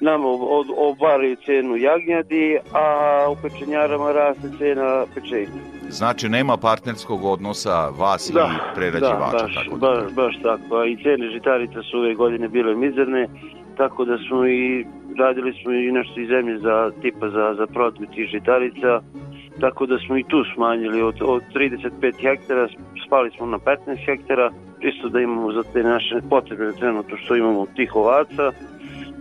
Nama 0.00 0.28
od, 0.28 0.66
obaraju 0.76 1.36
cenu 1.46 1.76
jagnjadi, 1.76 2.58
a 2.72 2.84
u 3.30 3.36
pečenjarama 3.42 4.12
raste 4.12 4.48
cena 4.58 5.04
pečenja. 5.14 5.60
Znači, 5.88 6.28
nema 6.28 6.56
partnerskog 6.56 7.24
odnosa 7.24 7.88
vas 7.88 8.30
Da, 8.34 8.50
i 8.54 8.74
prerađivača. 8.74 9.36
da, 9.36 9.42
baš, 9.42 9.54
tako 9.54 9.76
da. 9.76 9.86
baš, 9.86 10.12
baš 10.14 10.34
tako. 10.42 10.84
I 10.84 10.96
cene 11.02 11.30
žitarica 11.30 11.82
su 11.82 11.98
ove 11.98 12.14
godine 12.14 12.48
bile 12.48 12.74
mizerne, 12.74 13.28
tako 13.76 14.04
da 14.04 14.18
smo 14.28 14.46
i 14.46 14.84
radili 15.18 15.52
smo 15.62 15.72
i 15.72 15.92
nešto 15.92 16.20
iz 16.20 16.28
zemlje 16.28 16.58
za 16.58 16.90
tipa 17.02 17.28
za, 17.30 17.54
za 17.58 17.66
prodaju 17.66 18.06
tih 18.14 18.28
žitarica, 18.30 19.00
tako 19.60 19.86
da 19.86 19.98
smo 19.98 20.18
i 20.18 20.24
tu 20.28 20.44
smanjili 20.54 21.02
od, 21.02 21.14
od 21.22 21.42
35 21.54 22.22
hektara, 22.22 22.68
spali 23.06 23.30
smo 23.30 23.46
na 23.46 23.58
15 23.58 23.76
hektara, 24.06 24.50
čisto 24.82 25.08
da 25.08 25.20
imamo 25.20 25.52
za 25.52 25.62
te 25.72 25.82
naše 25.82 26.20
potrebe 26.30 26.72
trenutno 26.78 27.16
što 27.16 27.36
imamo 27.36 27.66
tih 27.76 27.96
ovaca, 27.96 28.52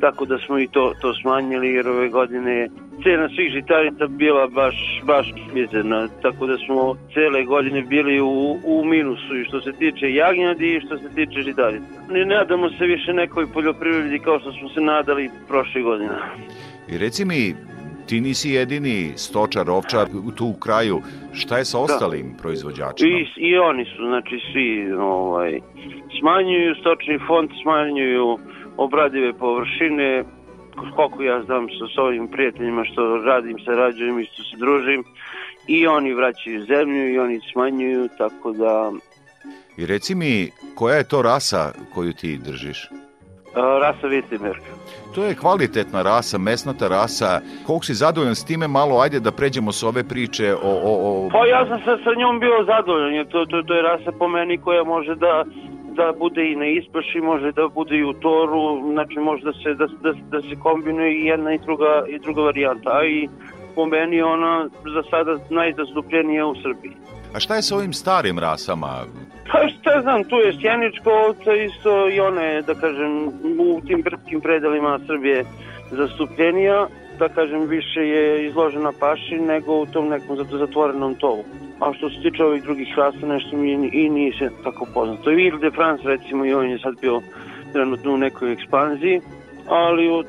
tako 0.02 0.26
da 0.26 0.38
smo 0.38 0.60
i 0.60 0.68
to, 0.68 0.94
to 1.02 1.14
smanjili 1.14 1.68
jer 1.68 1.88
ove 1.88 2.10
godine 2.10 2.52
je 2.52 2.70
cena 3.04 3.30
svih 3.30 3.52
žitarica 3.54 4.08
bila 4.08 4.48
baš, 4.48 5.02
baš 5.04 5.34
mizerna, 5.54 6.08
tako 6.22 6.48
da 6.48 6.58
smo 6.58 6.96
cele 7.14 7.44
godine 7.44 7.82
bili 7.82 8.22
u, 8.22 8.58
u 8.64 8.86
minusu 8.86 9.38
i 9.38 9.46
što 9.46 9.62
se 9.62 9.72
tiče 9.72 10.14
jagnjadi 10.14 10.76
i 10.76 10.82
što 10.82 10.98
se 10.98 11.10
tiče 11.16 11.42
žitarica. 11.42 11.86
Ne 12.10 12.26
nadamo 12.26 12.70
se 12.70 12.86
više 12.86 13.14
nekoj 13.14 13.48
poljoprivredi 13.54 14.20
kao 14.20 14.40
što 14.40 14.52
smo 14.52 14.70
se 14.70 14.82
nadali 14.82 15.30
prošle 15.48 15.82
godine. 15.82 16.16
I 16.88 16.98
reci 16.98 17.26
mi, 17.26 17.56
ti 18.06 18.22
nisi 18.22 18.50
jedini 18.50 19.14
stočar, 19.16 19.70
ovčar 19.70 20.08
tu 20.36 20.46
u 20.46 20.60
kraju. 20.60 21.02
Šta 21.34 21.58
je 21.58 21.66
sa 21.66 21.80
ostalim 21.80 22.34
proizvođačima? 22.42 23.10
I, 23.10 23.50
I 23.50 23.58
oni 23.58 23.86
su, 23.86 24.06
znači 24.08 24.40
svi 24.52 24.94
ovaj, 24.94 25.60
smanjuju 26.20 26.76
stočni 26.76 27.20
fond, 27.28 27.50
smanjuju 27.64 28.38
obradive 28.78 29.34
površine, 29.34 30.24
koliko 30.96 31.24
ja 31.24 31.44
znam 31.44 31.68
sa 31.70 31.86
s 31.96 31.98
ovim 31.98 32.28
prijateljima 32.28 32.86
što 32.86 33.18
radim, 33.18 33.58
sarađujem 33.66 34.20
i 34.20 34.26
što 34.26 34.44
se 34.44 34.58
družim, 34.58 35.04
i 35.68 35.88
oni 35.88 36.14
vraćaju 36.14 36.66
zemlju 36.66 37.14
i 37.14 37.20
oni 37.20 37.40
smanjuju, 37.54 38.08
tako 38.18 38.52
da 38.52 38.92
I 39.78 39.86
reci 39.86 40.16
mi, 40.16 40.50
koja 40.76 40.96
je 40.96 41.08
to 41.08 41.22
rasa 41.22 41.72
koju 41.94 42.14
ti 42.14 42.38
držiš? 42.38 42.90
Rasa 43.56 44.08
Wittenberg. 44.08 44.62
To 45.16 45.24
je 45.24 45.36
kvalitetna 45.36 46.02
rasa, 46.02 46.38
mesnata 46.38 46.88
rasa. 46.88 47.42
Koliko 47.68 47.86
si 47.86 47.94
zadovoljan 47.94 48.36
s 48.36 48.46
time, 48.46 48.68
malo 48.68 49.00
ajde 49.00 49.20
da 49.20 49.32
pređemo 49.32 49.72
s 49.72 49.84
ove 49.84 50.04
priče 50.04 50.54
o... 50.54 50.72
o, 50.84 51.26
o... 51.26 51.30
Pa 51.32 51.46
ja 51.46 51.66
sam 51.68 51.80
sa, 51.80 51.98
sa 52.04 52.12
njom 52.18 52.40
bio 52.40 52.66
zadovoljan, 52.66 53.14
jer 53.14 53.28
to, 53.28 53.46
to, 53.46 53.62
to 53.62 53.74
je 53.74 53.82
rasa 53.82 54.12
po 54.20 54.28
meni 54.28 54.58
koja 54.58 54.84
može 54.84 55.16
da 55.16 55.44
da 55.96 56.14
bude 56.20 56.52
i 56.52 56.56
na 56.56 56.66
ispaši, 56.66 57.20
može 57.22 57.52
da 57.52 57.68
bude 57.68 57.98
i 57.98 58.04
u 58.04 58.14
toru, 58.14 58.92
znači 58.94 59.20
može 59.20 59.44
da 59.44 59.54
se, 59.54 59.74
da, 59.74 59.88
da, 60.04 60.12
da 60.32 60.42
se 60.42 60.56
kombinuje 60.60 61.12
i 61.14 61.26
jedna 61.26 61.54
i 61.54 61.58
druga, 61.58 62.06
i 62.08 62.20
druga 62.20 62.42
varijanta, 62.42 62.90
a 62.90 63.06
i 63.06 63.30
po 63.76 63.86
meni 63.86 64.22
ona 64.22 64.68
za 64.94 65.04
sada 65.10 65.38
najzastupljenija 65.50 66.46
u 66.46 66.56
Srbiji. 66.56 66.96
A 67.36 67.40
šta 67.40 67.56
je 67.56 67.62
sa 67.62 67.76
ovim 67.76 67.94
starim 67.94 68.40
rasama? 68.40 69.04
Pa 69.52 69.60
šta 69.68 70.02
znam, 70.02 70.24
tu 70.24 70.36
je 70.36 70.54
sjeničko 70.62 71.10
ovca 71.28 71.54
isto 71.54 72.10
i 72.10 72.20
one, 72.20 72.62
da 72.62 72.76
kažem, 72.76 73.28
u 73.60 73.82
tim 73.88 74.02
brdskim 74.02 74.42
predelima 74.42 75.00
Srbije 75.08 75.46
zastupljenija, 75.92 76.88
da 77.20 77.30
kažem, 77.30 77.68
više 77.68 78.08
je 78.08 78.48
izložena 78.48 78.92
paši 79.00 79.36
nego 79.36 79.82
u 79.82 79.86
tom 79.86 80.08
nekom 80.08 80.38
zatvorenom 80.52 81.16
tovu. 81.16 81.44
A 81.80 81.94
što 81.94 82.10
se 82.10 82.22
tiče 82.22 82.44
ovih 82.44 82.64
drugih 82.64 82.94
rasa, 82.98 83.26
nešto 83.28 83.58
mi 83.58 83.72
i 83.72 84.10
nije 84.10 84.32
se 84.40 84.50
tako 84.64 84.88
poznato. 84.94 85.32
I 85.32 85.46
Ile 85.46 85.60
de 85.60 85.72
France, 85.72 86.04
recimo, 86.08 86.46
i 86.46 86.54
on 86.54 86.70
je 86.70 86.80
sad 86.80 86.94
bio 87.02 87.22
trenutno 87.74 88.14
u 88.14 88.18
nekoj 88.18 88.52
ekspanziji, 88.52 89.22
ali 89.68 90.10
od 90.10 90.26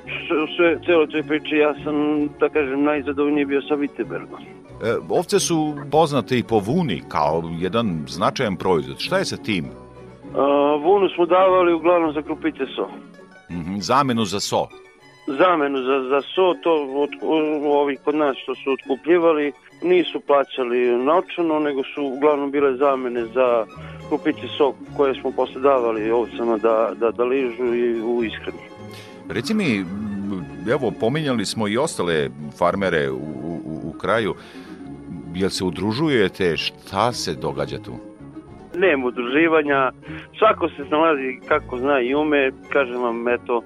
sve, 0.56 0.78
celo 0.86 1.06
toj 1.06 1.22
priče 1.22 1.56
ja 1.56 1.74
sam, 1.84 2.28
da 2.40 2.48
kažem, 2.48 2.82
najzadovoljniji 2.82 3.44
bio 3.44 3.62
sa 3.62 3.74
Wittenbergom. 3.74 4.40
E, 4.84 4.96
ovce 5.08 5.38
su 5.40 5.74
poznate 5.90 6.38
i 6.38 6.42
po 6.42 6.58
vuni 6.58 7.02
kao 7.08 7.42
jedan 7.58 8.04
značajan 8.08 8.56
proizvod. 8.56 8.98
Šta 8.98 9.18
je 9.18 9.24
sa 9.24 9.36
tim? 9.36 9.64
A, 10.34 10.76
vunu 10.82 11.08
smo 11.08 11.26
davali 11.26 11.72
uglavnom 11.72 12.12
za 12.12 12.22
krupice 12.22 12.66
so. 12.76 12.88
Mm 13.50 13.60
-hmm, 13.60 13.80
zamenu 13.80 14.24
za 14.24 14.40
so. 14.40 14.66
Zamenu 15.26 15.78
za, 15.78 16.08
za 16.08 16.20
so, 16.22 16.54
to 16.62 16.72
od, 16.94 17.10
ovi 17.66 17.96
kod 18.04 18.14
nas 18.14 18.36
što 18.42 18.54
su 18.54 18.72
otkupljivali, 18.72 19.52
nisu 19.82 20.20
plaćali 20.20 21.04
novčano, 21.04 21.58
nego 21.58 21.82
su 21.94 22.04
uglavnom 22.04 22.50
bile 22.50 22.76
zamene 22.76 23.24
za 23.24 23.66
kupići 24.08 24.48
sok 24.56 24.74
koje 24.96 25.14
smo 25.14 25.30
posle 25.30 25.60
davali 25.60 26.10
ovcama 26.10 26.56
da, 26.56 26.92
da, 26.96 27.10
da 27.10 27.24
ližu 27.24 27.74
i 27.74 28.02
u 28.02 28.24
ishrani. 28.24 28.75
Reci 29.28 29.54
mi, 29.54 29.84
evo, 30.70 30.92
pominjali 31.00 31.44
smo 31.44 31.68
i 31.68 31.76
ostale 31.76 32.30
farmere 32.58 33.10
u, 33.10 33.16
u, 33.16 33.80
u 33.84 33.92
kraju, 33.92 34.34
jel 35.34 35.50
se 35.50 35.64
udružujete, 35.64 36.56
šta 36.56 37.12
se 37.12 37.34
događa 37.34 37.78
tu? 37.78 37.92
Nema 38.78 39.06
udruživanja, 39.06 39.92
svako 40.38 40.68
se 40.68 40.84
snalazi 40.88 41.40
kako 41.48 41.78
zna 41.78 42.00
i 42.00 42.14
ume, 42.14 42.52
kažem 42.68 43.02
vam, 43.02 43.28
eto, 43.28 43.62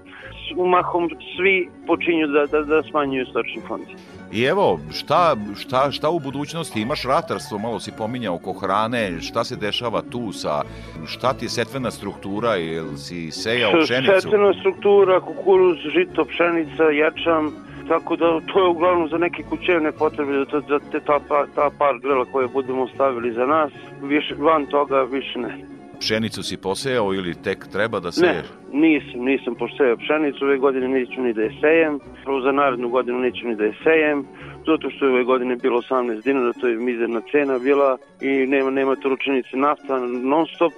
umahom 0.56 1.10
svi 1.36 1.68
počinju 1.86 2.26
da, 2.26 2.46
da, 2.46 2.62
da 2.62 2.82
smanjuju 2.82 3.26
stočni 3.26 3.62
fond. 3.68 3.84
I 4.32 4.42
evo, 4.42 4.80
šta, 4.92 5.36
šta, 5.56 5.90
šta 5.90 6.10
u 6.10 6.18
budućnosti? 6.18 6.80
Imaš 6.80 7.04
ratarstvo, 7.04 7.58
malo 7.58 7.80
si 7.80 7.92
pominjao 7.98 8.34
oko 8.34 8.52
hrane, 8.52 9.20
šta 9.20 9.44
se 9.44 9.56
dešava 9.56 10.02
tu 10.10 10.32
sa, 10.32 10.62
šta 11.06 11.32
ti 11.32 11.44
je 11.44 11.48
setvena 11.48 11.90
struktura, 11.90 12.54
jel 12.54 12.96
si 12.96 13.30
sejao 13.30 13.72
pšenicu? 13.82 14.12
Setvena 14.20 14.52
struktura, 14.60 15.20
kukuruz, 15.20 15.78
žito, 15.94 16.24
pšenica, 16.24 16.84
jačam, 16.84 17.52
tako 17.88 18.16
da 18.16 18.40
to 18.52 18.60
je 18.60 18.68
uglavnom 18.68 19.08
za 19.08 19.18
neke 19.18 19.42
kućevne 19.42 19.92
potrebe, 19.92 20.32
za, 20.52 20.62
za 20.68 20.78
te, 20.92 21.00
ta, 21.00 21.18
ta 21.54 21.70
par 21.78 21.98
grela 22.02 22.24
koje 22.32 22.48
budemo 22.48 22.88
stavili 22.88 23.32
za 23.32 23.46
nas, 23.46 23.72
više, 24.02 24.34
van 24.38 24.66
toga 24.66 25.02
više 25.02 25.38
ne. 25.38 25.79
Pšenicu 26.00 26.42
si 26.42 26.56
posejao 26.56 27.14
ili 27.14 27.34
tek 27.42 27.66
treba 27.72 28.00
da 28.00 28.12
seješ? 28.12 28.46
Ne, 28.72 28.80
nisam, 28.80 29.20
nisam 29.20 29.54
posejao 29.54 29.96
pšenicu, 29.96 30.44
ove 30.44 30.58
godine 30.58 30.88
neću 30.88 31.20
ni 31.20 31.32
da 31.32 31.42
je 31.42 31.52
sejem, 31.60 32.00
prvo 32.24 32.40
za 32.40 32.52
narednu 32.52 32.88
godinu 32.88 33.18
neću 33.18 33.48
ni 33.48 33.56
da 33.56 33.64
je 33.64 33.74
sejem, 33.84 34.24
zato 34.66 34.90
što 34.90 35.06
je 35.06 35.12
ove 35.12 35.24
godine 35.24 35.56
bilo 35.56 35.80
18 35.80 36.24
dinara, 36.24 36.52
to 36.52 36.68
je 36.68 36.76
mizerna 36.76 37.20
cena 37.32 37.58
bila 37.58 37.98
i 38.20 38.46
nema, 38.46 38.70
nema 38.70 38.96
toručenice 38.96 39.56
nafta, 39.56 39.98
non 40.32 40.46
stop 40.54 40.72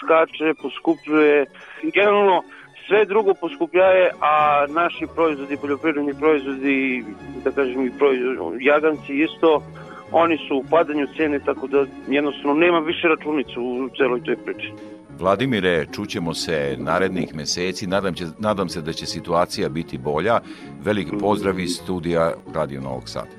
skače, 0.00 0.54
poskupljuje, 0.62 1.46
generalno 1.94 2.42
sve 2.86 3.04
drugo 3.04 3.34
poskupljaje, 3.34 4.10
a 4.20 4.66
naši 4.68 5.06
proizvodi, 5.14 5.56
poljoprivredni 5.56 6.14
proizvodi, 6.14 7.04
da 7.44 7.50
kažem 7.50 7.86
i 7.86 7.90
proizvodi, 7.98 8.64
jaganci 8.64 9.12
isto, 9.14 9.62
oni 10.12 10.38
su 10.48 10.56
u 10.56 10.64
padanju 10.70 11.06
cene, 11.16 11.38
tako 11.38 11.66
da 11.66 11.86
jednostavno 12.08 12.54
nema 12.54 12.78
više 12.78 13.08
računicu 13.08 13.62
u 13.62 13.88
celoj 13.96 14.22
toj 14.22 14.36
priči. 14.36 14.72
Vladimire, 15.18 15.86
čućemo 15.94 16.34
se 16.34 16.76
narednih 16.78 17.34
meseci, 17.34 17.86
nadam, 17.86 18.14
će, 18.14 18.24
nadam 18.38 18.68
se 18.68 18.80
da 18.82 18.92
će 18.92 19.06
situacija 19.06 19.68
biti 19.68 19.98
bolja. 19.98 20.40
Veliki 20.84 21.10
pozdrav 21.20 21.60
iz 21.60 21.70
studija 21.70 22.32
Radio 22.54 22.80
Novog 22.80 23.08
Sada. 23.08 23.30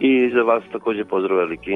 I 0.00 0.30
za 0.34 0.42
vas 0.42 0.62
takođe 0.72 1.04
pozdrav 1.04 1.38
veliki. 1.38 1.70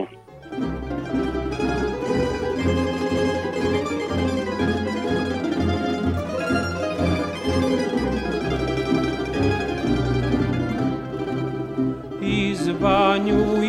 Iz 12.23 12.69
banju 12.81 13.60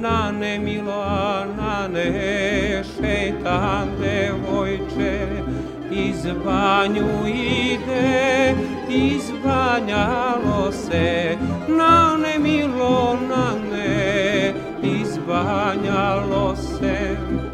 na 0.00 0.30
ne 0.32 0.58
milo, 0.58 1.04
na 1.56 1.88
ne 1.88 2.82
šetan 2.84 3.88
devojče. 4.00 5.26
Iz 5.92 6.26
banju 6.44 7.26
ide, 7.26 8.54
izbanjalo 8.88 10.72
se, 10.72 11.36
na 11.68 12.16
ne 12.16 12.38
milo, 12.38 13.18
na 13.28 13.54
ne, 13.70 14.54
izbanjalo 14.82 16.56
se. 16.56 17.49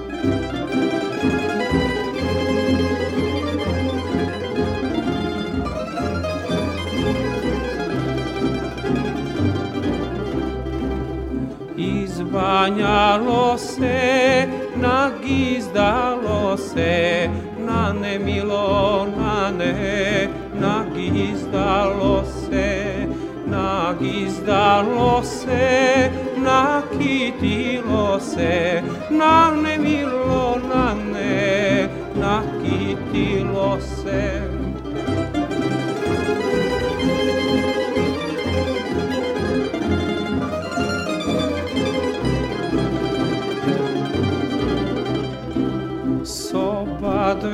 Izbanjalo 12.46 13.58
se, 13.58 14.46
nagizdalo 14.76 16.56
se, 16.56 17.28
na 17.58 17.92
nemilo, 17.92 19.06
na 19.18 19.50
ne, 19.50 20.28
nagizdalo 20.54 22.24
se, 22.24 23.06
nagizdalo 23.46 25.22
se, 25.24 26.10
nakitilo 26.36 28.20
se, 28.20 28.82
na 29.10 29.50
nemilo, 29.50 30.60
na 30.68 30.94
ne, 30.94 31.88
nakitilo 32.14 33.78
se. 33.80 34.65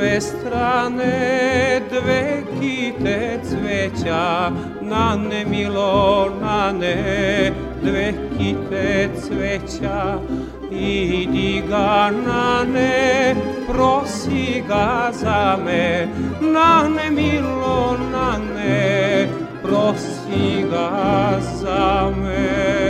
Dve 0.03 0.21
strane, 0.21 1.81
dve 1.91 2.43
kite 2.61 3.41
cveća, 3.45 4.51
na 4.81 5.17
ne 5.17 5.45
milo, 5.45 6.29
na 6.41 6.73
ne, 6.73 7.53
dve 7.83 8.13
kite 8.39 9.09
cveća. 9.21 10.19
Idi 10.71 11.63
ga 11.69 12.11
na 12.27 12.65
ne, 12.65 13.35
prosi 13.69 14.63
ga 14.69 15.11
za 15.13 15.59
me, 15.65 16.09
na 16.41 16.89
ne 16.89 17.11
milo, 17.11 17.97
na 18.13 18.39
ne, 18.57 19.29
prosi 19.63 20.65
ga 20.71 21.39
za 21.41 22.11
me. 22.23 22.82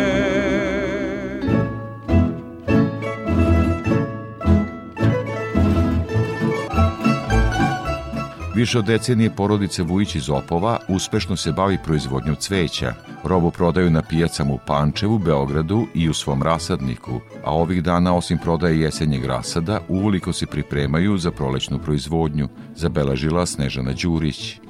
Više 8.62 8.78
od 8.78 8.84
decenije 8.84 9.30
porodice 9.36 9.82
Vujić 9.82 10.14
iz 10.14 10.30
Opova 10.30 10.78
uspešno 10.88 11.36
se 11.36 11.52
bavi 11.52 11.78
proizvodnjom 11.84 12.36
cveća. 12.36 12.94
Robu 13.24 13.50
prodaju 13.50 13.90
na 13.90 14.02
pijacama 14.02 14.54
u 14.54 14.58
Pančevu, 14.66 15.18
Beogradu 15.18 15.86
i 15.94 16.08
u 16.08 16.14
svom 16.14 16.42
rasadniku, 16.42 17.20
a 17.44 17.54
ovih 17.54 17.82
dana 17.82 18.14
osim 18.14 18.38
prodaje 18.38 18.80
jesenjeg 18.80 19.24
rasada, 19.24 19.80
uvoliko 19.88 20.32
se 20.32 20.46
pripremaju 20.46 21.18
za 21.18 21.30
prolećnu 21.30 21.78
proizvodnju, 21.78 22.48
zabeležila 22.74 23.46
Snežana 23.46 23.92
Đurić. 24.02 24.60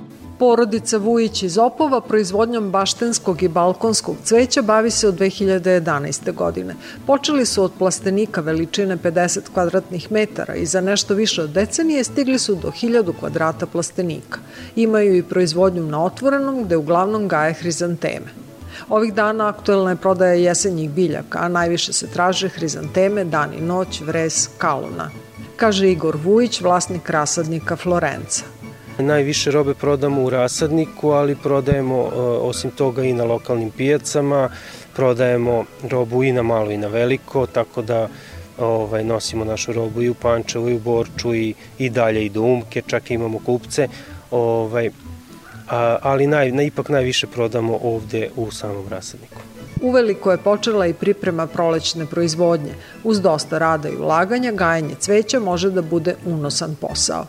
Porodica 0.42 0.98
Vujić 0.98 1.42
iz 1.42 1.58
Opova 1.58 2.00
proizvodnjom 2.00 2.70
baštenskog 2.70 3.42
i 3.42 3.48
balkonskog 3.48 4.16
cveća 4.24 4.62
bavi 4.62 4.90
se 4.90 5.08
od 5.08 5.18
2011. 5.18 6.34
godine. 6.34 6.74
Počeli 7.06 7.46
su 7.46 7.62
od 7.62 7.72
plastenika 7.78 8.40
veličine 8.40 8.96
50 8.96 9.40
kvadratnih 9.54 10.12
metara 10.12 10.54
i 10.54 10.66
za 10.66 10.80
nešto 10.80 11.14
više 11.14 11.42
od 11.42 11.50
decenije 11.50 12.04
stigli 12.04 12.38
su 12.38 12.54
do 12.54 12.70
1000 12.70 13.12
kvadrata 13.18 13.66
plastenika. 13.66 14.38
Imaju 14.76 15.16
i 15.16 15.22
proizvodnju 15.22 15.82
na 15.82 16.04
otvorenom 16.04 16.64
gde 16.64 16.76
uglavnom 16.76 17.28
gaje 17.28 17.52
hrizanteme. 17.52 18.26
Ovih 18.88 19.14
dana 19.14 19.48
aktuelna 19.48 19.90
je 19.90 19.96
prodaja 19.96 20.34
jesenjih 20.34 20.90
biljaka, 20.90 21.38
a 21.38 21.48
najviše 21.48 21.92
se 21.92 22.06
traže 22.06 22.48
hrizanteme, 22.48 23.24
dan 23.24 23.54
i 23.54 23.60
noć, 23.60 24.00
vres, 24.00 24.48
kaluna. 24.58 25.10
Kaže 25.56 25.90
Igor 25.90 26.16
Vujić, 26.24 26.60
vlasnik 26.60 27.10
rasadnika 27.10 27.76
Florenca. 27.76 28.61
Najviše 28.98 29.50
robe 29.50 29.74
prodamo 29.74 30.22
u 30.22 30.30
rasadniku, 30.30 31.10
ali 31.10 31.36
prodajemo 31.36 31.96
e, 31.96 32.18
osim 32.20 32.70
toga 32.70 33.04
i 33.04 33.12
na 33.12 33.24
lokalnim 33.24 33.70
pijacama, 33.70 34.50
prodajemo 34.96 35.64
robu 35.90 36.24
i 36.24 36.32
na 36.32 36.42
malo 36.42 36.70
i 36.70 36.76
na 36.76 36.86
veliko, 36.86 37.46
tako 37.46 37.82
da 37.82 38.08
ovaj, 38.58 39.04
nosimo 39.04 39.44
našu 39.44 39.72
robu 39.72 40.02
i 40.02 40.08
u 40.08 40.14
Pančevu 40.14 40.68
i 40.68 40.74
u 40.74 40.78
Borču 40.78 41.34
i, 41.34 41.54
i 41.78 41.90
dalje 41.90 42.26
i 42.26 42.28
do 42.28 42.42
Umke, 42.42 42.82
čak 42.86 43.10
imamo 43.10 43.38
kupce, 43.38 43.88
ovaj, 44.30 44.90
a, 45.70 45.96
ali 46.02 46.26
naj, 46.26 46.52
na, 46.52 46.62
ipak 46.62 46.88
najviše 46.88 47.26
prodamo 47.26 47.78
ovde 47.82 48.30
u 48.36 48.50
samom 48.50 48.88
rasadniku. 48.88 49.40
Uveliko 49.82 50.30
je 50.30 50.38
počela 50.38 50.86
i 50.86 50.94
priprema 50.94 51.46
prolećne 51.46 52.06
proizvodnje. 52.06 52.72
Uz 53.04 53.20
dosta 53.20 53.58
rada 53.58 53.88
i 53.88 53.96
ulaganja, 53.96 54.52
gajanje 54.52 54.94
cveća 54.98 55.40
može 55.40 55.70
da 55.70 55.82
bude 55.82 56.14
unosan 56.26 56.76
posao 56.80 57.26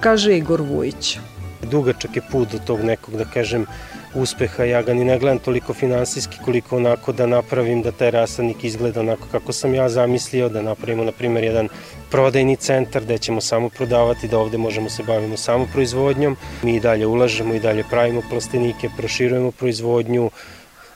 kaže 0.00 0.36
Igor 0.36 0.62
Vujić. 0.62 1.18
Dugačak 1.70 2.16
je 2.16 2.22
put 2.32 2.52
do 2.52 2.58
tog 2.58 2.80
nekog, 2.84 3.16
da 3.16 3.24
kažem, 3.24 3.66
uspeha. 4.14 4.64
Ja 4.64 4.82
ga 4.82 4.94
ni 4.94 5.04
ne 5.04 5.18
gledam 5.18 5.38
toliko 5.38 5.74
finansijski 5.74 6.38
koliko 6.44 6.76
onako 6.76 7.12
da 7.12 7.26
napravim 7.26 7.82
da 7.82 7.92
taj 7.92 8.10
rasadnik 8.10 8.64
izgleda 8.64 9.00
onako 9.00 9.26
kako 9.32 9.52
sam 9.52 9.74
ja 9.74 9.88
zamislio, 9.88 10.48
da 10.48 10.62
napravimo, 10.62 11.04
na 11.04 11.12
primjer, 11.12 11.44
jedan 11.44 11.68
prodajni 12.10 12.56
centar 12.56 13.02
gde 13.02 13.18
ćemo 13.18 13.40
samo 13.40 13.68
prodavati, 13.68 14.28
da 14.28 14.38
ovde 14.38 14.58
možemo 14.58 14.90
se 14.90 15.02
bavimo 15.02 15.36
samo 15.36 15.66
proizvodnjom. 15.72 16.36
Mi 16.62 16.76
i 16.76 16.80
dalje 16.80 17.06
ulažemo 17.06 17.54
i 17.54 17.60
dalje 17.60 17.84
pravimo 17.90 18.22
plastenike, 18.30 18.88
proširujemo 18.96 19.50
proizvodnju, 19.50 20.30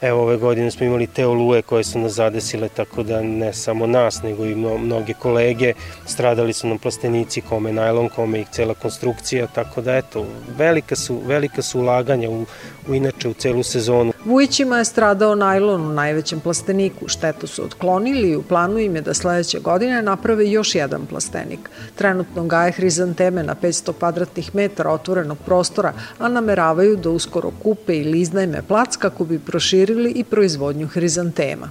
Evo 0.01 0.23
ove 0.23 0.37
godine 0.37 0.71
smo 0.71 0.87
imali 0.87 1.07
te 1.07 1.27
oluje 1.27 1.63
koje 1.63 1.85
su 1.85 1.99
nas 1.99 2.13
zadesile, 2.13 2.69
tako 2.69 3.03
da 3.03 3.23
ne 3.23 3.53
samo 3.53 3.87
nas, 3.87 4.23
nego 4.23 4.47
i 4.47 4.55
mnoge 4.55 5.15
kolege. 5.15 5.73
Stradali 6.07 6.53
su 6.53 6.69
nam 6.69 6.79
plastenici, 6.79 7.41
kome 7.41 7.73
najlon, 7.73 8.09
kome 8.09 8.41
i 8.41 8.45
cela 8.53 8.75
konstrukcija, 8.75 9.47
tako 9.47 9.81
da 9.81 9.97
eto, 9.97 10.27
velika 10.59 10.97
su, 10.97 11.21
velika 11.27 11.63
su 11.63 11.81
ulaganja 11.81 12.31
u, 12.31 12.45
u 12.89 12.95
inače 12.95 13.29
u 13.29 13.35
celu 13.35 13.63
sezonu. 13.63 14.13
Vujićima 14.25 14.79
je 14.79 14.85
stradao 14.85 15.35
najlon 15.35 15.91
u 15.91 15.93
najvećem 15.93 16.41
plasteniku. 16.41 17.09
Štetu 17.09 17.47
su 17.47 17.65
otklonili 17.65 18.31
i 18.31 18.37
u 18.37 18.43
planu 18.43 18.79
im 18.79 18.97
je 18.97 19.03
da 19.03 19.15
sledeće 19.15 19.59
godine 19.61 20.03
naprave 20.03 20.51
još 20.51 20.75
jedan 20.75 21.07
plastenik. 21.07 21.71
Trenutno 21.95 22.45
gaje 22.45 22.73
hrizanteme 22.73 23.43
na 23.43 23.55
500 23.63 23.93
kvadratnih 23.99 24.55
metara 24.55 24.91
otvorenog 24.91 25.39
prostora, 25.39 25.93
a 26.19 26.29
nameravaju 26.29 26.97
da 26.97 27.11
uskoro 27.11 27.51
kupe 27.63 27.97
i 27.97 28.05
liznajme 28.05 28.63
plac 28.69 28.97
kako 28.97 29.25
bi 29.25 29.39
proširili 29.39 30.11
i 30.11 30.25
proizvodnju 30.25 30.87
hrizantema. 30.87 31.71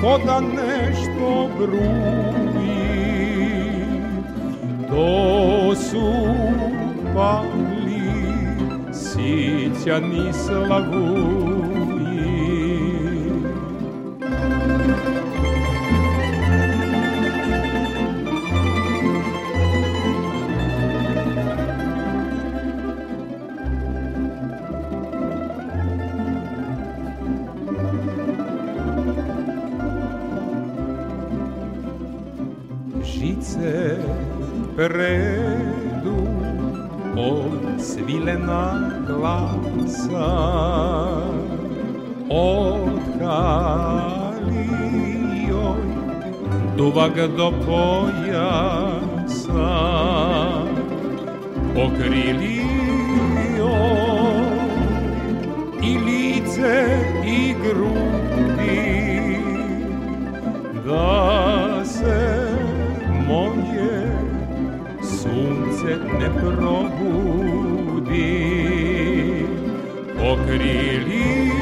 ko 0.00 0.18
da 0.26 0.40
nešto 0.40 1.48
bruji, 1.58 2.80
to 4.88 5.74
su 5.76 6.12
pali 7.14 8.00
Sicjani 8.92 10.32
slavuji. 10.32 11.79
Glasa 39.80 40.32
od 42.28 43.00
kalijoj 43.18 44.60
duvak 46.76 47.16
do 47.36 47.52
pojasa 47.66 48.50
pokrili 51.74 52.60
i 55.82 55.98
lice 55.98 56.86
i 57.26 57.54
grudi 57.62 59.00
da 60.86 61.84
se 61.84 62.50
moje 63.28 64.12
sunce 65.02 65.96
ne 66.20 66.28
probudi 66.40 68.49
crocodile 70.46 71.59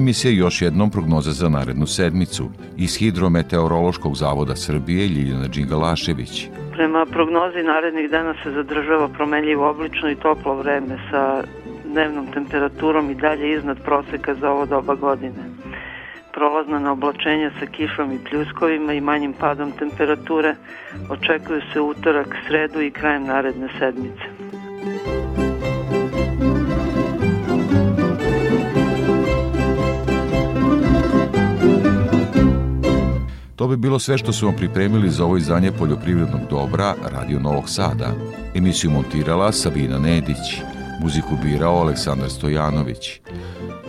emisije 0.00 0.36
još 0.36 0.62
jednom 0.62 0.90
prognoza 0.90 1.32
za 1.32 1.48
narednu 1.48 1.86
sedmicu. 1.86 2.44
Iz 2.76 2.96
Hidrometeorološkog 2.96 4.14
zavoda 4.16 4.56
Srbije 4.56 5.08
Ljiljana 5.08 5.48
Đingalašević. 5.48 6.48
Prema 6.72 7.06
prognozi 7.06 7.62
narednih 7.62 8.10
dana 8.10 8.34
se 8.42 8.50
zadržava 8.50 9.08
promenljivo 9.08 9.70
oblično 9.70 10.10
i 10.10 10.16
toplo 10.16 10.54
vreme 10.54 10.96
sa 11.10 11.42
dnevnom 11.92 12.26
temperaturom 12.34 13.10
i 13.10 13.14
dalje 13.14 13.52
iznad 13.52 13.78
proseka 13.84 14.34
za 14.34 14.50
ovo 14.50 14.66
doba 14.66 14.94
godine. 14.94 15.42
Prolazna 16.34 16.78
na 16.78 16.92
oblačenja 16.92 17.50
sa 17.58 17.66
kišom 17.66 18.12
i 18.12 18.24
pljuskovima 18.30 18.92
i 18.92 19.00
manjim 19.00 19.32
padom 19.32 19.72
temperature 19.72 20.54
očekuju 21.10 21.60
se 21.72 21.80
utorak, 21.80 22.36
sredu 22.46 22.80
i 22.80 22.90
krajem 22.90 23.24
naredne 23.24 23.68
sedmice. 23.78 24.26
Bi 33.70 33.76
bilo 33.76 33.98
sve 33.98 34.18
što 34.18 34.46
vam 34.46 34.56
pripremili 34.56 35.10
za 35.10 35.24
ovo 35.24 35.36
izdanje 35.36 35.72
poljoprivrednog 35.72 36.40
dobra 36.50 36.94
Radio 37.12 37.40
Novog 37.40 37.68
Sada. 37.68 38.14
Emisiju 38.54 38.90
montirala 38.90 39.52
Sabina 39.52 39.98
Nedić, 39.98 40.62
muziku 41.02 41.36
birao 41.42 41.80
Aleksandar 41.80 42.30
Stojanović. 42.30 43.20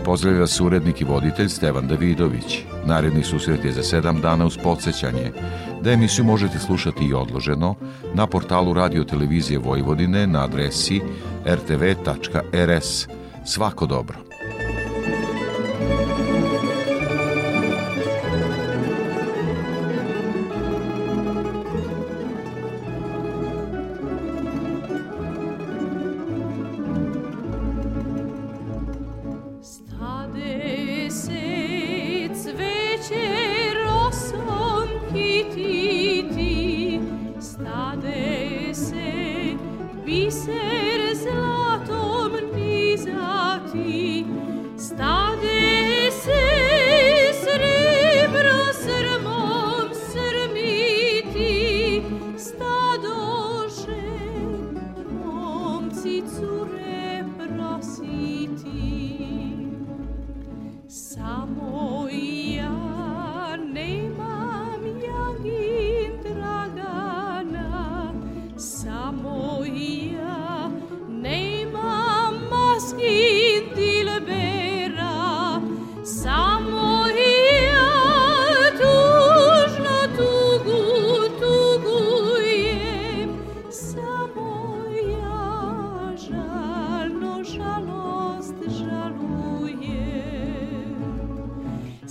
Pozdravlja 0.05 0.47
se 0.47 0.63
urednik 0.63 1.01
i 1.01 1.03
voditelj 1.03 1.49
Stevan 1.49 1.87
Davidović. 1.87 2.59
Naredni 2.85 3.23
susret 3.23 3.65
je 3.65 3.71
za 3.71 3.83
sedam 3.83 4.21
dana 4.21 4.45
uz 4.45 4.57
podsjećanje 4.63 5.31
da 5.81 5.91
emisiju 5.91 6.25
možete 6.25 6.59
slušati 6.59 7.05
i 7.05 7.13
odloženo 7.13 7.75
na 8.13 8.27
portalu 8.27 8.73
Radio 8.73 9.03
Televizije 9.03 9.59
Vojvodine 9.59 10.27
na 10.27 10.43
adresi 10.43 11.01
rtv.rs. 11.45 13.07
Svako 13.45 13.85
dobro! 13.85 14.30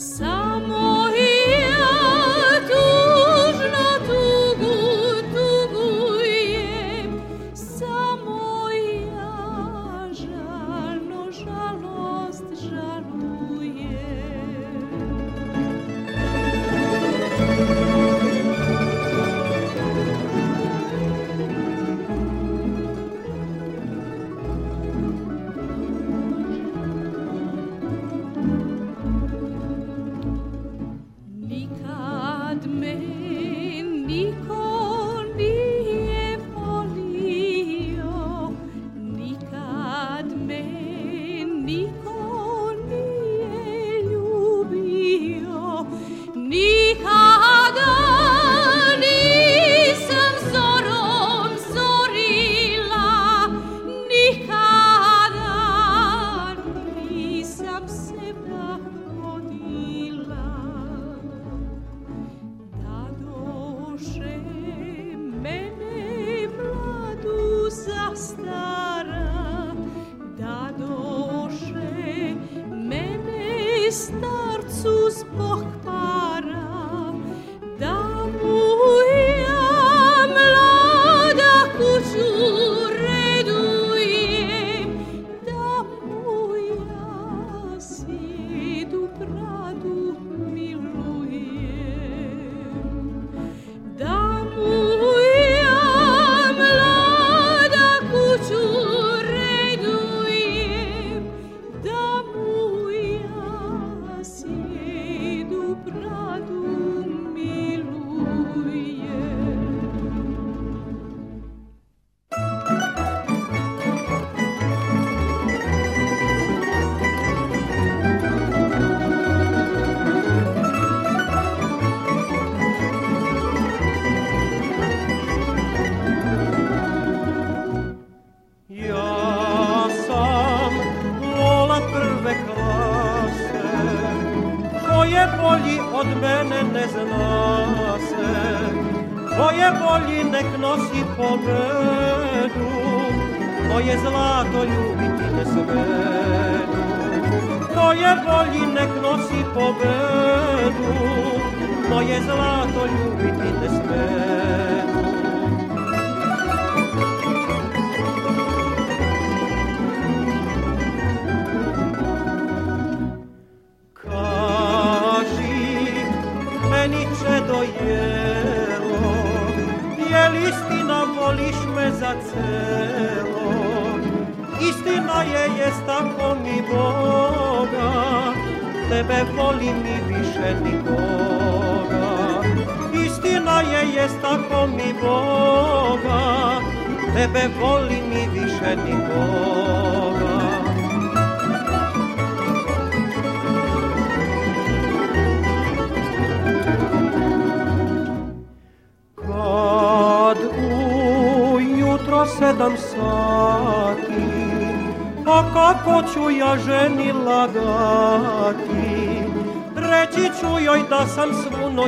So 0.00 0.39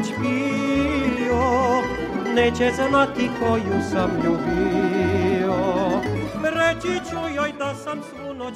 noć 0.03 0.13
pio 0.21 1.43
Neće 2.35 2.71
znati 2.77 3.31
koju 3.41 3.81
sam 3.91 4.11
ljubio. 4.25 5.55
Reći 6.43 7.11
ću 7.11 7.35
joj 7.35 7.53
da 7.59 7.75
sam 7.75 8.01
svu 8.03 8.35
noć 8.35 8.55